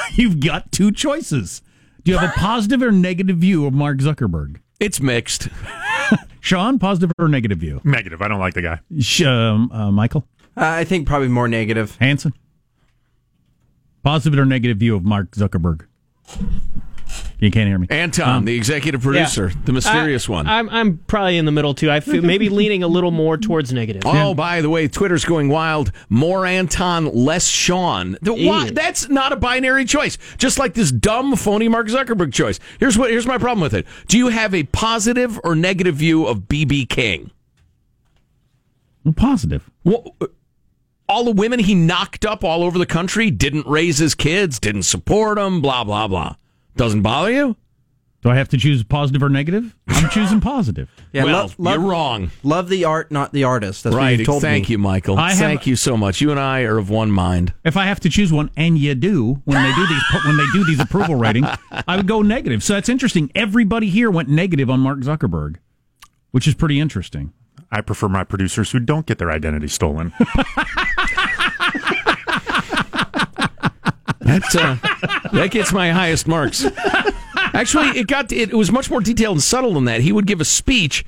you've 0.14 0.40
got 0.40 0.72
two 0.72 0.90
choices. 0.90 1.62
Do 2.06 2.12
you 2.12 2.18
have 2.18 2.30
a 2.30 2.38
positive 2.38 2.82
or 2.82 2.92
negative 2.92 3.38
view 3.38 3.66
of 3.66 3.74
Mark 3.74 3.98
Zuckerberg? 3.98 4.60
It's 4.78 5.00
mixed. 5.00 5.48
Sean, 6.40 6.78
positive 6.78 7.10
or 7.18 7.26
negative 7.26 7.58
view? 7.58 7.80
Negative. 7.82 8.22
I 8.22 8.28
don't 8.28 8.38
like 8.38 8.54
the 8.54 8.62
guy. 8.62 8.78
Sh- 9.00 9.22
um, 9.22 9.72
uh, 9.72 9.90
Michael 9.90 10.24
Uh, 10.56 10.60
I 10.66 10.84
think 10.84 11.08
probably 11.08 11.26
more 11.26 11.48
negative. 11.48 11.96
Hanson, 11.98 12.32
positive 14.04 14.38
or 14.38 14.44
negative 14.44 14.76
view 14.78 14.94
of 14.94 15.02
Mark 15.04 15.32
Zuckerberg? 15.32 15.86
You 17.38 17.50
can't 17.50 17.68
hear 17.68 17.78
me. 17.78 17.86
Anton, 17.90 18.28
Um, 18.36 18.44
the 18.46 18.54
executive 18.56 19.02
producer, 19.02 19.52
the 19.66 19.72
mysterious 19.72 20.26
I- 20.26 20.32
one. 20.32 20.46
I'm 20.46 20.70
I'm 20.70 20.98
probably 21.06 21.36
in 21.36 21.44
the 21.44 21.52
middle 21.52 21.74
too. 21.74 21.90
I 21.90 22.00
feel 22.00 22.22
maybe 22.22 22.48
leaning 22.48 22.82
a 22.82 22.88
little 22.88 23.10
more 23.10 23.36
towards 23.36 23.74
negative. 23.74 24.02
Oh, 24.06 24.32
by 24.32 24.62
the 24.62 24.70
way, 24.70 24.88
Twitter's 24.88 25.26
going 25.26 25.50
wild. 25.50 25.92
More 26.08 26.46
Anton, 26.46 27.12
less 27.14 27.46
Sean. 27.46 28.16
The- 28.22 28.32
why- 28.32 28.70
that's 28.70 29.10
not 29.10 29.32
a 29.32 29.36
binary 29.36 29.84
choice. 29.84 30.16
Just 30.38 30.58
like 30.58 30.72
this 30.72 30.90
dumb, 30.90 31.36
phony 31.36 31.68
Mark 31.68 31.88
Zuckerberg 31.88 32.32
choice. 32.32 32.58
Here's 32.80 32.96
what. 32.96 33.10
Here's 33.10 33.26
my 33.26 33.36
problem 33.36 33.60
with 33.60 33.74
it. 33.74 33.86
Do 34.08 34.16
you 34.16 34.28
have 34.28 34.54
a 34.54 34.62
positive 34.62 35.38
or 35.44 35.54
negative 35.54 35.96
view 35.96 36.24
of 36.26 36.48
BB 36.48 36.88
King? 36.88 37.30
Well, 39.04 39.12
positive. 39.14 39.68
Well, 39.84 40.14
uh, 40.22 40.26
all 41.08 41.24
the 41.24 41.32
women 41.32 41.58
he 41.60 41.74
knocked 41.74 42.24
up 42.24 42.42
all 42.42 42.64
over 42.64 42.78
the 42.78 42.86
country 42.86 43.30
didn't 43.30 43.66
raise 43.66 43.98
his 43.98 44.14
kids, 44.14 44.58
didn't 44.58 44.82
support 44.84 45.36
them, 45.36 45.60
blah 45.60 45.84
blah 45.84 46.08
blah. 46.08 46.36
Doesn't 46.76 47.02
bother 47.02 47.30
you? 47.32 47.56
Do 48.22 48.30
I 48.30 48.34
have 48.36 48.48
to 48.48 48.56
choose 48.58 48.82
positive 48.82 49.22
or 49.22 49.28
negative? 49.28 49.76
I'm 49.86 50.10
choosing 50.10 50.40
positive. 50.40 50.90
Yeah, 51.12 51.24
well, 51.24 51.46
lo- 51.46 51.52
love, 51.58 51.80
you're 51.80 51.90
wrong. 51.90 52.30
Love 52.42 52.68
the 52.68 52.84
art, 52.84 53.12
not 53.12 53.32
the 53.32 53.44
artist. 53.44 53.84
That's 53.84 53.94
what 53.94 54.00
right. 54.00 54.18
you 54.18 54.24
told 54.24 54.42
me. 54.42 54.48
Thank 54.48 54.68
me. 54.68 54.72
you, 54.72 54.78
Michael. 54.78 55.16
I 55.16 55.30
have- 55.30 55.38
Thank 55.38 55.66
you 55.66 55.76
so 55.76 55.96
much. 55.96 56.20
You 56.20 56.32
and 56.32 56.40
I 56.40 56.62
are 56.62 56.76
of 56.76 56.90
one 56.90 57.10
mind. 57.12 57.52
If 57.64 57.76
I 57.76 57.84
have 57.84 58.00
to 58.00 58.08
choose 58.10 58.32
one, 58.32 58.50
and 58.56 58.76
you 58.78 58.94
do 58.96 59.40
when 59.44 59.62
they 59.62 59.72
do 59.76 59.86
these 59.86 60.02
when 60.24 60.36
they 60.38 60.46
do 60.52 60.64
these 60.64 60.80
approval 60.80 61.14
ratings, 61.14 61.46
I 61.86 61.96
would 61.96 62.08
go 62.08 62.20
negative. 62.22 62.64
So 62.64 62.72
that's 62.72 62.88
interesting. 62.88 63.30
Everybody 63.34 63.90
here 63.90 64.10
went 64.10 64.28
negative 64.28 64.70
on 64.70 64.80
Mark 64.80 65.00
Zuckerberg, 65.00 65.56
which 66.32 66.48
is 66.48 66.54
pretty 66.54 66.80
interesting. 66.80 67.32
I 67.70 67.80
prefer 67.80 68.08
my 68.08 68.24
producers 68.24 68.70
who 68.72 68.80
don't 68.80 69.06
get 69.06 69.18
their 69.18 69.30
identity 69.30 69.68
stolen. 69.68 70.12
That 74.26 74.42
uh, 74.54 75.28
that 75.32 75.50
gets 75.50 75.72
my 75.72 75.90
highest 75.90 76.26
marks. 76.26 76.64
Actually, 77.54 77.98
it 77.98 78.06
got 78.06 78.32
it 78.32 78.52
was 78.52 78.70
much 78.72 78.90
more 78.90 79.00
detailed 79.00 79.36
and 79.36 79.42
subtle 79.42 79.74
than 79.74 79.84
that. 79.84 80.00
He 80.00 80.12
would 80.12 80.26
give 80.26 80.40
a 80.40 80.44
speech, 80.44 81.04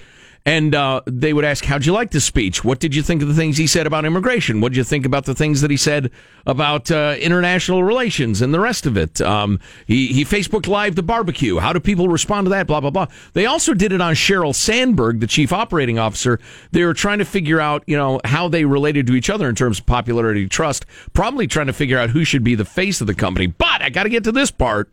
and 0.49 0.75
uh, 0.75 1.03
they 1.05 1.35
would 1.35 1.45
ask, 1.45 1.63
"How'd 1.63 1.85
you 1.85 1.93
like 1.93 2.11
the 2.11 2.23
speech? 2.23 2.65
What 2.65 2.81
did 2.81 2.95
you 2.95 3.03
think 3.03 3.21
of 3.21 3.29
the 3.29 3.35
things 3.35 3.59
he 3.59 3.67
said 3.67 3.87
about 3.87 4.07
immigration? 4.07 4.63
What 4.63 4.71
did 4.71 4.79
you 4.79 4.85
think 4.85 5.05
about 5.05 5.27
the 5.27 5.35
things 5.35 5.61
that 5.61 5.71
he 5.71 5.77
said 5.77 6.11
about 6.47 6.91
uh, 6.91 7.17
international 7.21 7.85
relations 7.85 8.41
and 8.41 8.55
the 8.55 8.59
rest 8.59 8.87
of 8.87 8.97
it?" 8.97 9.21
Um, 9.21 9.61
he 9.87 10.07
he 10.07 10.25
Facebook 10.25 10.67
Live 10.67 10.95
the 10.95 11.03
barbecue. 11.03 11.59
How 11.59 11.75
do 11.75 11.81
people 11.81 12.09
respond 12.09 12.47
to 12.47 12.51
that? 12.51 12.67
Blah 12.67 12.81
blah 12.81 12.89
blah. 12.89 13.09
They 13.35 13.45
also 13.45 13.75
did 13.75 13.93
it 13.93 14.01
on 14.01 14.15
Sheryl 14.15 14.55
Sandberg, 14.55 15.21
the 15.21 15.27
chief 15.27 15.53
operating 15.53 15.99
officer. 15.99 16.41
They 16.73 16.83
were 16.83 16.95
trying 16.95 17.19
to 17.19 17.27
figure 17.27 17.61
out, 17.61 17.85
you 17.87 17.99
know, 17.99 18.19
how 18.25 18.49
they 18.49 18.65
related 18.65 19.07
to 19.09 19.15
each 19.15 19.29
other 19.29 19.51
in 19.51 19.55
terms 19.55 19.81
of 19.81 19.85
popularity, 19.85 20.49
trust. 20.49 20.87
Probably 21.13 21.47
trying 21.47 21.67
to 21.67 21.75
figure 21.75 21.99
out 21.99 22.09
who 22.09 22.25
should 22.25 22.43
be 22.43 22.55
the 22.55 22.65
face 22.65 23.03
of 23.03 23.07
the 23.07 23.15
company. 23.15 23.49
But 23.49 23.83
I 23.83 23.91
got 23.91 24.05
to 24.05 24.09
get 24.09 24.25
to 24.25 24.33
this 24.33 24.51
part. 24.51 24.91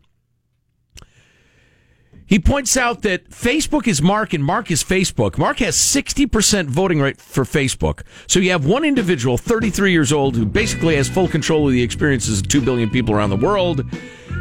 He 2.26 2.40
points 2.40 2.76
out 2.76 3.02
that 3.02 3.30
Facebook 3.30 3.86
is 3.86 4.02
Mark 4.02 4.32
and 4.32 4.44
Mark 4.44 4.70
is 4.70 4.82
Facebook. 4.82 5.38
Mark 5.38 5.60
has 5.60 5.76
60% 5.76 6.66
voting 6.66 7.00
rate 7.00 7.20
for 7.20 7.44
Facebook. 7.44 8.02
So 8.26 8.40
you 8.40 8.50
have 8.50 8.66
one 8.66 8.84
individual, 8.84 9.38
33 9.38 9.92
years 9.92 10.12
old, 10.12 10.36
who 10.36 10.44
basically 10.44 10.96
has 10.96 11.08
full 11.08 11.28
control 11.28 11.68
of 11.68 11.72
the 11.72 11.82
experiences 11.82 12.40
of 12.40 12.48
2 12.48 12.60
billion 12.62 12.90
people 12.90 13.14
around 13.14 13.30
the 13.30 13.36
world. 13.36 13.84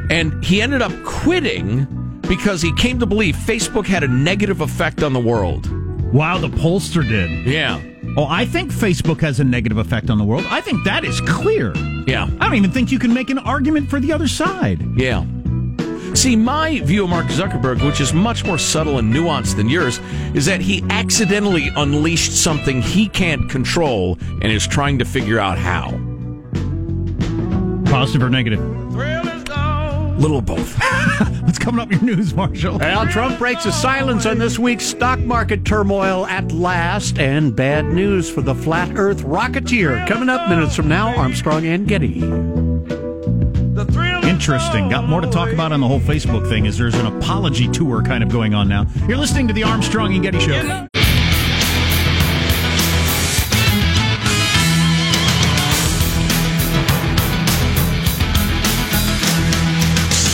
And 0.09 0.43
he 0.43 0.61
ended 0.61 0.81
up 0.81 0.91
quitting 1.03 1.85
because 2.27 2.61
he 2.61 2.73
came 2.73 2.99
to 2.99 3.05
believe 3.05 3.35
Facebook 3.35 3.85
had 3.85 4.03
a 4.03 4.07
negative 4.07 4.61
effect 4.61 5.03
on 5.03 5.13
the 5.13 5.19
world. 5.19 5.69
Wow, 6.11 6.39
the 6.39 6.47
pollster 6.47 7.07
did. 7.07 7.45
Yeah. 7.45 7.81
Oh, 8.17 8.25
I 8.27 8.45
think 8.45 8.71
Facebook 8.71 9.21
has 9.21 9.39
a 9.39 9.43
negative 9.43 9.77
effect 9.77 10.09
on 10.09 10.17
the 10.17 10.23
world. 10.23 10.45
I 10.49 10.61
think 10.61 10.83
that 10.85 11.03
is 11.03 11.21
clear. 11.21 11.75
Yeah. 12.07 12.29
I 12.39 12.45
don't 12.45 12.55
even 12.55 12.71
think 12.71 12.91
you 12.91 12.99
can 12.99 13.13
make 13.13 13.29
an 13.29 13.39
argument 13.39 13.89
for 13.89 13.99
the 13.99 14.11
other 14.13 14.27
side. 14.27 14.81
Yeah. 14.97 15.25
See, 16.15 16.37
my 16.37 16.79
view 16.79 17.03
of 17.03 17.09
Mark 17.09 17.27
Zuckerberg, 17.27 17.85
which 17.85 17.99
is 17.99 18.13
much 18.13 18.45
more 18.45 18.57
subtle 18.57 18.99
and 18.99 19.13
nuanced 19.13 19.57
than 19.57 19.69
yours, 19.69 19.99
is 20.33 20.45
that 20.45 20.61
he 20.61 20.81
accidentally 20.89 21.69
unleashed 21.75 22.31
something 22.31 22.81
he 22.81 23.09
can't 23.09 23.49
control 23.49 24.17
and 24.41 24.45
is 24.45 24.65
trying 24.65 24.97
to 24.99 25.05
figure 25.05 25.39
out 25.39 25.57
how. 25.57 25.91
Positive 27.91 28.23
or 28.23 28.29
negative? 28.29 28.61
Little 30.17 30.37
of 30.37 30.45
both. 30.45 30.79
What's 31.43 31.59
coming 31.59 31.81
up 31.81 31.91
in 31.91 31.99
your 32.07 32.15
news, 32.15 32.33
Marshall? 32.33 32.79
Well, 32.79 33.05
Trump 33.07 33.37
breaks 33.37 33.65
a 33.65 33.71
silence 33.73 34.25
on 34.25 34.39
this 34.39 34.57
week's 34.57 34.85
stock 34.85 35.19
market 35.19 35.65
turmoil 35.65 36.25
at 36.27 36.51
last, 36.53 37.19
and 37.19 37.53
bad 37.53 37.85
news 37.85 38.31
for 38.31 38.41
the 38.41 38.55
flat 38.55 38.97
Earth 38.97 39.23
rocketeer. 39.23 40.07
Coming 40.07 40.29
up 40.29 40.49
minutes 40.49 40.77
from 40.77 40.87
now, 40.87 41.13
Armstrong 41.17 41.65
and 41.65 41.87
Getty. 41.87 42.64
Interesting. 44.35 44.89
Got 44.89 45.07
more 45.07 45.21
to 45.21 45.29
talk 45.29 45.49
about 45.53 45.71
on 45.71 45.79
the 45.79 45.87
whole 45.87 46.01
Facebook 46.01 46.47
thing. 46.49 46.65
Is 46.65 46.77
there's 46.77 46.93
an 46.93 47.05
apology 47.05 47.69
tour 47.69 48.03
kind 48.03 48.21
of 48.21 48.27
going 48.27 48.53
on 48.53 48.67
now? 48.67 48.85
You're 49.07 49.17
listening 49.17 49.47
to 49.47 49.53
the 49.53 49.63
Armstrong 49.63 50.13
and 50.13 50.21
Getty 50.21 50.39
Show. 50.41 50.87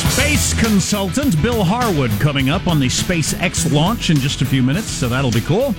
Space 0.10 0.60
consultant 0.60 1.40
Bill 1.44 1.64
Harwood 1.64 2.10
coming 2.20 2.50
up 2.50 2.68
on 2.68 2.80
the 2.80 2.88
SpaceX 2.88 3.72
launch 3.72 4.10
in 4.10 4.18
just 4.18 4.42
a 4.42 4.46
few 4.46 4.64
minutes, 4.64 4.88
so 4.88 5.08
that'll 5.08 5.30
be 5.30 5.42
cool. 5.42 5.76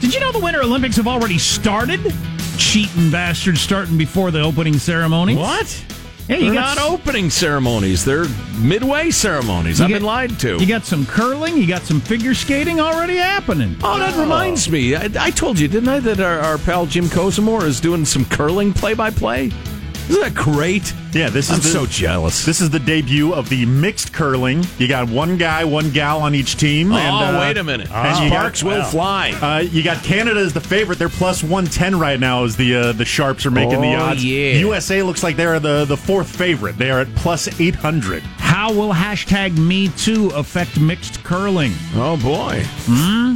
Did 0.00 0.12
you 0.12 0.20
know 0.20 0.30
the 0.30 0.40
Winter 0.40 0.60
Olympics 0.60 0.96
have 0.96 1.08
already 1.08 1.38
started? 1.38 2.12
cheating 2.58 3.10
bastards 3.10 3.60
starting 3.60 3.98
before 3.98 4.30
the 4.30 4.40
opening 4.40 4.78
ceremony. 4.78 5.36
What? 5.36 5.95
Hey, 6.28 6.40
They're 6.40 6.48
you 6.48 6.54
not 6.54 6.76
got 6.76 6.90
opening 6.90 7.30
ceremonies. 7.30 8.04
They're 8.04 8.26
midway 8.58 9.10
ceremonies. 9.12 9.78
You 9.78 9.84
I've 9.84 9.88
get- 9.90 9.94
been 9.96 10.06
lied 10.06 10.40
to. 10.40 10.56
You 10.56 10.66
got 10.66 10.84
some 10.84 11.06
curling. 11.06 11.56
You 11.56 11.68
got 11.68 11.82
some 11.82 12.00
figure 12.00 12.34
skating 12.34 12.80
already 12.80 13.16
happening. 13.16 13.76
Oh, 13.82 13.96
that 13.98 14.14
oh. 14.14 14.22
reminds 14.22 14.68
me. 14.68 14.96
I, 14.96 15.08
I 15.20 15.30
told 15.30 15.58
you, 15.60 15.68
didn't 15.68 15.88
I, 15.88 16.00
that 16.00 16.18
our, 16.18 16.40
our 16.40 16.58
pal 16.58 16.84
Jim 16.86 17.04
Kozimor 17.04 17.62
is 17.62 17.80
doing 17.80 18.04
some 18.04 18.24
curling 18.24 18.72
play-by-play? 18.72 19.52
Isn't 20.08 20.20
that 20.20 20.34
great? 20.34 20.92
Yeah, 21.12 21.30
this 21.30 21.46
is 21.50 21.56
I'm 21.56 21.60
the, 21.62 21.68
so 21.68 21.86
jealous. 21.86 22.44
This 22.44 22.60
is 22.60 22.70
the 22.70 22.78
debut 22.78 23.32
of 23.34 23.48
the 23.48 23.66
mixed 23.66 24.12
curling. 24.12 24.64
You 24.78 24.86
got 24.86 25.08
one 25.08 25.36
guy, 25.36 25.64
one 25.64 25.90
gal 25.90 26.20
on 26.20 26.34
each 26.34 26.56
team. 26.56 26.92
Oh, 26.92 26.96
and, 26.96 27.36
uh, 27.36 27.40
wait 27.40 27.56
a 27.56 27.64
minute. 27.64 27.88
you 27.88 28.28
Sparks 28.28 28.62
will 28.62 28.84
fly. 28.84 29.30
Uh, 29.32 29.60
you 29.60 29.82
got 29.82 30.02
Canada 30.04 30.40
as 30.40 30.52
the 30.52 30.60
favorite. 30.60 30.98
They're 30.98 31.08
plus 31.08 31.42
one 31.42 31.64
ten 31.66 31.98
right 31.98 32.20
now. 32.20 32.44
As 32.44 32.56
the 32.56 32.76
uh, 32.76 32.92
the 32.92 33.04
sharps 33.04 33.46
are 33.46 33.50
making 33.50 33.80
the 33.80 33.94
Oh, 33.94 34.00
odds. 34.10 34.24
yeah. 34.24 34.52
USA 34.58 35.02
looks 35.02 35.22
like 35.22 35.36
they're 35.36 35.58
the 35.58 35.84
the 35.86 35.96
fourth 35.96 36.28
favorite. 36.28 36.76
They 36.78 36.90
are 36.90 37.00
at 37.00 37.14
plus 37.16 37.60
eight 37.60 37.74
hundred. 37.74 38.22
How 38.56 38.72
will 38.72 38.94
hashtag 38.94 39.58
Me 39.58 39.88
Too 39.88 40.30
affect 40.30 40.80
mixed 40.80 41.22
curling? 41.22 41.72
Oh 41.94 42.16
boy! 42.16 42.62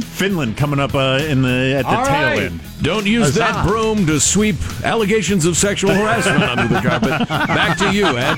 Finland 0.03 0.57
coming 0.57 0.79
up 0.79 0.95
uh, 0.95 1.19
in 1.21 1.43
the 1.43 1.75
at 1.77 1.83
the 1.83 1.89
All 1.95 2.05
tail 2.05 2.23
right. 2.23 2.41
end. 2.41 2.59
Don't 2.81 3.05
use 3.05 3.25
Huzzah. 3.25 3.39
that 3.41 3.67
broom 3.67 4.07
to 4.07 4.19
sweep 4.19 4.55
allegations 4.83 5.45
of 5.45 5.57
sexual 5.57 5.93
harassment 5.93 6.41
under 6.41 6.67
the 6.73 6.81
carpet. 6.81 7.27
Back 7.29 7.77
to 7.77 7.93
you, 7.93 8.07
Ed. 8.17 8.37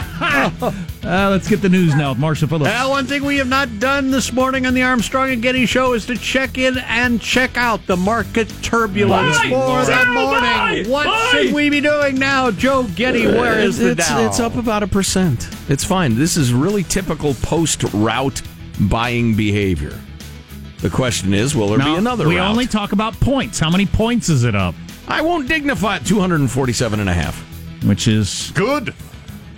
Uh, 1.06 1.30
let's 1.30 1.46
get 1.48 1.62
the 1.62 1.68
news 1.68 1.94
now 1.94 2.08
with 2.10 2.18
Marshall 2.18 2.48
Phillips. 2.48 2.64
Well, 2.64 2.90
one 2.90 3.06
thing 3.06 3.24
we 3.24 3.36
have 3.36 3.46
not 3.46 3.78
done 3.78 4.10
this 4.10 4.32
morning 4.32 4.66
on 4.66 4.74
the 4.74 4.82
Armstrong 4.82 5.30
and 5.30 5.40
Getty 5.40 5.64
Show 5.64 5.92
is 5.92 6.04
to 6.06 6.16
check 6.16 6.58
in 6.58 6.78
and 6.78 7.20
check 7.20 7.56
out 7.56 7.86
the 7.86 7.96
market 7.96 8.48
turbulence 8.60 9.38
Buy! 9.38 9.50
for 9.50 9.84
the 9.84 10.04
morning. 10.12 10.40
buy! 10.40 10.84
What 10.88 11.04
Buy! 11.06 11.28
should 11.30 11.54
we 11.54 11.70
be 11.70 11.80
doing 11.80 12.16
now, 12.16 12.50
Joe 12.50 12.88
Getty? 12.96 13.24
Where 13.28 13.60
is 13.60 13.78
the 13.78 13.92
it's, 13.92 14.08
Dow? 14.08 14.26
it's 14.26 14.40
up 14.40 14.56
about 14.56 14.82
a 14.82 14.88
percent. 14.88 15.48
It's 15.68 15.84
fine. 15.84 16.16
This 16.16 16.36
is 16.36 16.52
really 16.52 16.82
typical 16.82 17.34
post-rout 17.34 18.42
buying 18.80 19.36
behavior. 19.36 19.96
The 20.78 20.90
question 20.90 21.32
is, 21.34 21.54
will 21.54 21.68
there 21.68 21.78
Now, 21.78 21.92
be 21.92 21.98
another 21.98 22.26
we 22.26 22.36
rout? 22.38 22.50
only 22.50 22.66
talk 22.66 22.90
about 22.90 23.14
points. 23.20 23.60
How 23.60 23.70
many 23.70 23.86
points 23.86 24.28
is 24.28 24.42
it 24.42 24.56
up? 24.56 24.74
I 25.06 25.22
won't 25.22 25.46
dignify 25.46 25.98
it 25.98 26.04
247 26.04 26.98
and 26.98 27.08
a 27.08 27.14
half. 27.14 27.44
Which 27.84 28.08
is 28.08 28.50
Good. 28.56 28.92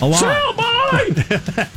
A 0.01 0.07
lot. 0.07 0.19
Sell, 0.21 0.53
buy! 0.55 0.69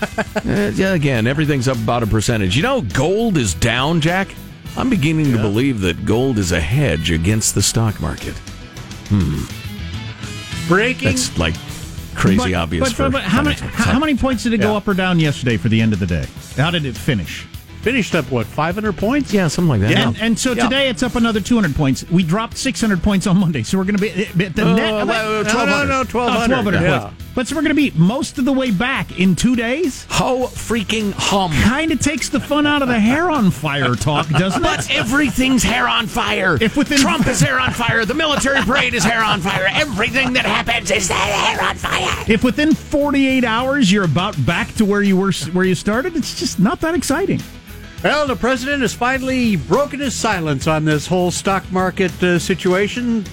Uh, 0.43 0.71
yeah, 0.75 0.93
again, 0.93 1.27
everything's 1.27 1.67
up 1.67 1.75
about 1.77 2.01
a 2.01 2.07
percentage. 2.07 2.55
You 2.55 2.63
know, 2.63 2.81
gold 2.81 3.37
is 3.37 3.53
down, 3.53 3.99
Jack. 4.01 4.33
I'm 4.77 4.89
beginning 4.89 5.31
to 5.33 5.37
believe 5.37 5.81
that 5.81 6.05
gold 6.05 6.37
is 6.37 6.51
a 6.53 6.59
hedge 6.61 7.11
against 7.11 7.53
the 7.55 7.61
stock 7.61 7.99
market. 8.01 8.33
Hmm. 9.09 9.43
Breaking. 10.67 11.09
That's 11.09 11.37
like 11.37 11.55
crazy 12.15 12.37
But- 12.37 12.53
obvious. 12.53 12.89
But, 12.89 12.95
for 12.95 13.03
but, 13.03 13.11
but 13.13 13.23
how 13.23 13.41
many 13.41 13.55
how, 13.55 13.93
how 13.93 13.99
many 13.99 14.15
points 14.15 14.43
did 14.43 14.53
it 14.53 14.59
go 14.59 14.75
up 14.77 14.87
or 14.87 14.93
down 14.93 15.19
yesterday 15.19 15.57
for 15.57 15.67
the 15.69 15.81
end 15.81 15.91
of 15.93 15.99
the 15.99 16.07
day? 16.07 16.25
How 16.55 16.71
did 16.71 16.85
it 16.85 16.95
finish? 16.97 17.41
Finished 17.81 18.13
up, 18.15 18.29
what, 18.31 18.45
500 18.45 18.95
points? 18.95 19.33
Yeah, 19.33 19.47
something 19.47 19.69
like 19.69 19.81
that. 19.81 19.97
And, 19.97 20.17
and 20.21 20.39
so 20.39 20.53
Yeah. 20.53 20.63
today 20.63 20.89
it's 20.89 21.03
up 21.03 21.15
another 21.15 21.39
200 21.41 21.75
points. 21.75 22.07
We 22.09 22.23
dropped 22.23 22.57
600 22.57 23.01
points 23.03 23.25
on 23.27 23.37
Monday, 23.39 23.63
so 23.63 23.77
we're 23.77 23.85
going 23.85 23.97
to 23.97 24.01
be 24.01 24.45
at 24.45 24.55
the 24.55 24.67
Uh, 24.67 24.75
net. 24.75 25.07
well, 25.07 25.37
wait, 25.43 25.47
1200. 25.47 25.65
no, 25.65 25.85
no, 25.85 26.03
1200. 26.03 26.15
Oh, 26.15 26.63
1200 26.63 26.81
Yeah. 26.81 26.99
points. 26.99 27.20
But 27.33 27.47
so 27.47 27.55
we're 27.55 27.61
going 27.61 27.75
to 27.75 27.81
be 27.81 27.91
most 27.91 28.37
of 28.37 28.45
the 28.45 28.51
way 28.51 28.71
back 28.71 29.17
in 29.17 29.35
two 29.35 29.55
days. 29.55 30.05
Ho 30.09 30.47
freaking 30.47 31.13
hum. 31.13 31.51
Kind 31.63 31.91
of 31.91 31.99
takes 32.01 32.27
the 32.29 32.39
fun 32.41 32.67
out 32.67 32.81
of 32.81 32.89
the 32.89 32.99
hair 32.99 33.29
on 33.31 33.51
fire 33.51 33.95
talk, 33.95 34.27
doesn't 34.29 34.61
it? 34.61 34.63
But 34.63 34.91
everything's 34.91 35.63
hair 35.63 35.87
on 35.87 36.07
fire. 36.07 36.57
If 36.59 36.75
within- 36.75 36.97
Trump 36.99 37.27
is 37.27 37.39
hair 37.39 37.59
on 37.59 37.71
fire, 37.71 38.03
the 38.05 38.13
military 38.13 38.61
parade 38.63 38.93
is 38.93 39.03
hair 39.03 39.23
on 39.23 39.39
fire. 39.39 39.67
Everything 39.71 40.33
that 40.33 40.45
happens 40.45 40.91
is 40.91 41.07
hair 41.09 41.63
on 41.63 41.75
fire. 41.77 42.25
If 42.27 42.43
within 42.43 42.73
48 42.75 43.45
hours 43.45 43.91
you're 43.91 44.03
about 44.05 44.45
back 44.45 44.73
to 44.75 44.85
where 44.85 45.01
you 45.01 45.15
were 45.15 45.31
where 45.53 45.65
you 45.65 45.75
started, 45.75 46.15
it's 46.17 46.37
just 46.37 46.59
not 46.59 46.81
that 46.81 46.95
exciting. 46.95 47.41
Well, 48.03 48.25
the 48.27 48.35
president 48.35 48.81
has 48.81 48.93
finally 48.93 49.55
broken 49.55 49.99
his 49.99 50.15
silence 50.15 50.65
on 50.67 50.85
this 50.85 51.05
whole 51.07 51.29
stock 51.31 51.71
market 51.71 52.11
uh, 52.23 52.39
situation. 52.39 53.23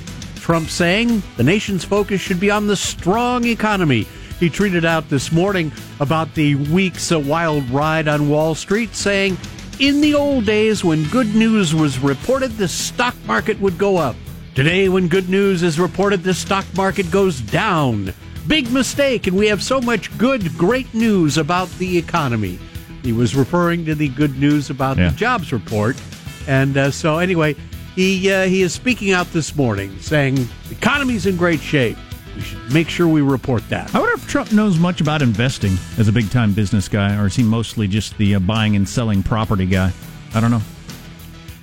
Trump 0.48 0.70
saying 0.70 1.22
the 1.36 1.44
nation's 1.44 1.84
focus 1.84 2.22
should 2.22 2.40
be 2.40 2.50
on 2.50 2.66
the 2.66 2.74
strong 2.74 3.44
economy. 3.44 4.06
He 4.40 4.48
tweeted 4.48 4.82
out 4.82 5.06
this 5.10 5.30
morning 5.30 5.70
about 6.00 6.32
the 6.34 6.54
week's 6.54 7.12
uh, 7.12 7.20
wild 7.20 7.68
ride 7.68 8.08
on 8.08 8.30
Wall 8.30 8.54
Street, 8.54 8.94
saying, 8.94 9.36
In 9.78 10.00
the 10.00 10.14
old 10.14 10.46
days 10.46 10.82
when 10.82 11.04
good 11.10 11.34
news 11.34 11.74
was 11.74 11.98
reported, 11.98 12.52
the 12.52 12.66
stock 12.66 13.14
market 13.26 13.60
would 13.60 13.76
go 13.76 13.98
up. 13.98 14.16
Today, 14.54 14.88
when 14.88 15.06
good 15.06 15.28
news 15.28 15.62
is 15.62 15.78
reported, 15.78 16.22
the 16.22 16.32
stock 16.32 16.64
market 16.74 17.10
goes 17.10 17.42
down. 17.42 18.14
Big 18.46 18.72
mistake, 18.72 19.26
and 19.26 19.36
we 19.36 19.48
have 19.48 19.62
so 19.62 19.82
much 19.82 20.16
good, 20.16 20.56
great 20.56 20.94
news 20.94 21.36
about 21.36 21.68
the 21.72 21.98
economy. 21.98 22.58
He 23.02 23.12
was 23.12 23.36
referring 23.36 23.84
to 23.84 23.94
the 23.94 24.08
good 24.08 24.38
news 24.38 24.70
about 24.70 24.96
Yeah. 24.96 25.10
the 25.10 25.16
jobs 25.16 25.52
report, 25.52 26.00
and 26.46 26.74
uh, 26.78 26.90
so 26.90 27.18
anyway, 27.18 27.54
he 27.98 28.30
uh, 28.30 28.44
he 28.44 28.62
is 28.62 28.72
speaking 28.72 29.10
out 29.10 29.26
this 29.32 29.56
morning, 29.56 29.98
saying 29.98 30.36
the 30.36 30.48
economy's 30.70 31.26
in 31.26 31.36
great 31.36 31.60
shape. 31.60 31.96
We 32.36 32.42
should 32.42 32.72
make 32.72 32.88
sure 32.88 33.08
we 33.08 33.22
report 33.22 33.68
that. 33.70 33.92
I 33.92 33.98
wonder 33.98 34.14
if 34.14 34.28
Trump 34.28 34.52
knows 34.52 34.78
much 34.78 35.00
about 35.00 35.20
investing 35.20 35.76
as 35.98 36.06
a 36.06 36.12
big 36.12 36.30
time 36.30 36.52
business 36.52 36.86
guy, 36.86 37.20
or 37.20 37.26
is 37.26 37.34
he 37.34 37.42
mostly 37.42 37.88
just 37.88 38.16
the 38.16 38.36
uh, 38.36 38.38
buying 38.38 38.76
and 38.76 38.88
selling 38.88 39.24
property 39.24 39.66
guy? 39.66 39.92
I 40.32 40.40
don't 40.40 40.52
know. 40.52 40.62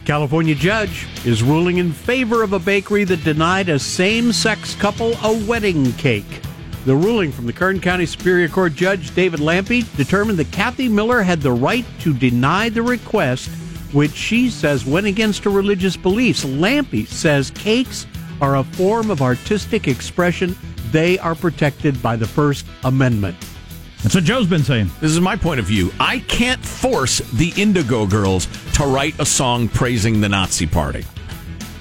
California 0.03 0.55
judge 0.55 1.07
is 1.25 1.41
ruling 1.41 1.77
in 1.77 1.93
favor 1.93 2.43
of 2.43 2.51
a 2.51 2.59
bakery 2.59 3.05
that 3.05 3.23
denied 3.23 3.69
a 3.69 3.79
same-sex 3.79 4.75
couple 4.75 5.13
a 5.23 5.45
wedding 5.45 5.93
cake. 5.93 6.41
The 6.83 6.95
ruling 6.95 7.31
from 7.31 7.45
the 7.45 7.53
Kern 7.53 7.79
County 7.79 8.05
Superior 8.05 8.49
Court 8.49 8.75
Judge 8.75 9.15
David 9.15 9.39
Lampe 9.39 9.83
determined 9.95 10.37
that 10.39 10.51
Cathy 10.51 10.89
Miller 10.89 11.21
had 11.21 11.41
the 11.41 11.53
right 11.53 11.85
to 12.01 12.13
deny 12.13 12.67
the 12.69 12.83
request, 12.83 13.49
which 13.95 14.11
she 14.13 14.49
says 14.49 14.85
went 14.85 15.07
against 15.07 15.43
her 15.45 15.49
religious 15.49 15.95
beliefs. 15.97 16.43
Lampe 16.43 17.07
says 17.07 17.49
cakes 17.51 18.05
are 18.41 18.57
a 18.57 18.63
form 18.63 19.09
of 19.09 19.21
artistic 19.21 19.87
expression. 19.87 20.55
They 20.91 21.17
are 21.19 21.33
protected 21.33 22.01
by 22.03 22.15
the 22.17 22.27
First 22.27 22.65
Amendment. 22.83 23.37
That's 24.03 24.13
what 24.13 24.23
Joe's 24.25 24.47
been 24.47 24.63
saying. 24.63 24.91
This 25.01 25.11
is 25.11 25.19
my 25.21 25.35
point 25.35 25.59
of 25.59 25.65
view. 25.65 25.91
I 25.99 26.19
can't 26.19 26.63
force 26.63 27.19
the 27.31 27.53
Indigo 27.59 28.05
Girls 28.05 28.47
to 28.73 28.83
write 28.85 29.19
a 29.19 29.25
song 29.25 29.67
praising 29.67 30.21
the 30.21 30.29
Nazi 30.29 30.67
Party. 30.67 31.03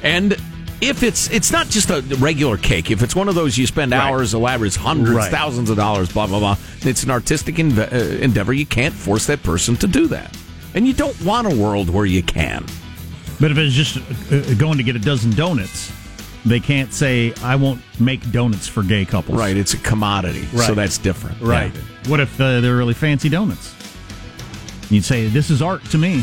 And 0.02 0.32
if 0.80 1.02
it's 1.02 1.30
it's 1.30 1.50
not 1.50 1.68
just 1.68 1.90
a 1.90 2.00
regular 2.20 2.56
cake, 2.56 2.90
if 2.90 3.02
it's 3.02 3.14
one 3.16 3.28
of 3.28 3.34
those 3.34 3.58
you 3.58 3.66
spend 3.66 3.92
hours, 3.92 4.34
elaborate, 4.34 4.74
hundreds, 4.74 5.16
Right. 5.16 5.30
thousands 5.30 5.68
of 5.68 5.76
dollars, 5.76 6.10
blah 6.12 6.26
blah 6.26 6.38
blah, 6.38 6.56
it's 6.82 7.02
an 7.02 7.10
artistic 7.10 7.56
inve- 7.56 7.92
uh, 7.92 8.22
endeavor. 8.22 8.52
You 8.52 8.66
can't 8.66 8.94
force 8.94 9.26
that 9.26 9.42
person 9.42 9.76
to 9.76 9.86
do 9.86 10.06
that, 10.08 10.34
and 10.74 10.86
you 10.86 10.92
don't 10.92 11.20
want 11.24 11.46
a 11.52 11.54
world 11.56 11.88
where 11.90 12.06
you 12.06 12.22
can. 12.22 12.64
But 13.40 13.50
if 13.50 13.58
it's 13.58 13.74
just 13.74 13.96
uh, 14.32 14.54
going 14.54 14.76
to 14.78 14.82
get 14.84 14.96
a 14.96 14.98
dozen 14.98 15.32
donuts, 15.32 15.92
they 16.44 16.60
can't 16.60 16.92
say, 16.92 17.32
I 17.42 17.56
won't 17.56 17.80
make 18.00 18.30
donuts 18.30 18.68
for 18.68 18.82
gay 18.82 19.04
couples. 19.04 19.38
Right? 19.38 19.56
It's 19.56 19.74
a 19.74 19.78
commodity, 19.78 20.46
Right. 20.52 20.66
so 20.66 20.74
that's 20.74 20.98
different. 20.98 21.40
Right. 21.40 21.74
Yeah. 21.74 21.80
What 22.10 22.20
if 22.20 22.40
uh, 22.40 22.60
they're 22.60 22.76
really 22.76 22.94
fancy 22.94 23.28
donuts? 23.28 23.74
You'd 24.90 25.04
say, 25.04 25.26
This 25.28 25.50
is 25.50 25.62
art 25.62 25.82
to 25.86 25.98
me. 25.98 26.22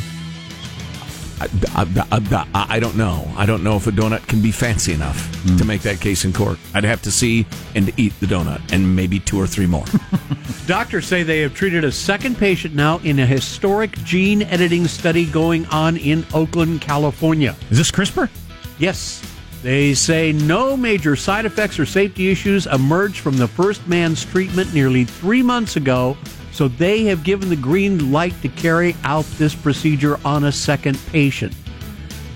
I, 1.75 2.05
I, 2.11 2.45
I, 2.53 2.65
I 2.75 2.79
don't 2.79 2.95
know. 2.95 3.31
I 3.35 3.45
don't 3.45 3.63
know 3.63 3.75
if 3.75 3.87
a 3.87 3.91
donut 3.91 4.25
can 4.27 4.41
be 4.41 4.51
fancy 4.51 4.93
enough 4.93 5.19
Hmm. 5.41 5.57
to 5.57 5.65
make 5.65 5.81
that 5.81 5.99
case 5.99 6.23
in 6.23 6.33
court. 6.33 6.59
I'd 6.75 6.83
have 6.83 7.01
to 7.03 7.11
see 7.11 7.47
and 7.73 7.91
eat 7.99 8.13
the 8.19 8.27
donut 8.27 8.61
and 8.71 8.95
maybe 8.95 9.19
two 9.19 9.39
or 9.39 9.47
three 9.47 9.65
more. 9.65 9.85
Doctors 10.67 11.07
say 11.07 11.23
they 11.23 11.39
have 11.41 11.55
treated 11.55 11.83
a 11.83 11.91
second 11.91 12.37
patient 12.37 12.75
now 12.75 12.99
in 12.99 13.17
a 13.19 13.25
historic 13.25 13.91
gene 14.03 14.43
editing 14.43 14.85
study 14.87 15.25
going 15.25 15.65
on 15.67 15.97
in 15.97 16.25
Oakland, 16.33 16.81
California. 16.81 17.55
Is 17.71 17.77
this 17.79 17.89
CRISPR? 17.91 18.29
Yes. 18.77 19.21
They 19.63 19.93
say 19.95 20.31
no 20.31 20.75
major 20.77 21.15
side 21.15 21.45
effects 21.45 21.79
or 21.79 21.85
safety 21.85 22.29
issues 22.31 22.65
emerged 22.67 23.17
from 23.17 23.37
the 23.37 23.47
first 23.47 23.87
man's 23.87 24.23
treatment 24.25 24.73
nearly 24.73 25.03
three 25.05 25.41
months 25.43 25.75
ago, 25.75 26.17
so 26.51 26.67
they 26.67 27.03
have 27.05 27.23
given 27.23 27.49
the 27.49 27.55
green 27.55 28.11
light 28.11 28.33
to 28.41 28.49
carry 28.49 28.95
out 29.03 29.25
this 29.37 29.55
procedure 29.55 30.19
on 30.25 30.45
a 30.45 30.51
second 30.51 30.99
patient. 31.07 31.53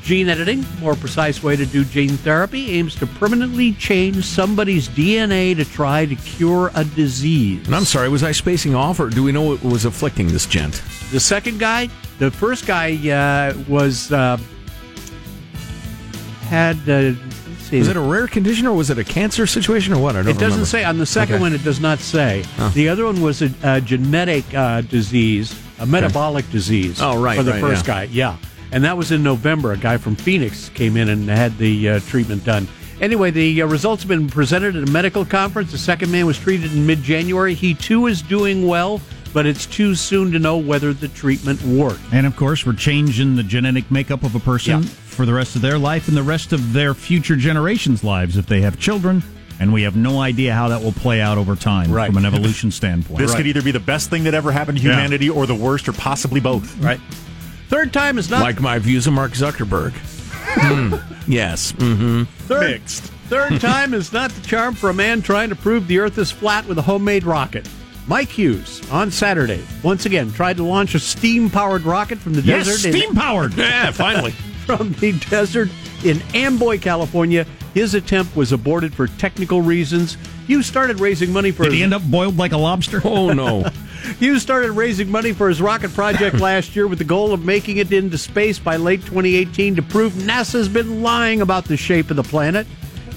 Gene 0.01 0.29
editing, 0.29 0.63
more 0.79 0.93
precise 0.93 1.41
way 1.41 1.55
to 1.55 1.65
do 1.65 1.83
gene 1.83 2.17
therapy, 2.17 2.71
aims 2.71 2.93
to 2.95 3.07
permanently 3.07 3.73
change 3.73 4.23
somebody's 4.23 4.87
DNA 4.87 5.55
to 5.55 5.65
try 5.65 6.05
to 6.05 6.15
cure 6.15 6.69
a 6.75 6.85
disease. 6.85 7.65
And 7.65 7.75
I'm 7.75 7.85
sorry, 7.85 8.07
was 8.07 8.21
I 8.21 8.31
spacing 8.31 8.75
off, 8.75 8.99
or 8.99 9.09
do 9.09 9.23
we 9.23 9.31
know 9.31 9.41
what 9.41 9.63
was 9.63 9.85
afflicting 9.85 10.27
this 10.27 10.45
gent? 10.45 10.83
The 11.11 11.19
second 11.19 11.59
guy, 11.59 11.89
the 12.19 12.29
first 12.29 12.67
guy 12.67 12.93
uh, 13.09 13.57
was 13.67 14.11
uh, 14.11 14.37
had. 16.43 16.77
Uh. 16.87 17.13
Was 17.71 17.87
it 17.87 17.95
a 17.97 17.99
rare 18.01 18.27
condition, 18.27 18.67
or 18.67 18.75
was 18.75 18.89
it 18.89 18.97
a 18.97 19.03
cancer 19.03 19.45
situation, 19.47 19.93
or 19.93 19.99
what? 19.99 20.15
I 20.15 20.19
don't 20.23 20.29
It 20.29 20.33
doesn't 20.33 20.49
remember. 20.51 20.65
say 20.65 20.83
on 20.83 20.97
the 20.97 21.05
second 21.05 21.35
Okay. 21.35 21.41
one. 21.41 21.53
It 21.53 21.63
does 21.63 21.79
not 21.79 21.99
say. 21.99 22.43
Oh. 22.59 22.69
The 22.69 22.89
other 22.89 23.05
one 23.05 23.21
was 23.21 23.41
a, 23.41 23.51
a 23.63 23.81
genetic 23.81 24.43
uh, 24.53 24.81
disease, 24.81 25.53
a 25.79 25.85
metabolic 25.85 26.49
disease. 26.51 27.01
Oh, 27.01 27.19
right, 27.21 27.37
for 27.37 27.43
the 27.43 27.51
right, 27.51 27.61
first 27.61 27.87
yeah. 27.87 27.93
guy. 27.93 28.03
Yeah, 28.11 28.37
and 28.71 28.83
that 28.83 28.97
was 28.97 29.11
in 29.11 29.23
November. 29.23 29.71
A 29.73 29.77
guy 29.77 29.97
from 29.97 30.15
Phoenix 30.15 30.69
came 30.69 30.97
in 30.97 31.09
and 31.09 31.27
had 31.29 31.57
the 31.57 31.89
uh, 31.89 31.99
treatment 32.01 32.43
done. 32.43 32.67
Anyway, 33.01 33.29
the 33.29 33.61
uh, 33.61 33.65
results 33.67 34.03
have 34.03 34.09
been 34.09 34.27
presented 34.29 34.75
at 34.75 34.87
a 34.87 34.91
medical 34.91 35.25
conference. 35.25 35.71
The 35.71 35.77
second 35.77 36.11
man 36.11 36.25
was 36.25 36.37
treated 36.39 36.71
in 36.73 36.85
mid 36.85 37.01
January. 37.03 37.53
He 37.53 37.73
too 37.73 38.07
is 38.07 38.21
doing 38.21 38.67
well, 38.67 39.01
but 39.33 39.45
it's 39.45 39.65
too 39.65 39.95
soon 39.95 40.31
to 40.31 40.39
know 40.39 40.57
whether 40.57 40.93
the 40.93 41.09
treatment 41.09 41.61
worked. 41.63 41.99
And 42.13 42.25
of 42.25 42.37
course, 42.37 42.65
we're 42.65 42.71
changing 42.73 43.35
the 43.35 43.43
genetic 43.43 43.91
makeup 43.91 44.23
of 44.23 44.33
a 44.33 44.39
person 44.39 44.83
Yeah. 44.83 44.89
For 45.15 45.25
the 45.25 45.33
rest 45.33 45.55
of 45.55 45.61
their 45.61 45.77
life 45.79 46.07
and 46.07 46.15
the 46.15 46.23
rest 46.23 46.53
of 46.53 46.73
their 46.73 46.93
future 46.93 47.35
generations' 47.35 48.03
lives 48.03 48.37
if 48.37 48.45
they 48.45 48.61
have 48.61 48.79
children. 48.79 49.23
And 49.59 49.71
we 49.71 49.83
have 49.83 49.95
no 49.95 50.19
idea 50.19 50.53
how 50.53 50.67
that 50.67 50.81
will 50.83 50.91
play 50.91 51.21
out 51.21 51.37
over 51.37 51.55
time 51.55 51.89
Right. 51.91 52.07
from 52.07 52.17
an 52.17 52.25
evolution 52.33 52.71
standpoint. 52.71 53.19
This 53.19 53.33
could 53.33 53.47
either 53.47 53.61
be 53.61 53.71
the 53.71 53.79
best 53.79 54.09
thing 54.09 54.25
that 54.25 54.33
ever 54.33 54.51
happened 54.51 54.77
to 54.79 54.83
Yeah. 54.83 54.91
humanity 54.91 55.29
or 55.29 55.45
the 55.47 55.55
worst 55.55 55.87
or 55.87 55.93
possibly 55.93 56.41
both. 56.41 56.77
Right. 56.83 56.99
Third 57.69 57.93
time 57.93 58.17
is 58.17 58.29
not 58.29 58.41
Like 58.41 58.59
my 58.59 58.77
views 58.79 59.07
of 59.07 59.13
Mark 59.13 59.31
Zuckerberg. 59.31 59.93
Hmm. 59.93 60.95
Yes. 61.27 61.71
Mm-hmm. 61.71 62.23
third, 62.47 62.69
Mixed. 62.81 63.03
third 63.29 63.59
time 63.61 63.93
is 63.95 64.13
not 64.13 64.29
the 64.31 64.45
charm 64.47 64.75
for 64.75 64.91
a 64.91 64.93
man 64.93 65.23
trying 65.23 65.49
to 65.49 65.55
prove 65.55 65.87
the 65.87 65.97
Earth 65.99 66.17
is 66.19 66.29
flat 66.31 66.67
with 66.67 66.77
a 66.77 66.83
homemade 66.83 67.23
rocket. 67.23 67.67
Mike 68.07 68.29
Hughes 68.29 68.87
on 68.91 69.09
Saturday 69.09 69.63
once 69.81 70.05
again 70.05 70.31
tried 70.31 70.57
to 70.57 70.63
launch 70.63 70.93
a 70.93 70.99
steam-powered 70.99 71.81
rocket 71.81 72.19
from 72.19 72.33
the 72.33 72.41
Yes, 72.41 72.67
desert. 72.67 72.89
steam 72.91 73.15
powered. 73.15 73.55
Yeah, 73.55 73.89
finally. 73.89 74.35
From 74.65 74.93
the 74.93 75.13
desert 75.29 75.69
in 76.03 76.21
Amboy, 76.33 76.79
California. 76.79 77.45
His 77.73 77.93
attempt 77.93 78.35
was 78.35 78.51
aborted 78.51 78.93
for 78.93 79.07
technical 79.07 79.61
reasons. 79.61 80.17
You 80.47 80.63
started 80.63 80.99
raising 80.99 81.31
money 81.31 81.51
for 81.51 81.63
Did 81.63 81.71
his, 81.71 81.77
he 81.77 81.83
end 81.83 81.93
up 81.93 82.03
boiled 82.03 82.37
like 82.37 82.51
a 82.51 82.57
lobster? 82.57 83.01
Oh, 83.03 83.33
no. 83.33 83.69
you 84.19 84.39
started 84.39 84.71
raising 84.71 85.09
money 85.09 85.33
for 85.33 85.49
his 85.49 85.61
rocket 85.61 85.93
project 85.93 86.39
last 86.39 86.75
year 86.75 86.87
with 86.87 86.99
the 86.99 87.05
goal 87.05 87.33
of 87.33 87.43
making 87.43 87.77
it 87.77 87.91
into 87.91 88.17
space 88.17 88.59
by 88.59 88.77
late 88.77 89.01
2018 89.01 89.75
to 89.75 89.81
prove 89.81 90.13
NASA's 90.13 90.69
been 90.69 91.01
lying 91.01 91.41
about 91.41 91.65
the 91.65 91.77
shape 91.77 92.09
of 92.09 92.15
the 92.15 92.23
planet. 92.23 92.65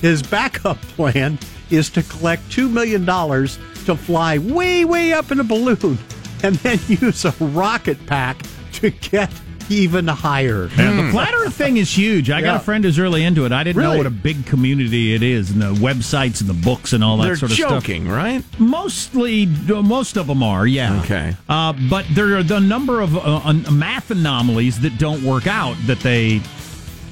His 0.00 0.22
backup 0.22 0.80
plan 0.82 1.38
is 1.70 1.90
to 1.90 2.02
collect 2.02 2.42
$2 2.50 2.70
million 2.70 3.04
to 3.04 3.96
fly 3.96 4.38
way, 4.38 4.84
way 4.84 5.12
up 5.12 5.30
in 5.30 5.40
a 5.40 5.44
balloon 5.44 5.98
and 6.42 6.56
then 6.56 6.78
use 6.88 7.24
a 7.24 7.32
rocket 7.40 8.04
pack 8.06 8.42
to 8.72 8.90
get 8.90 9.30
even 9.70 10.07
higher. 10.09 10.68
And 10.78 10.98
the 10.98 11.11
flat 11.11 11.35
Earth 11.35 11.54
thing 11.54 11.76
is 11.76 11.96
huge. 11.96 12.31
I 12.31 12.40
got 12.42 12.57
a 12.57 12.61
friend 12.61 12.85
who's 12.85 12.98
really 12.98 13.24
into 13.24 13.44
it. 13.44 13.52
I 13.52 13.64
didn't 13.64 13.83
know 13.83 13.96
what 13.96 14.07
a 14.07 14.11
big 14.11 14.46
community 14.46 15.14
it 15.14 15.22
is, 15.22 15.50
and 15.50 15.61
the 15.62 15.72
websites 15.74 16.40
and 16.40 16.48
the 16.48 16.54
books 16.54 16.92
and 16.92 17.02
all 17.04 17.16
that 17.18 17.26
They're 17.26 17.37
sort 17.37 17.50
of 17.52 17.57
stuff. 17.57 17.70
joking, 17.85 18.09
right? 18.09 18.42
Mostly, 18.59 19.46
most 19.46 20.16
of 20.16 20.26
them 20.26 20.42
are, 20.42 20.66
yeah. 20.66 21.00
Okay. 21.02 21.35
Uh, 21.48 21.74
but 21.90 22.04
there 22.12 22.37
are 22.37 22.42
the 22.42 22.61
number 22.61 23.00
of 23.00 23.16
uh, 23.16 23.40
un- 23.44 23.64
math 23.78 24.11
anomalies 24.11 24.81
that 24.81 24.98
don't 24.98 25.22
work 25.24 25.46
out 25.46 25.76
that 25.87 26.00
they. 26.00 26.40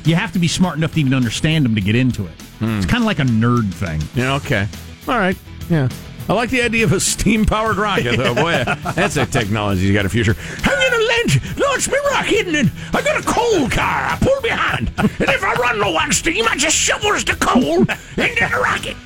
You 0.05 0.15
have 0.15 0.33
to 0.35 0.39
be 0.39 0.47
smart 0.49 0.77
enough 0.77 0.95
to 0.95 1.01
even 1.01 1.15
understand 1.15 1.65
them 1.65 1.75
to 1.75 1.81
get 1.81 1.97
into 1.97 2.25
it. 2.27 2.33
It's 2.61 2.87
kind 2.87 3.03
of 3.03 3.07
like 3.07 3.19
a 3.19 3.25
nerd 3.25 3.73
thing. 3.75 4.01
Yeah, 4.15 4.35
okay. 4.37 4.69
All 5.09 5.19
right. 5.19 5.37
Yeah. 5.69 5.89
I 6.29 6.33
like 6.33 6.51
the 6.51 6.63
idea 6.63 6.85
of 6.85 6.93
a 6.93 7.01
steam 7.01 7.45
powered 7.45 7.77
rocket, 7.77 8.17
though. 8.17 8.35
Boy, 8.35 8.65
that's 8.95 9.17
a 9.17 9.27
technology 9.27 9.83
you 9.83 9.93
got 9.93 10.07
a 10.07 10.09
future. 10.09 10.37
I'm 10.65 10.79
going 10.79 10.91
to 10.91 11.07
launch, 11.07 11.59
launch 11.59 11.89
my 11.89 12.11
rocket, 12.11 12.47
and 12.47 12.55
then 12.55 12.73
I 12.93 13.03
got 13.03 13.21
a 13.21 13.27
coal 13.27 13.69
car 13.69 14.07
I 14.11 14.19
pull 14.21 14.41
behind. 14.41 14.93
And 14.99 15.31
if 15.31 15.43
I 15.43 15.55
run 15.55 15.79
low 15.79 15.97
on 15.97 16.13
steam, 16.13 16.45
I 16.49 16.57
just 16.57 16.77
shovels 16.77 17.25
the 17.25 17.35
coal 17.35 17.81
into 17.81 18.49
the 18.49 18.61
rocket. 18.63 18.97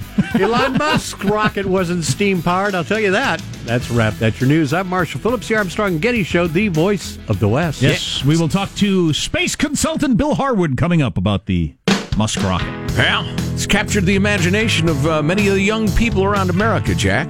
Elon 0.41 0.79
Musk's 0.79 1.25
rocket 1.25 1.67
wasn't 1.67 2.05
steam 2.05 2.43
powered, 2.43 2.75
I'll 2.75 2.85
tell 2.85 3.01
you 3.01 3.11
that. 3.11 3.43
That's 3.65 3.91
a 3.91 3.93
wrap. 3.93 4.15
That's 4.15 4.41
your 4.41 4.49
news. 4.49 4.73
I'm 4.73 4.89
Marshall 4.89 5.21
Phillips, 5.21 5.49
the 5.49 5.57
Armstrong 5.57 5.93
and 5.95 6.03
Getty 6.03 6.23
Show, 6.23 6.47
the 6.47 6.69
voice 6.69 7.19
of 7.29 7.39
the 7.41 7.49
West. 7.49 7.83
Yes, 7.83 8.25
we 8.25 8.39
will 8.39 8.49
talk 8.49 8.75
to 8.77 9.13
space 9.13 9.57
consultant 9.57 10.17
Bill 10.17 10.35
Harwood 10.35 10.77
coming 10.77 11.03
up 11.03 11.19
about 11.19 11.47
the 11.47 11.75
Musk 12.17 12.43
rocket. 12.43 12.80
Well, 12.97 13.25
it's 13.55 13.67
captured 13.67 14.05
the 14.05 14.17
imagination 14.17 14.89
of 14.89 15.07
uh, 15.07 15.23
many 15.23 15.49
of 15.49 15.55
the 15.55 15.63
young 15.63 15.89
people 15.93 16.25
around 16.25 16.51
America, 16.51 16.95
Jack. 16.95 17.29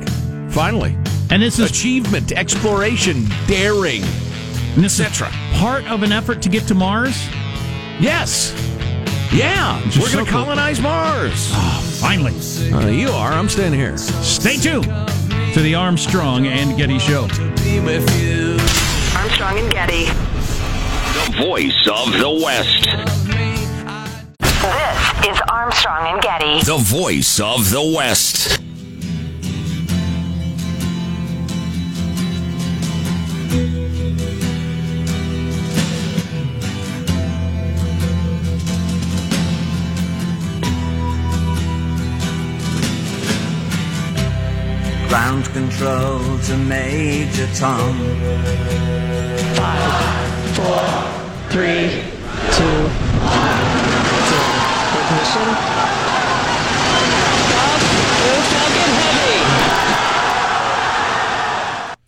Finally. 0.50 0.96
And 1.30 1.40
this 1.42 1.58
is 1.58 1.70
Achievement, 1.70 2.32
exploration, 2.32 3.26
daring, 3.46 4.02
and 4.74 4.84
etc. 4.84 5.28
part 5.54 5.88
of 5.90 6.02
an 6.02 6.10
effort 6.12 6.42
to 6.42 6.48
get 6.48 6.66
to 6.68 6.74
Mars. 6.74 7.16
Yes. 8.00 8.52
Yeah. 9.32 9.76
We're 9.78 9.90
going 9.92 10.06
so 10.08 10.24
to 10.24 10.30
cool. 10.30 10.44
colonize 10.44 10.80
Mars. 10.80 11.52
Finally, 12.00 12.34
Uh, 12.72 12.88
you 12.88 13.10
are. 13.10 13.32
I'm 13.32 13.48
staying 13.48 13.74
here. 13.74 13.96
stay 13.98 14.56
tuned 14.56 14.84
to 15.54 15.60
the 15.60 15.74
Armstrong 15.76 16.46
and 16.46 16.76
Getty 16.76 16.98
Show. 16.98 17.22
Armstrong 19.14 19.58
and 19.58 19.70
Getty. 19.70 20.06
The 20.06 21.36
voice 21.44 21.86
of 21.86 22.12
the 22.18 22.30
West. 22.44 22.86
This 24.40 24.99
is 25.26 25.40
Armstrong 25.50 26.12
and 26.12 26.22
Getty. 26.22 26.62
The 26.62 26.76
voice 26.78 27.40
of 27.40 27.70
the 27.70 27.82
West. 27.96 28.58
Ground 45.08 45.44
control 45.46 46.38
to 46.38 46.56
Major 46.56 47.48
Tom. 47.54 47.98
Five, 49.56 50.56
four, 50.56 51.50
three, 51.50 52.04
two, 52.52 52.60
one, 52.62 52.98
zero. 53.00 53.09
Ignition. 55.30 55.54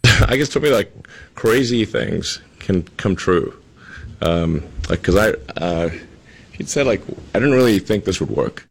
I 0.28 0.36
guess 0.36 0.48
to 0.50 0.60
me, 0.60 0.70
like 0.70 0.92
crazy 1.34 1.84
things 1.84 2.40
can 2.58 2.82
come 2.96 3.14
true. 3.14 3.56
Um, 4.20 4.62
like, 4.88 5.02
cause 5.02 5.16
I, 5.16 5.32
uh, 5.60 5.90
he'd 6.52 6.68
said 6.68 6.86
like, 6.86 7.02
I 7.34 7.38
didn't 7.38 7.54
really 7.54 7.78
think 7.78 8.04
this 8.04 8.20
would 8.20 8.30
work. 8.30 8.68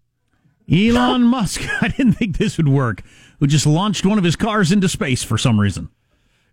Elon 0.71 1.23
Musk, 1.23 1.61
I 1.81 1.89
didn't 1.89 2.13
think 2.13 2.37
this 2.37 2.57
would 2.57 2.69
work, 2.69 3.03
who 3.39 3.47
just 3.47 3.65
launched 3.65 4.05
one 4.05 4.17
of 4.17 4.23
his 4.23 4.35
cars 4.35 4.71
into 4.71 4.87
space 4.89 5.23
for 5.23 5.37
some 5.37 5.59
reason. 5.59 5.89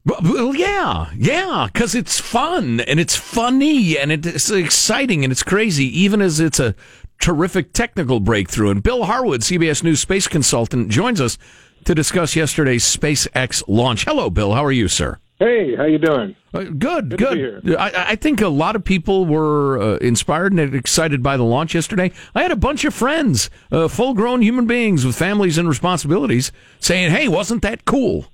Well, 0.04 0.20
well, 0.22 0.54
yeah, 0.54 1.10
yeah, 1.16 1.68
because 1.72 1.94
it's 1.94 2.18
fun 2.18 2.80
and 2.80 2.98
it's 2.98 3.16
funny 3.16 3.98
and 3.98 4.10
it's 4.10 4.50
exciting 4.50 5.22
and 5.24 5.30
it's 5.32 5.42
crazy, 5.42 5.86
even 6.00 6.22
as 6.22 6.40
it's 6.40 6.58
a 6.58 6.74
terrific 7.20 7.72
technical 7.72 8.20
breakthrough. 8.20 8.70
And 8.70 8.82
Bill 8.82 9.04
Harwood, 9.04 9.42
CBS 9.42 9.82
News 9.82 10.00
space 10.00 10.28
consultant, 10.28 10.90
joins 10.90 11.20
us 11.20 11.38
to 11.84 11.94
discuss 11.94 12.36
yesterday's 12.36 12.84
SpaceX 12.84 13.62
launch. 13.66 14.04
Hello, 14.04 14.30
Bill. 14.30 14.54
How 14.54 14.64
are 14.64 14.72
you, 14.72 14.88
sir? 14.88 15.18
Hey, 15.38 15.76
how 15.76 15.84
you 15.84 15.98
doing? 15.98 16.34
Uh, 16.52 16.64
good, 16.64 17.16
Good 17.16 17.62
good. 17.64 17.76
I, 17.76 18.10
I 18.10 18.16
think 18.16 18.40
a 18.40 18.48
lot 18.48 18.74
of 18.74 18.82
people 18.82 19.24
were 19.24 19.80
uh, 19.80 19.96
inspired 19.98 20.52
and 20.52 20.74
excited 20.74 21.22
by 21.22 21.36
the 21.36 21.44
launch 21.44 21.76
yesterday. 21.76 22.10
I 22.34 22.42
had 22.42 22.50
a 22.50 22.56
bunch 22.56 22.84
of 22.84 22.92
friends, 22.92 23.48
uh, 23.70 23.86
full-grown 23.86 24.42
human 24.42 24.66
beings 24.66 25.06
with 25.06 25.14
families 25.14 25.56
and 25.56 25.68
responsibilities, 25.68 26.50
saying, 26.80 27.12
"Hey, 27.12 27.28
wasn't 27.28 27.62
that 27.62 27.84
cool?" 27.84 28.26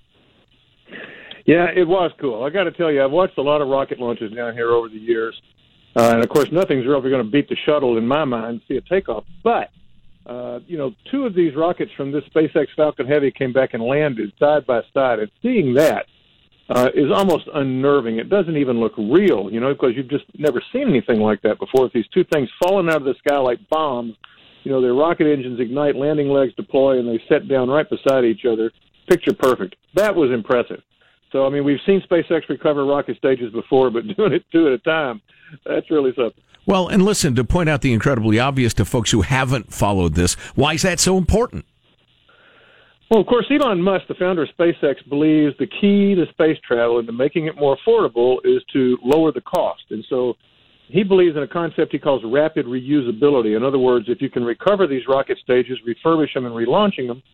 Yeah, 1.45 1.67
it 1.77 1.87
was 1.87 2.11
cool. 2.19 2.43
I 2.43 2.49
got 2.49 2.65
to 2.65 2.73
tell 2.73 2.91
you, 2.91 3.05
I've 3.05 3.11
watched 3.11 3.37
a 3.37 3.43
lot 3.43 3.61
of 3.61 3.69
rocket 3.69 4.01
launches 4.01 4.33
down 4.33 4.55
here 4.55 4.71
over 4.71 4.89
the 4.89 4.99
years, 4.99 5.39
uh, 5.97 6.11
and 6.15 6.23
of 6.23 6.29
course, 6.29 6.49
nothing's 6.51 6.87
really 6.87 7.11
going 7.11 7.25
to 7.25 7.31
beat 7.31 7.49
the 7.49 7.57
shuttle 7.65 7.99
in 7.99 8.07
my 8.07 8.25
mind. 8.25 8.61
See 8.69 8.77
a 8.77 8.81
takeoff, 8.81 9.25
but 9.43 9.71
uh, 10.27 10.61
you 10.67 10.79
know, 10.79 10.95
two 11.11 11.27
of 11.27 11.35
these 11.35 11.55
rockets 11.55 11.93
from 11.97 12.11
this 12.11 12.25
SpaceX 12.35 12.67
Falcon 12.77 13.07
Heavy 13.07 13.31
came 13.31 13.53
back 13.53 13.75
and 13.75 13.83
landed 13.83 14.33
side 14.39 14.67
by 14.67 14.81
side, 14.93 15.19
and 15.19 15.31
seeing 15.43 15.75
that 15.75 16.07
uh, 16.71 16.89
is 16.95 17.11
almost 17.13 17.49
unnerving. 17.53 18.19
It 18.19 18.31
doesn't 18.31 18.57
even 18.57 18.81
look 18.81 18.97
real, 18.97 19.51
you 19.51 19.61
know, 19.61 19.75
because 19.75 19.93
you've 19.95 20.09
just 20.09 20.25
never 20.39 20.63
seen 20.73 20.89
anything 20.89 21.21
like 21.21 21.43
that 21.43 21.59
before. 21.59 21.85
With 21.85 21.93
these 21.93 22.09
two 22.09 22.25
things 22.33 22.49
falling 22.63 22.89
out 22.89 22.97
of 22.97 23.05
the 23.05 23.15
sky 23.19 23.37
like 23.37 23.59
bombs, 23.69 24.15
you 24.63 24.73
know, 24.73 24.81
their 24.81 24.95
rocket 24.95 25.27
engines 25.27 25.61
ignite, 25.61 25.95
landing 25.95 26.29
legs 26.29 26.55
deploy, 26.55 26.99
and 26.99 27.07
they 27.07 27.23
set 27.29 27.49
down 27.49 27.69
right 27.69 27.89
beside 27.89 28.25
each 28.25 28.47
other. 28.47 28.73
Picture 29.09 29.35
perfect. 29.35 29.77
That 29.95 30.15
was 30.15 30.31
impressive. 30.31 30.83
So, 31.35 31.45
I 31.45 31.49
mean, 31.49 31.65
we've 31.65 31.81
seen 31.85 32.01
SpaceX 32.09 32.49
recover 32.49 32.87
rocket 32.87 33.17
stages 33.17 33.53
before, 33.53 33.91
but 33.91 34.07
doing 34.17 34.35
it 34.35 34.45
two 34.53 34.69
at 34.69 34.73
a 34.75 34.79
time, 34.79 35.21
that's 35.67 35.91
really 35.91 36.13
something. 36.15 36.41
Well, 36.65 36.87
and 36.87 37.05
listen, 37.05 37.35
to 37.35 37.43
point 37.43 37.69
out 37.69 37.81
the 37.81 37.93
incredibly 37.93 38.39
obvious 38.39 38.73
to 38.75 38.85
folks 38.85 39.11
who 39.11 39.23
haven't 39.23 39.75
followed 39.75 40.15
this, 40.15 40.35
why 40.55 40.75
is 40.75 40.83
that 40.83 41.01
so 41.01 41.19
important? 41.19 41.65
Well, 43.11 43.21
of 43.21 43.27
course, 43.27 43.47
Elon 43.51 43.83
Musk, 43.83 44.07
the 44.07 44.15
founder 44.15 44.45
of 44.45 44.49
SpaceX, 44.57 45.07
believes 45.09 45.57
the 45.59 45.67
key 45.67 46.15
to 46.15 46.25
space 46.31 46.57
travel 46.67 46.99
and 46.99 47.07
to 47.09 47.13
making 47.13 47.47
it 47.47 47.57
more 47.57 47.77
affordable 47.77 48.37
is 48.45 48.63
to 48.73 48.97
lower 49.03 49.33
the 49.33 49.41
cost. 49.41 49.83
And 49.91 50.05
so 50.09 50.35
he 50.87 51.03
believes 51.03 51.37
in 51.37 51.43
a 51.43 51.49
concept 51.49 51.91
he 51.91 51.99
calls 51.99 52.23
rapid 52.25 52.65
reusability. 52.65 53.57
In 53.57 53.65
other 53.65 53.79
words, 53.79 54.07
if 54.09 54.23
you 54.23 54.31
can 54.31 54.45
recover 54.45 54.87
these 54.87 55.03
rocket 55.09 55.39
stages, 55.43 55.79
refurbish 55.85 56.33
them, 56.33 56.47
and 56.47 56.55
relaunching 56.55 57.09
them, 57.09 57.25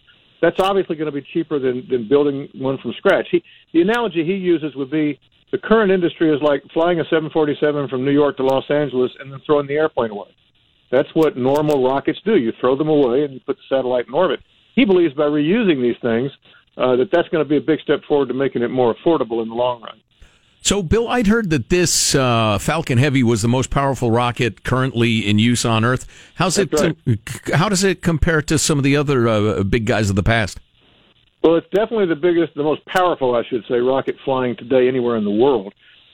that's 0.40 0.58
obviously 0.58 0.96
going 0.96 1.12
to 1.12 1.12
be 1.12 1.26
cheaper 1.32 1.58
than, 1.58 1.86
than 1.90 2.08
building 2.08 2.48
one 2.54 2.78
from 2.78 2.92
scratch. 2.98 3.28
He, 3.30 3.42
the 3.72 3.82
analogy 3.82 4.24
he 4.24 4.34
uses 4.34 4.74
would 4.74 4.90
be 4.90 5.18
the 5.52 5.58
current 5.58 5.90
industry 5.90 6.34
is 6.34 6.40
like 6.42 6.62
flying 6.72 7.00
a 7.00 7.04
747 7.04 7.88
from 7.88 8.04
New 8.04 8.12
York 8.12 8.36
to 8.36 8.44
Los 8.44 8.64
Angeles 8.70 9.10
and 9.20 9.32
then 9.32 9.40
throwing 9.44 9.66
the 9.66 9.74
airplane 9.74 10.10
away. 10.10 10.28
That's 10.90 11.08
what 11.14 11.36
normal 11.36 11.84
rockets 11.84 12.18
do. 12.24 12.36
You 12.36 12.52
throw 12.60 12.76
them 12.76 12.88
away 12.88 13.24
and 13.24 13.34
you 13.34 13.40
put 13.40 13.56
the 13.56 13.76
satellite 13.76 14.06
in 14.08 14.14
orbit. 14.14 14.40
He 14.74 14.84
believes 14.84 15.14
by 15.14 15.24
reusing 15.24 15.82
these 15.82 15.96
things 16.02 16.30
uh, 16.76 16.96
that 16.96 17.10
that's 17.12 17.28
going 17.28 17.44
to 17.44 17.48
be 17.48 17.56
a 17.56 17.60
big 17.60 17.80
step 17.80 18.00
forward 18.08 18.28
to 18.28 18.34
making 18.34 18.62
it 18.62 18.70
more 18.70 18.94
affordable 18.94 19.42
in 19.42 19.48
the 19.48 19.54
long 19.54 19.82
run. 19.82 20.00
So, 20.62 20.82
Bill, 20.82 21.08
I'd 21.08 21.26
heard 21.26 21.50
that 21.50 21.70
this 21.70 22.14
uh, 22.14 22.58
Falcon 22.58 22.98
Heavy 22.98 23.22
was 23.22 23.42
the 23.42 23.48
most 23.48 23.70
powerful 23.70 24.10
rocket 24.10 24.62
currently 24.62 25.26
in 25.26 25.38
use 25.38 25.64
on 25.64 25.84
Earth. 25.84 26.06
How's 26.34 26.58
it? 26.58 26.72
Uh, 26.74 26.92
how 27.54 27.68
does 27.68 27.82
it 27.82 28.02
compare 28.02 28.42
to 28.42 28.58
some 28.58 28.76
of 28.78 28.84
the 28.84 28.96
other 28.96 29.26
uh, 29.26 29.62
big 29.62 29.86
guys 29.86 30.10
of 30.10 30.16
the 30.16 30.22
past? 30.22 30.60
Well, 31.42 31.56
it's 31.56 31.66
definitely 31.70 32.06
the 32.06 32.20
biggest, 32.20 32.54
the 32.54 32.62
most 32.62 32.84
powerful, 32.84 33.34
I 33.34 33.42
should 33.48 33.64
say, 33.66 33.76
rocket 33.76 34.16
flying 34.24 34.56
today 34.56 34.86
anywhere 34.86 35.16
in 35.16 35.24
the 35.24 35.30
world. 35.30 35.72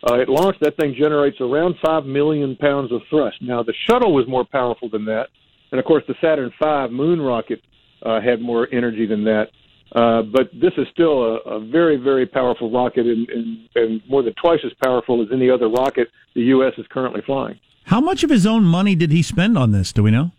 Uh, 0.08 0.20
it 0.20 0.28
launched, 0.28 0.60
that 0.60 0.76
thing 0.76 0.94
generates 0.96 1.40
around 1.40 1.74
5 1.84 2.04
million 2.04 2.54
pounds 2.56 2.92
of 2.92 3.00
thrust. 3.10 3.38
Now, 3.42 3.64
the 3.64 3.74
shuttle 3.88 4.14
was 4.14 4.28
more 4.28 4.44
powerful 4.44 4.88
than 4.88 5.04
that. 5.06 5.28
And, 5.72 5.80
of 5.80 5.84
course, 5.84 6.04
the 6.06 6.14
Saturn 6.20 6.52
V 6.62 6.94
moon 6.94 7.20
rocket 7.20 7.60
uh, 8.02 8.20
had 8.20 8.40
more 8.40 8.68
energy 8.70 9.06
than 9.06 9.24
that. 9.24 9.48
Uh, 9.92 10.22
but 10.22 10.50
this 10.52 10.72
is 10.76 10.86
still 10.92 11.22
a, 11.22 11.36
a 11.48 11.60
very, 11.60 11.96
very 11.96 12.26
powerful 12.26 12.70
rocket 12.70 13.06
and, 13.06 13.28
and, 13.28 13.68
and 13.76 14.02
more 14.08 14.22
than 14.22 14.34
twice 14.34 14.60
as 14.64 14.72
powerful 14.82 15.22
as 15.22 15.28
any 15.32 15.48
other 15.48 15.68
rocket 15.68 16.08
the 16.34 16.42
U.S. 16.42 16.72
is 16.76 16.86
currently 16.90 17.22
flying. 17.24 17.58
How 17.84 18.00
much 18.00 18.24
of 18.24 18.30
his 18.30 18.46
own 18.46 18.64
money 18.64 18.96
did 18.96 19.12
he 19.12 19.22
spend 19.22 19.56
on 19.56 19.70
this? 19.70 19.92
Do 19.92 20.02
we 20.02 20.10
know? 20.10 20.32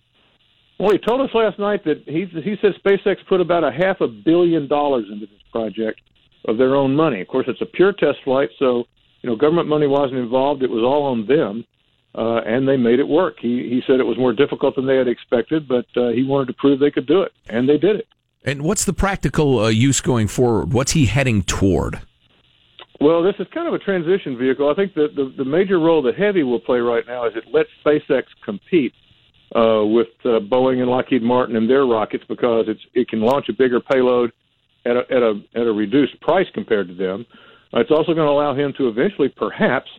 Well, 0.80 0.92
he 0.92 1.00
told 1.00 1.22
us 1.22 1.34
last 1.34 1.58
night 1.58 1.84
that 1.86 2.04
he 2.06 2.26
he 2.42 2.56
said 2.62 2.74
SpaceX 2.86 3.16
put 3.28 3.42
about 3.42 3.64
a 3.64 3.72
half 3.72 4.00
a 4.02 4.08
billion 4.08 4.68
dollars 4.68 5.06
into 5.12 5.26
this 5.26 5.42
project 5.52 6.02
of 6.46 6.58
their 6.58 6.76
own 6.76 6.96
money. 6.96 7.22
Of 7.22 7.28
course, 7.28 7.46
it's 7.48 7.62
a 7.62 7.66
pure 7.66 7.94
test 7.94 8.20
flight, 8.24 8.50
so 8.60 8.84
you 9.22 9.30
know 9.30 9.36
government 9.36 9.68
money 9.68 9.88
wasn't 9.88 10.20
involved. 10.20 10.62
It 10.62 10.70
was 10.70 10.84
all 10.84 11.04
on 11.06 11.26
them, 11.26 11.66
uh, 12.14 12.42
and 12.46 12.68
they 12.68 12.78
made 12.78 13.00
it 13.00 13.08
work. 13.08 13.38
He 13.40 13.70
he 13.70 13.82
said 13.88 14.00
it 14.00 14.06
was 14.06 14.20
more 14.20 14.34
difficult 14.34 14.76
than 14.76 14.86
they 14.86 14.98
had 14.98 15.08
expected, 15.08 15.68
but 15.68 15.86
uh, 15.96 16.10
he 16.10 16.24
wanted 16.24 16.48
to 16.48 16.54
prove 16.54 16.80
they 16.80 16.92
could 16.92 17.08
do 17.08 17.22
it, 17.24 17.32
and 17.50 17.68
they 17.68 17.78
did 17.78 17.96
it. 17.96 18.08
And 18.44 18.62
what's 18.62 18.86
the 18.86 18.94
practical 18.94 19.60
uh, 19.60 19.68
use 19.70 20.02
going 20.02 20.28
forward? 20.28 20.74
What's 20.74 20.92
he 20.92 21.06
heading 21.06 21.44
toward? 21.44 22.00
Well, 23.00 23.22
this 23.22 23.36
is 23.40 23.48
kind 23.54 23.68
of 23.68 23.74
a 23.74 23.80
transition 23.80 24.38
vehicle. 24.38 24.70
I 24.70 24.74
think 24.74 24.96
that 24.96 25.16
the, 25.16 25.34
the 25.38 25.46
major 25.46 25.80
role 25.80 26.02
that 26.04 26.16
Heavy 26.16 26.44
will 26.44 26.60
play 26.60 26.80
right 26.80 27.04
now 27.06 27.28
is 27.28 27.34
it 27.36 27.44
lets 27.54 27.70
SpaceX 27.86 28.24
compete 28.44 28.94
uh, 29.56 29.86
with 29.86 30.08
uh, 30.26 30.40
Boeing 30.40 30.80
and 30.80 30.90
Lockheed 30.90 31.22
Martin 31.22 31.56
and 31.56 31.70
their 31.70 31.86
rockets 31.86 32.24
because 32.28 32.66
it's 32.68 32.82
it 32.94 33.08
can 33.08 33.22
launch 33.22 33.50
a 33.50 33.54
bigger 33.54 33.80
payload 33.80 34.32
at 34.86 34.96
a 34.96 35.02
at 35.12 35.22
a 35.22 35.42
at 35.56 35.68
a 35.68 35.72
reduced 35.72 36.20
price 36.22 36.48
compared 36.54 36.88
to 36.88 36.96
them. 36.96 37.26
Uh, 37.74 37.80
it's 37.82 37.92
also 37.92 38.14
going 38.14 38.26
to 38.28 38.32
allow 38.32 38.56
him 38.56 38.74
to 38.78 38.88
eventually, 38.88 39.30
perhaps, 39.30 39.90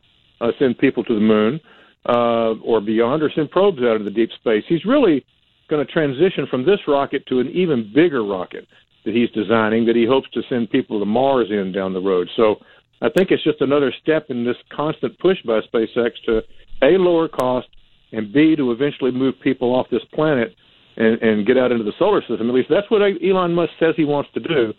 uh, 0.40 0.50
send 0.58 0.76
people 0.78 1.04
to 1.04 1.14
the 1.14 1.20
moon 1.20 1.60
uh, 2.06 2.54
or 2.64 2.80
beyond, 2.80 3.22
or 3.22 3.30
send 3.34 3.50
probes 3.50 3.78
out 3.78 3.96
into 3.96 4.04
the 4.04 4.10
deep 4.10 4.30
space. 4.40 4.64
He's 4.68 4.84
really 4.84 5.24
going 5.68 5.84
to 5.86 5.92
transition 5.92 6.46
from 6.50 6.64
this 6.64 6.80
rocket 6.86 7.26
to 7.26 7.40
an 7.40 7.48
even 7.48 7.90
bigger 7.94 8.24
rocket 8.24 8.66
that 9.04 9.14
he's 9.14 9.30
designing 9.30 9.86
that 9.86 9.96
he 9.96 10.06
hopes 10.06 10.28
to 10.30 10.42
send 10.48 10.70
people 10.70 10.98
to 10.98 11.06
Mars 11.06 11.48
in 11.50 11.72
down 11.72 11.92
the 11.92 12.00
road. 12.00 12.28
So 12.36 12.56
I 13.00 13.08
think 13.16 13.30
it's 13.30 13.44
just 13.44 13.60
another 13.60 13.92
step 14.02 14.26
in 14.28 14.44
this 14.44 14.56
constant 14.74 15.18
push 15.18 15.38
by 15.46 15.60
SpaceX 15.72 16.10
to 16.26 16.42
a 16.82 16.98
lower 16.98 17.28
cost 17.28 17.68
and 18.12 18.32
B 18.32 18.56
to 18.56 18.72
eventually 18.72 19.10
move 19.10 19.34
people 19.42 19.74
off 19.74 19.86
this 19.90 20.02
planet 20.14 20.54
and, 20.96 21.20
and 21.22 21.46
get 21.46 21.56
out 21.56 21.72
into 21.72 21.84
the 21.84 21.92
solar 21.98 22.20
system. 22.22 22.48
At 22.48 22.54
least 22.54 22.68
that's 22.70 22.90
what 22.90 23.02
Elon 23.02 23.54
Musk 23.54 23.72
says 23.78 23.94
he 23.96 24.04
wants 24.04 24.30
to 24.34 24.40
do. 24.40 24.72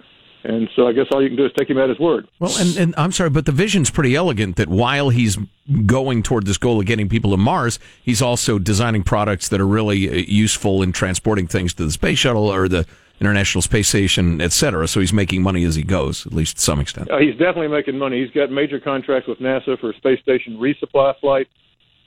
And 0.43 0.69
so 0.73 0.88
I 0.88 0.93
guess 0.93 1.08
all 1.12 1.21
you 1.21 1.28
can 1.28 1.38
do 1.38 1.45
is 1.45 1.52
take 1.58 1.69
him 1.69 1.78
at 1.78 1.89
his 1.89 1.99
word. 1.99 2.28
Well, 2.39 2.56
and, 2.58 2.78
and 2.78 2.95
I'm 2.97 3.12
sorry, 3.12 3.30
but 3.30 3.45
the 3.45 3.52
vision's 3.52 3.89
pretty 3.89 4.15
elegant 4.15 4.56
that 4.56 4.69
while 4.69 5.10
he's 5.10 5.38
going 5.86 6.23
toward 6.23 6.45
this 6.45 6.58
goal 6.58 6.80
of 6.80 6.86
getting 6.86 7.10
people 7.10 7.32
to 7.32 7.38
Mars, 7.38 7.78
he's 8.02 8.21
also 8.21 8.58
designing 8.58 9.04
products 9.04 9.49
that 9.49 9.60
are 9.60 9.67
really 9.67 10.10
uh, 10.10 10.13
useful 10.13 10.82
in 10.82 10.93
transporting 10.93 11.45
things 11.45 11.73
to 11.73 11.84
the 11.84 11.91
space 11.91 12.19
shuttle 12.19 12.52
or 12.52 12.69
the 12.69 12.86
International 13.19 13.62
Space 13.62 13.89
Station, 13.89 14.39
et 14.39 14.54
cetera. 14.54 14.88
So 14.88 15.02
he's 15.02 15.12
making 15.12 15.43
money 15.43 15.65
as 15.65 15.75
he 15.75 15.84
goes, 15.84 16.25
at 16.25 16.32
least 16.32 16.56
to 16.56 16.62
some 16.62 16.80
extent. 16.80 17.12
Uh, 17.12 17.17
he's 17.17 17.34
definitely 17.34 17.67
making 17.67 17.97
money. 17.97 18.21
He's 18.21 18.32
got 18.32 18.49
major 18.49 18.80
contracts 18.80 19.28
with 19.28 19.39
NASA 19.39 19.78
for 19.78 19.91
a 19.91 19.95
space 19.95 20.21
station 20.21 20.58
resupply 20.58 21.19
flight. 21.19 21.49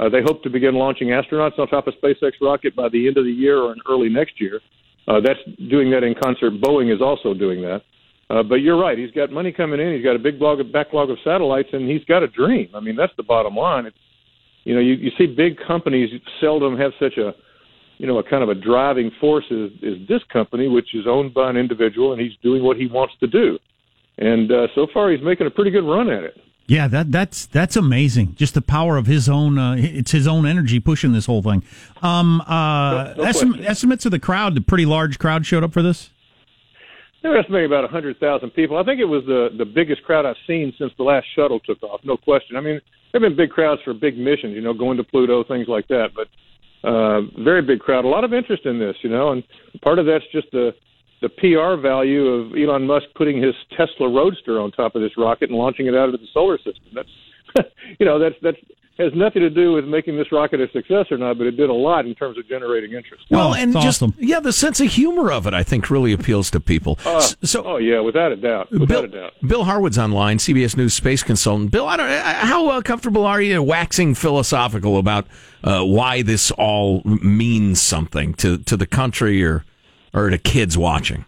Uh, 0.00 0.08
they 0.08 0.22
hope 0.22 0.42
to 0.42 0.48
begin 0.48 0.74
launching 0.74 1.08
astronauts 1.08 1.58
on 1.58 1.68
top 1.68 1.86
of 1.86 1.92
SpaceX 2.02 2.32
rocket 2.40 2.74
by 2.74 2.88
the 2.88 3.06
end 3.06 3.18
of 3.18 3.24
the 3.24 3.30
year 3.30 3.58
or 3.58 3.72
in 3.72 3.78
early 3.90 4.08
next 4.08 4.40
year. 4.40 4.60
Uh, 5.06 5.20
that's 5.20 5.38
doing 5.68 5.90
that 5.90 6.02
in 6.02 6.14
concert. 6.14 6.54
Boeing 6.62 6.92
is 6.92 7.02
also 7.02 7.34
doing 7.34 7.60
that. 7.60 7.82
Uh, 8.32 8.42
but 8.42 8.56
you're 8.56 8.80
right. 8.80 8.96
He's 8.96 9.10
got 9.10 9.30
money 9.30 9.52
coming 9.52 9.78
in. 9.78 9.92
He's 9.94 10.04
got 10.04 10.16
a 10.16 10.18
big 10.18 10.38
blog 10.38 10.58
of, 10.58 10.72
backlog 10.72 11.10
of 11.10 11.18
satellites, 11.22 11.68
and 11.72 11.88
he's 11.88 12.02
got 12.04 12.22
a 12.22 12.28
dream. 12.28 12.70
I 12.74 12.80
mean, 12.80 12.96
that's 12.96 13.12
the 13.18 13.22
bottom 13.22 13.54
line. 13.54 13.84
It's 13.84 13.96
you 14.64 14.74
know, 14.74 14.80
you, 14.80 14.94
you 14.94 15.10
see 15.18 15.26
big 15.26 15.58
companies 15.66 16.08
seldom 16.40 16.78
have 16.78 16.92
such 16.98 17.18
a 17.18 17.34
you 17.98 18.06
know 18.06 18.18
a 18.18 18.22
kind 18.22 18.42
of 18.42 18.48
a 18.48 18.54
driving 18.54 19.10
force 19.20 19.44
as, 19.50 19.70
as 19.82 20.08
this 20.08 20.22
company, 20.32 20.68
which 20.68 20.94
is 20.94 21.04
owned 21.06 21.34
by 21.34 21.50
an 21.50 21.58
individual, 21.58 22.12
and 22.12 22.22
he's 22.22 22.32
doing 22.42 22.62
what 22.62 22.78
he 22.78 22.86
wants 22.86 23.12
to 23.20 23.26
do. 23.26 23.58
And 24.16 24.50
uh, 24.50 24.68
so 24.74 24.86
far, 24.94 25.10
he's 25.10 25.22
making 25.22 25.46
a 25.46 25.50
pretty 25.50 25.70
good 25.70 25.84
run 25.84 26.08
at 26.08 26.24
it. 26.24 26.40
Yeah, 26.66 26.88
that 26.88 27.12
that's 27.12 27.44
that's 27.44 27.76
amazing. 27.76 28.34
Just 28.36 28.54
the 28.54 28.62
power 28.62 28.96
of 28.96 29.04
his 29.04 29.28
own. 29.28 29.58
Uh, 29.58 29.74
it's 29.76 30.12
his 30.12 30.26
own 30.26 30.46
energy 30.46 30.80
pushing 30.80 31.12
this 31.12 31.26
whole 31.26 31.42
thing. 31.42 31.64
Um, 32.00 32.40
uh, 32.42 33.12
no, 33.16 33.24
no 33.24 33.24
estim- 33.24 33.62
estimates 33.66 34.06
of 34.06 34.12
the 34.12 34.20
crowd. 34.20 34.54
The 34.54 34.62
pretty 34.62 34.86
large 34.86 35.18
crowd 35.18 35.44
showed 35.44 35.64
up 35.64 35.74
for 35.74 35.82
this. 35.82 36.08
They're 37.22 37.38
estimating 37.38 37.66
about 37.66 37.84
100,000 37.84 38.50
people. 38.50 38.76
I 38.76 38.84
think 38.84 39.00
it 39.00 39.04
was 39.04 39.22
the 39.26 39.50
the 39.56 39.64
biggest 39.64 40.02
crowd 40.02 40.26
I've 40.26 40.36
seen 40.46 40.72
since 40.78 40.92
the 40.98 41.04
last 41.04 41.26
shuttle 41.36 41.60
took 41.60 41.82
off. 41.82 42.00
No 42.04 42.16
question. 42.16 42.56
I 42.56 42.60
mean, 42.60 42.80
there've 43.12 43.22
been 43.22 43.36
big 43.36 43.50
crowds 43.50 43.80
for 43.84 43.94
big 43.94 44.18
missions, 44.18 44.54
you 44.54 44.60
know, 44.60 44.74
going 44.74 44.96
to 44.96 45.04
Pluto, 45.04 45.44
things 45.44 45.68
like 45.68 45.86
that. 45.88 46.08
But 46.14 46.28
uh, 46.88 47.22
very 47.44 47.62
big 47.62 47.78
crowd. 47.78 48.04
A 48.04 48.08
lot 48.08 48.24
of 48.24 48.32
interest 48.32 48.66
in 48.66 48.78
this, 48.78 48.96
you 49.02 49.10
know, 49.10 49.30
and 49.30 49.44
part 49.82 49.98
of 49.98 50.06
that's 50.06 50.24
just 50.32 50.50
the 50.50 50.72
the 51.22 51.28
PR 51.28 51.80
value 51.80 52.26
of 52.26 52.52
Elon 52.58 52.84
Musk 52.84 53.06
putting 53.14 53.40
his 53.40 53.54
Tesla 53.76 54.10
Roadster 54.10 54.60
on 54.60 54.72
top 54.72 54.96
of 54.96 55.02
this 55.02 55.12
rocket 55.16 55.50
and 55.50 55.58
launching 55.58 55.86
it 55.86 55.94
out 55.94 56.06
into 56.06 56.18
the 56.18 56.26
solar 56.34 56.58
system. 56.58 56.90
That's 56.92 57.68
you 58.00 58.06
know 58.06 58.18
that's 58.18 58.34
that's 58.42 58.58
has 58.98 59.12
nothing 59.14 59.40
to 59.40 59.50
do 59.50 59.72
with 59.72 59.86
making 59.86 60.16
this 60.16 60.30
rocket 60.30 60.60
a 60.60 60.70
success 60.70 61.06
or 61.10 61.16
not, 61.16 61.38
but 61.38 61.46
it 61.46 61.52
did 61.52 61.70
a 61.70 61.74
lot 61.74 62.04
in 62.04 62.14
terms 62.14 62.36
of 62.36 62.46
generating 62.46 62.92
interest. 62.92 63.24
Well, 63.30 63.50
oh, 63.50 63.54
and 63.54 63.72
just 63.72 64.02
awesome. 64.02 64.14
yeah, 64.18 64.38
the 64.40 64.52
sense 64.52 64.80
of 64.80 64.88
humor 64.88 65.32
of 65.32 65.46
it, 65.46 65.54
I 65.54 65.62
think, 65.62 65.90
really 65.90 66.12
appeals 66.12 66.50
to 66.50 66.60
people. 66.60 66.98
Uh, 67.04 67.20
so, 67.42 67.64
oh 67.64 67.76
yeah, 67.78 68.00
without 68.00 68.32
a 68.32 68.36
doubt, 68.36 68.70
without 68.70 68.88
Bill, 68.88 69.04
a 69.04 69.08
doubt. 69.08 69.32
Bill 69.46 69.64
Harwood's 69.64 69.98
online, 69.98 70.38
CBS 70.38 70.76
News 70.76 70.92
space 70.92 71.22
consultant. 71.22 71.70
Bill, 71.70 71.86
I 71.86 71.96
don't, 71.96 72.10
how 72.10 72.68
uh, 72.68 72.82
comfortable 72.82 73.24
are 73.24 73.40
you 73.40 73.62
waxing 73.62 74.14
philosophical 74.14 74.98
about 74.98 75.26
uh, 75.64 75.82
why 75.82 76.22
this 76.22 76.50
all 76.52 77.02
means 77.04 77.80
something 77.80 78.34
to 78.34 78.58
to 78.58 78.76
the 78.76 78.86
country 78.86 79.42
or 79.42 79.64
or 80.12 80.28
to 80.28 80.38
kids 80.38 80.76
watching? 80.76 81.24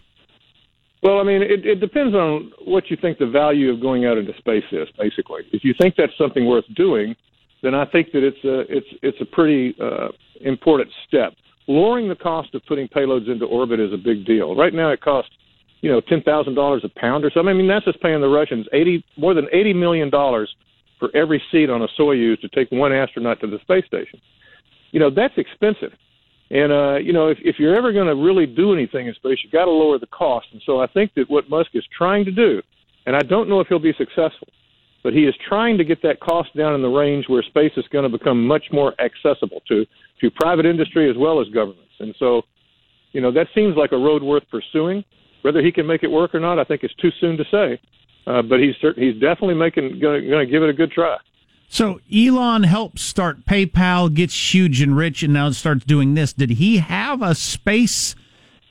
Well, 1.01 1.19
I 1.19 1.23
mean, 1.23 1.43
it, 1.43 1.65
it 1.65 1.79
depends 1.79 2.15
on 2.15 2.51
what 2.65 2.89
you 2.89 2.97
think 2.99 3.19
the 3.19 3.27
value 3.27 3.71
of 3.71 3.79
going 3.79 4.05
out 4.05 4.17
into 4.17 4.35
space 4.37 4.63
is. 4.71 4.87
Basically, 4.99 5.41
if 5.51 5.63
you 5.63 5.73
think 5.79 5.95
that's 5.95 6.15
something 6.17 6.45
worth 6.45 6.65
doing 6.75 7.15
then 7.65 7.73
I 7.73 7.85
think 7.85 8.11
that 8.11 8.23
it's 8.23 8.43
a 8.43 8.59
it's 8.69 8.87
it's 9.01 9.17
a 9.21 9.25
pretty 9.25 9.75
uh, 9.81 10.09
important 10.41 10.89
step. 11.07 11.33
Lowering 11.67 12.07
the 12.07 12.15
cost 12.15 12.53
of 12.53 12.63
putting 12.67 12.87
payloads 12.87 13.29
into 13.29 13.45
orbit 13.45 13.79
is 13.79 13.91
a 13.91 13.97
big 13.97 14.25
deal. 14.25 14.55
Right 14.55 14.73
now, 14.73 14.89
it 14.91 15.01
costs 15.01 15.31
you 15.81 15.91
know 15.91 15.99
ten 16.01 16.21
thousand 16.21 16.55
dollars 16.55 16.83
a 16.85 16.99
pound 16.99 17.25
or 17.25 17.31
something. 17.31 17.49
I 17.49 17.53
mean, 17.53 17.67
NASA's 17.67 17.97
paying 18.01 18.21
the 18.21 18.29
Russians 18.29 18.67
eighty 18.73 19.03
more 19.17 19.33
than 19.33 19.47
eighty 19.51 19.73
million 19.73 20.09
dollars 20.09 20.53
for 20.99 21.09
every 21.15 21.41
seat 21.51 21.69
on 21.69 21.81
a 21.81 21.87
Soyuz 21.99 22.39
to 22.41 22.47
take 22.49 22.71
one 22.71 22.93
astronaut 22.93 23.41
to 23.41 23.47
the 23.47 23.59
space 23.59 23.85
station. 23.85 24.21
You 24.91 24.99
know 24.99 25.09
that's 25.09 25.33
expensive. 25.37 25.91
And 26.51 26.71
uh, 26.71 26.95
you 26.97 27.11
know, 27.11 27.29
if, 27.29 27.39
if 27.41 27.55
you're 27.57 27.75
ever 27.75 27.91
going 27.91 28.07
to 28.07 28.15
really 28.15 28.45
do 28.45 28.73
anything 28.73 29.07
in 29.07 29.15
space, 29.15 29.39
you 29.43 29.49
got 29.49 29.65
to 29.65 29.71
lower 29.71 29.97
the 29.97 30.07
cost. 30.07 30.47
And 30.51 30.61
so 30.65 30.79
I 30.79 30.87
think 30.87 31.13
that 31.15 31.29
what 31.29 31.49
Musk 31.49 31.71
is 31.73 31.83
trying 31.97 32.25
to 32.25 32.31
do, 32.31 32.61
and 33.07 33.15
I 33.15 33.21
don't 33.21 33.49
know 33.49 33.59
if 33.59 33.67
he'll 33.67 33.79
be 33.79 33.93
successful, 33.97 34.47
but 35.05 35.13
he 35.13 35.25
is 35.25 35.35
trying 35.47 35.77
to 35.77 35.83
get 35.83 36.01
that 36.01 36.19
cost 36.19 36.49
down 36.57 36.73
in 36.73 36.81
the 36.81 36.89
range 36.89 37.25
where 37.27 37.43
space 37.43 37.71
is 37.77 37.85
going 37.91 38.09
to 38.11 38.17
become 38.17 38.43
much 38.43 38.65
more 38.71 38.95
accessible 38.99 39.61
to 39.67 39.85
to 40.19 40.31
private 40.31 40.65
industry 40.65 41.07
as 41.07 41.15
well 41.15 41.39
as 41.39 41.47
governments. 41.49 41.93
And 41.99 42.15
so, 42.17 42.41
you 43.11 43.21
know, 43.21 43.31
that 43.31 43.45
seems 43.53 43.77
like 43.77 43.91
a 43.91 43.97
road 43.97 44.23
worth 44.23 44.41
pursuing. 44.49 45.05
Whether 45.43 45.61
he 45.61 45.71
can 45.71 45.85
make 45.85 46.01
it 46.01 46.07
work 46.07 46.33
or 46.33 46.39
not, 46.39 46.57
I 46.57 46.63
think 46.63 46.81
it's 46.81 46.95
too 46.95 47.11
soon 47.21 47.37
to 47.37 47.43
say. 47.51 47.79
Uh, 48.25 48.41
but 48.41 48.59
he's 48.59 48.73
he's 48.95 49.13
definitely 49.21 49.53
making 49.53 49.99
going 49.99 50.23
to 50.27 50.45
give 50.47 50.63
it 50.63 50.69
a 50.69 50.73
good 50.73 50.91
try. 50.91 51.17
So 51.67 51.99
Elon 52.11 52.63
helps 52.63 53.03
start 53.03 53.45
PayPal, 53.45 54.11
gets 54.11 54.55
huge 54.55 54.81
and 54.81 54.97
rich, 54.97 55.21
and 55.21 55.33
now 55.33 55.51
starts 55.51 55.85
doing 55.85 56.15
this. 56.15 56.33
Did 56.33 56.49
he 56.49 56.77
have 56.77 57.21
a 57.21 57.35
space 57.35 58.15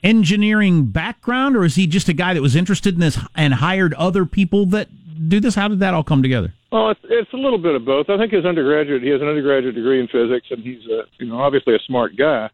engineering 0.03 0.87
background, 0.87 1.55
or 1.55 1.63
is 1.63 1.75
he 1.75 1.87
just 1.87 2.09
a 2.09 2.13
guy 2.13 2.33
that 2.33 2.41
was 2.41 2.57
interested 2.57 2.95
in 2.95 2.99
this 2.99 3.17
and 3.35 3.53
hired 3.53 3.93
other 3.93 4.25
people 4.25 4.65
that 4.65 4.89
do 5.27 5.39
this? 5.39 5.55
How 5.55 5.67
did 5.67 5.79
that 5.79 5.93
all 5.93 6.03
come 6.03 6.21
together? 6.21 6.53
Well, 6.71 6.93
it's, 7.03 7.33
a 7.33 7.37
little 7.37 7.57
bit 7.57 7.75
of 7.75 7.85
both. 7.85 8.09
I 8.09 8.17
think 8.17 8.33
his 8.33 8.45
undergraduate, 8.45 9.01
he 9.01 9.09
has 9.09 9.21
an 9.21 9.27
undergraduate 9.27 9.75
degree 9.75 9.99
in 9.99 10.07
physics, 10.07 10.47
and 10.51 10.63
he's 10.63 10.85
a, 10.87 11.03
you 11.19 11.27
know 11.27 11.39
obviously 11.39 11.75
a 11.75 11.79
smart 11.87 12.17
guy. 12.17 12.49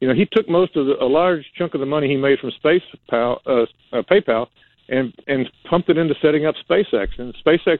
You 0.00 0.08
know, 0.08 0.14
he 0.14 0.26
took 0.32 0.48
most 0.48 0.76
of 0.76 0.86
the, 0.86 0.94
a 1.00 1.06
large 1.06 1.44
chunk 1.56 1.74
of 1.74 1.80
the 1.80 1.86
money 1.86 2.08
he 2.08 2.16
made 2.16 2.40
from 2.40 2.50
Space 2.52 2.82
Pal, 3.08 3.40
uh, 3.46 3.62
uh, 3.92 4.02
PayPal 4.10 4.46
and 4.88 5.14
and 5.26 5.48
pumped 5.68 5.88
it 5.88 5.98
into 5.98 6.14
setting 6.20 6.46
up 6.46 6.54
SpaceX. 6.68 7.08
And 7.18 7.34
SpaceX 7.44 7.78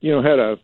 you 0.00 0.12
know, 0.12 0.22
had 0.22 0.38
a 0.38 0.56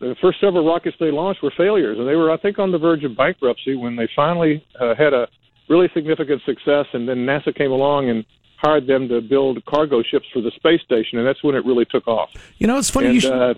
the 0.00 0.14
first 0.20 0.40
several 0.40 0.66
rockets 0.66 0.96
they 1.00 1.10
launched 1.10 1.42
were 1.42 1.52
failures, 1.56 1.96
and 1.98 2.06
they 2.06 2.16
were, 2.16 2.30
I 2.30 2.36
think, 2.36 2.58
on 2.58 2.70
the 2.70 2.78
verge 2.78 3.02
of 3.04 3.16
bankruptcy 3.16 3.76
when 3.76 3.96
they 3.96 4.08
finally 4.14 4.64
uh, 4.78 4.94
had 4.94 5.14
a 5.14 5.26
really 5.68 5.88
significant 5.94 6.42
success, 6.44 6.86
and 6.92 7.08
then 7.08 7.18
NASA 7.18 7.54
came 7.54 7.70
along 7.70 8.10
and 8.10 8.24
hired 8.56 8.86
them 8.86 9.08
to 9.08 9.20
build 9.20 9.64
cargo 9.66 10.02
ships 10.02 10.26
for 10.32 10.40
the 10.40 10.50
space 10.52 10.80
station, 10.82 11.18
and 11.18 11.26
that's 11.26 11.42
when 11.42 11.54
it 11.54 11.64
really 11.64 11.84
took 11.84 12.08
off. 12.08 12.30
You 12.58 12.66
know, 12.66 12.78
it's 12.78 12.90
funny. 12.90 13.06
And, 13.06 13.14
you 13.14 13.20
should, 13.20 13.32
uh, 13.32 13.54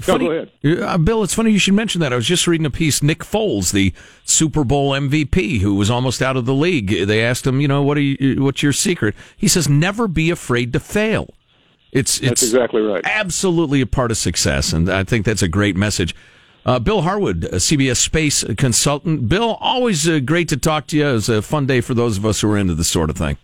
funny, 0.00 0.26
go 0.26 0.32
ahead. 0.32 0.82
Uh, 0.82 0.98
Bill, 0.98 1.22
it's 1.22 1.34
funny 1.34 1.50
you 1.50 1.58
should 1.58 1.74
mention 1.74 2.00
that. 2.00 2.12
I 2.12 2.16
was 2.16 2.26
just 2.26 2.46
reading 2.46 2.66
a 2.66 2.70
piece. 2.70 3.02
Nick 3.02 3.20
Foles, 3.20 3.72
the 3.72 3.92
Super 4.24 4.64
Bowl 4.64 4.92
MVP, 4.92 5.60
who 5.60 5.74
was 5.74 5.90
almost 5.90 6.22
out 6.22 6.36
of 6.36 6.46
the 6.46 6.54
league. 6.54 7.06
They 7.06 7.22
asked 7.22 7.46
him, 7.46 7.60
you 7.60 7.68
know, 7.68 7.82
what 7.82 7.96
are 7.96 8.02
you, 8.02 8.42
what's 8.42 8.62
your 8.62 8.72
secret? 8.72 9.14
He 9.36 9.48
says, 9.48 9.68
never 9.68 10.08
be 10.08 10.30
afraid 10.30 10.72
to 10.72 10.80
fail. 10.80 11.28
It's 11.92 12.18
That's 12.18 12.32
it's 12.32 12.42
exactly 12.42 12.82
right. 12.82 13.02
absolutely 13.04 13.80
a 13.80 13.86
part 13.86 14.10
of 14.10 14.16
success, 14.16 14.72
and 14.72 14.90
I 14.90 15.04
think 15.04 15.24
that's 15.24 15.42
a 15.42 15.48
great 15.48 15.76
message. 15.76 16.12
Uh, 16.66 16.78
Bill 16.80 17.02
Harwood, 17.02 17.42
CBS 17.42 17.98
space 17.98 18.42
consultant. 18.56 19.28
Bill, 19.28 19.56
always 19.60 20.08
uh, 20.08 20.18
great 20.18 20.48
to 20.48 20.56
talk 20.56 20.86
to 20.88 20.96
you. 20.96 21.06
It 21.06 21.12
was 21.12 21.28
a 21.28 21.42
fun 21.42 21.66
day 21.66 21.80
for 21.80 21.94
those 21.94 22.16
of 22.16 22.24
us 22.26 22.40
who 22.40 22.50
are 22.50 22.56
into 22.56 22.74
this 22.74 22.88
sort 22.88 23.10
of 23.10 23.16
thing. 23.16 23.36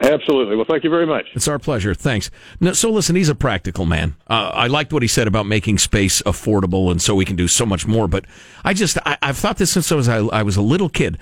Absolutely. 0.00 0.56
Well, 0.56 0.66
thank 0.68 0.84
you 0.84 0.90
very 0.90 1.06
much. 1.06 1.26
It's 1.34 1.48
our 1.48 1.58
pleasure. 1.58 1.94
Thanks. 1.94 2.30
No, 2.60 2.74
so, 2.74 2.90
listen, 2.90 3.16
he's 3.16 3.30
a 3.30 3.34
practical 3.34 3.86
man. 3.86 4.14
Uh, 4.28 4.50
I 4.52 4.66
liked 4.66 4.92
what 4.92 5.02
he 5.02 5.08
said 5.08 5.26
about 5.26 5.46
making 5.46 5.78
space 5.78 6.20
affordable, 6.22 6.90
and 6.90 7.00
so 7.00 7.14
we 7.14 7.24
can 7.24 7.36
do 7.36 7.48
so 7.48 7.64
much 7.64 7.86
more. 7.86 8.06
But 8.06 8.26
I 8.64 8.74
just, 8.74 8.98
I, 9.06 9.16
I've 9.22 9.38
thought 9.38 9.56
this 9.56 9.72
since 9.72 9.90
I 9.90 9.94
was, 9.94 10.08
I, 10.08 10.18
I 10.18 10.42
was 10.42 10.56
a 10.56 10.62
little 10.62 10.90
kid. 10.90 11.18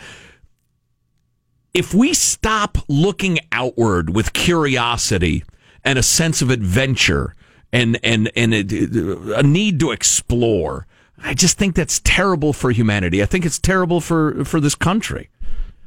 If 1.72 1.94
we 1.94 2.14
stop 2.14 2.78
looking 2.88 3.38
outward 3.52 4.14
with 4.14 4.32
curiosity 4.32 5.44
and 5.84 5.98
a 5.98 6.02
sense 6.02 6.42
of 6.42 6.50
adventure 6.50 7.34
and 7.72 7.98
and 8.04 8.30
and 8.36 8.54
a, 8.54 9.38
a 9.38 9.42
need 9.42 9.80
to 9.80 9.90
explore, 9.90 10.86
I 11.18 11.34
just 11.34 11.58
think 11.58 11.74
that's 11.74 12.00
terrible 12.04 12.52
for 12.52 12.70
humanity. 12.70 13.22
I 13.22 13.26
think 13.26 13.44
it's 13.44 13.58
terrible 13.58 14.00
for 14.00 14.44
for 14.44 14.60
this 14.60 14.76
country. 14.76 15.30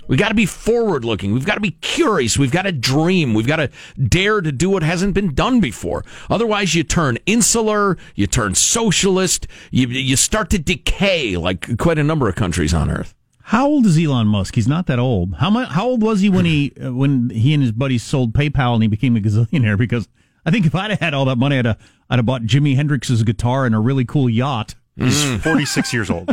We 0.08 0.18
got 0.18 0.30
to 0.30 0.36
be 0.36 0.46
forward 0.46 1.04
looking. 1.04 1.34
We've 1.34 1.46
got 1.46 1.56
to 1.56 1.62
be 1.62 1.72
curious. 1.72 2.38
We've 2.38 2.52
got 2.52 2.64
to 2.64 2.72
dream. 2.72 3.34
We've 3.34 3.48
got 3.48 3.58
to 3.58 3.70
dare 4.02 4.42
to 4.42 4.52
do 4.52 4.70
what 4.70 4.84
hasn't 4.84 5.14
been 5.14 5.34
done 5.34 5.60
before. 5.60 6.06
Otherwise, 6.30 6.76
you 6.76 6.84
turn 6.84 7.18
insular, 7.26 7.98
you 8.16 8.28
turn 8.28 8.56
socialist, 8.56 9.48
you, 9.72 9.88
you 9.88 10.16
start 10.16 10.50
to 10.52 10.60
decay 10.60 11.38
like 11.38 11.78
quite 11.78 12.00
a 12.00 12.04
number 12.04 12.30
of 12.30 12.36
countries 12.36 12.74
on 12.74 12.90
earth. 12.90 13.14
How 13.44 13.68
old 13.68 13.86
is 13.86 13.98
Elon 13.98 14.28
Musk? 14.28 14.56
He's 14.56 14.68
not 14.68 14.88
that 14.88 15.00
old. 15.00 15.36
How 15.36 15.50
much? 15.50 15.70
How 15.70 15.86
old 15.86 16.02
was 16.02 16.20
he 16.20 16.30
when 16.30 16.44
he 16.44 16.74
uh, 16.84 16.92
when 16.94 17.30
he 17.30 17.54
and 17.54 17.64
his 17.64 17.72
buddies 17.72 18.04
sold 18.04 18.34
PayPal 18.34 18.74
and 18.74 18.84
he 18.84 18.90
became 18.90 19.16
a 19.16 19.22
gazillionaire? 19.22 19.78
Because 19.78 20.10
I 20.46 20.52
think 20.52 20.66
if 20.66 20.76
I'd 20.76 20.92
have 20.92 21.00
had 21.00 21.14
all 21.14 21.24
that 21.26 21.38
money, 21.38 21.58
I'd 21.58 21.66
have, 21.66 21.80
I'd 22.10 22.20
have 22.20 22.26
bought 22.26 22.42
Jimi 22.42 22.76
Hendrix's 22.76 23.24
guitar 23.24 23.66
and 23.66 23.74
a 23.74 23.80
really 23.80 24.04
cool 24.04 24.30
yacht. 24.30 24.76
He's 24.98 25.42
46 25.44 25.94
years 25.94 26.10
old. 26.10 26.30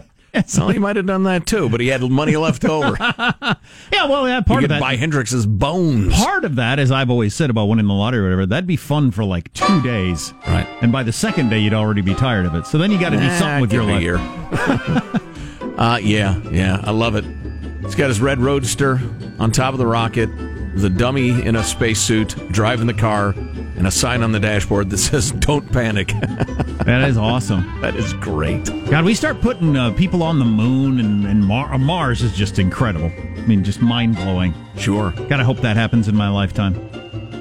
Well, 0.57 0.68
he 0.70 0.78
might 0.78 0.97
have 0.97 1.07
done 1.07 1.22
that 1.24 1.47
too, 1.47 1.68
but 1.68 1.80
he 1.80 1.89
had 1.89 2.03
money 2.03 2.37
left 2.37 2.64
over. 2.64 2.97
yeah, 3.01 3.55
well, 4.09 4.28
yeah, 4.28 4.41
part 4.41 4.49
you 4.49 4.57
of 4.57 4.61
could 4.62 4.70
that. 4.70 4.80
buy 4.80 4.97
Hendrix's 4.97 5.47
bones. 5.47 6.12
Part 6.14 6.45
of 6.45 6.57
that, 6.57 6.78
as 6.78 6.91
I've 6.91 7.11
always 7.11 7.35
said 7.35 7.51
about 7.51 7.66
winning 7.66 7.87
the 7.87 7.95
lottery 7.95 8.20
or 8.20 8.24
whatever, 8.24 8.47
that'd 8.47 8.66
be 8.66 8.76
fun 8.76 9.11
for 9.11 9.24
like 9.24 9.53
two 9.53 9.80
days. 9.82 10.32
Right. 10.47 10.66
And 10.82 10.91
by 10.93 11.03
the 11.03 11.12
second 11.12 11.51
day, 11.51 11.59
you'd 11.61 11.74
already 11.74 12.01
be 12.03 12.14
tired 12.14 12.47
of 12.47 12.55
it. 12.55 12.66
So 12.66 12.78
then 12.78 12.91
you 12.91 12.99
got 12.99 13.11
to 13.11 13.16
do 13.16 13.22
Nah, 13.26 13.39
something 13.39 13.61
with 13.61 13.72
your 13.72 13.85
life. 13.85 14.03
year. 14.03 14.18
Uh, 15.76 15.99
yeah, 16.01 16.41
yeah, 16.53 16.80
I 16.85 16.93
love 16.93 17.16
it. 17.16 17.24
He's 17.82 17.97
got 17.97 18.07
his 18.07 18.20
red 18.20 18.39
roadster 18.39 19.01
on 19.41 19.51
top 19.51 19.72
of 19.74 19.78
the 19.78 19.87
rocket, 19.87 20.28
the 20.77 20.91
dummy 20.91 21.29
in 21.47 21.57
a 21.57 21.62
spacesuit 21.64 22.35
driving 22.51 22.87
the 22.87 22.95
car, 22.95 23.31
and 23.77 23.87
a 23.87 23.91
sign 23.91 24.22
on 24.22 24.33
the 24.33 24.41
dashboard 24.41 24.91
that 24.91 24.99
says 25.11 25.31
"Don't 25.33 25.70
panic." 25.72 26.12
That 26.85 27.09
is 27.09 27.16
awesome. 27.16 27.81
that 27.81 27.97
is 27.97 28.12
great. 28.14 28.66
God, 28.91 29.07
we 29.07 29.14
start 29.14 29.41
putting 29.41 29.75
uh, 29.75 29.93
people 29.93 30.22
on 30.22 30.39
the 30.39 30.45
moon 30.45 31.01
and, 31.01 31.25
and 31.25 31.43
Mar- 31.43 31.79
Mars 31.79 32.20
is 32.20 32.35
just 32.37 32.59
incredible. 32.59 33.11
I 33.16 33.41
mean, 33.47 33.64
just 33.64 33.81
mind 33.81 34.16
blowing. 34.16 34.53
Sure. 34.77 35.12
Gotta 35.31 35.45
hope 35.45 35.59
that 35.61 35.77
happens 35.79 36.09
in 36.09 36.14
my 36.14 36.29
lifetime. 36.29 36.75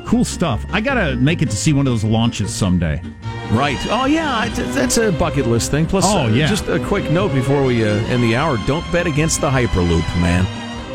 Cool 0.05 0.23
stuff. 0.23 0.63
I 0.71 0.79
gotta 0.79 1.17
make 1.17 1.41
it 1.41 1.49
to 1.49 1.57
see 1.57 1.73
one 1.73 1.85
of 1.87 1.91
those 1.91 2.05
launches 2.05 2.53
someday. 2.55 3.01
Right. 3.51 3.77
Oh 3.89 4.05
yeah, 4.05 4.47
that's 4.47 4.95
a 4.97 5.11
bucket 5.11 5.45
list 5.47 5.71
thing. 5.71 5.87
Plus, 5.87 6.05
Oh, 6.07 6.19
uh, 6.19 6.27
yeah. 6.29 6.47
just 6.47 6.67
a 6.69 6.79
quick 6.79 7.11
note 7.11 7.33
before 7.33 7.63
we 7.65 7.83
uh, 7.83 7.87
end 8.07 8.23
the 8.23 8.37
hour: 8.37 8.57
don't 8.65 8.89
bet 8.93 9.07
against 9.07 9.41
the 9.41 9.49
Hyperloop, 9.49 10.07
man. 10.21 10.45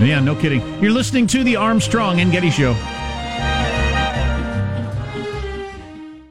Yeah, 0.01 0.20
no 0.20 0.34
kidding. 0.34 0.61
You're 0.82 0.92
listening 0.92 1.26
to 1.28 1.42
the 1.42 1.57
Armstrong 1.57 2.20
and 2.20 2.30
Getty 2.30 2.51
Show. 2.51 2.97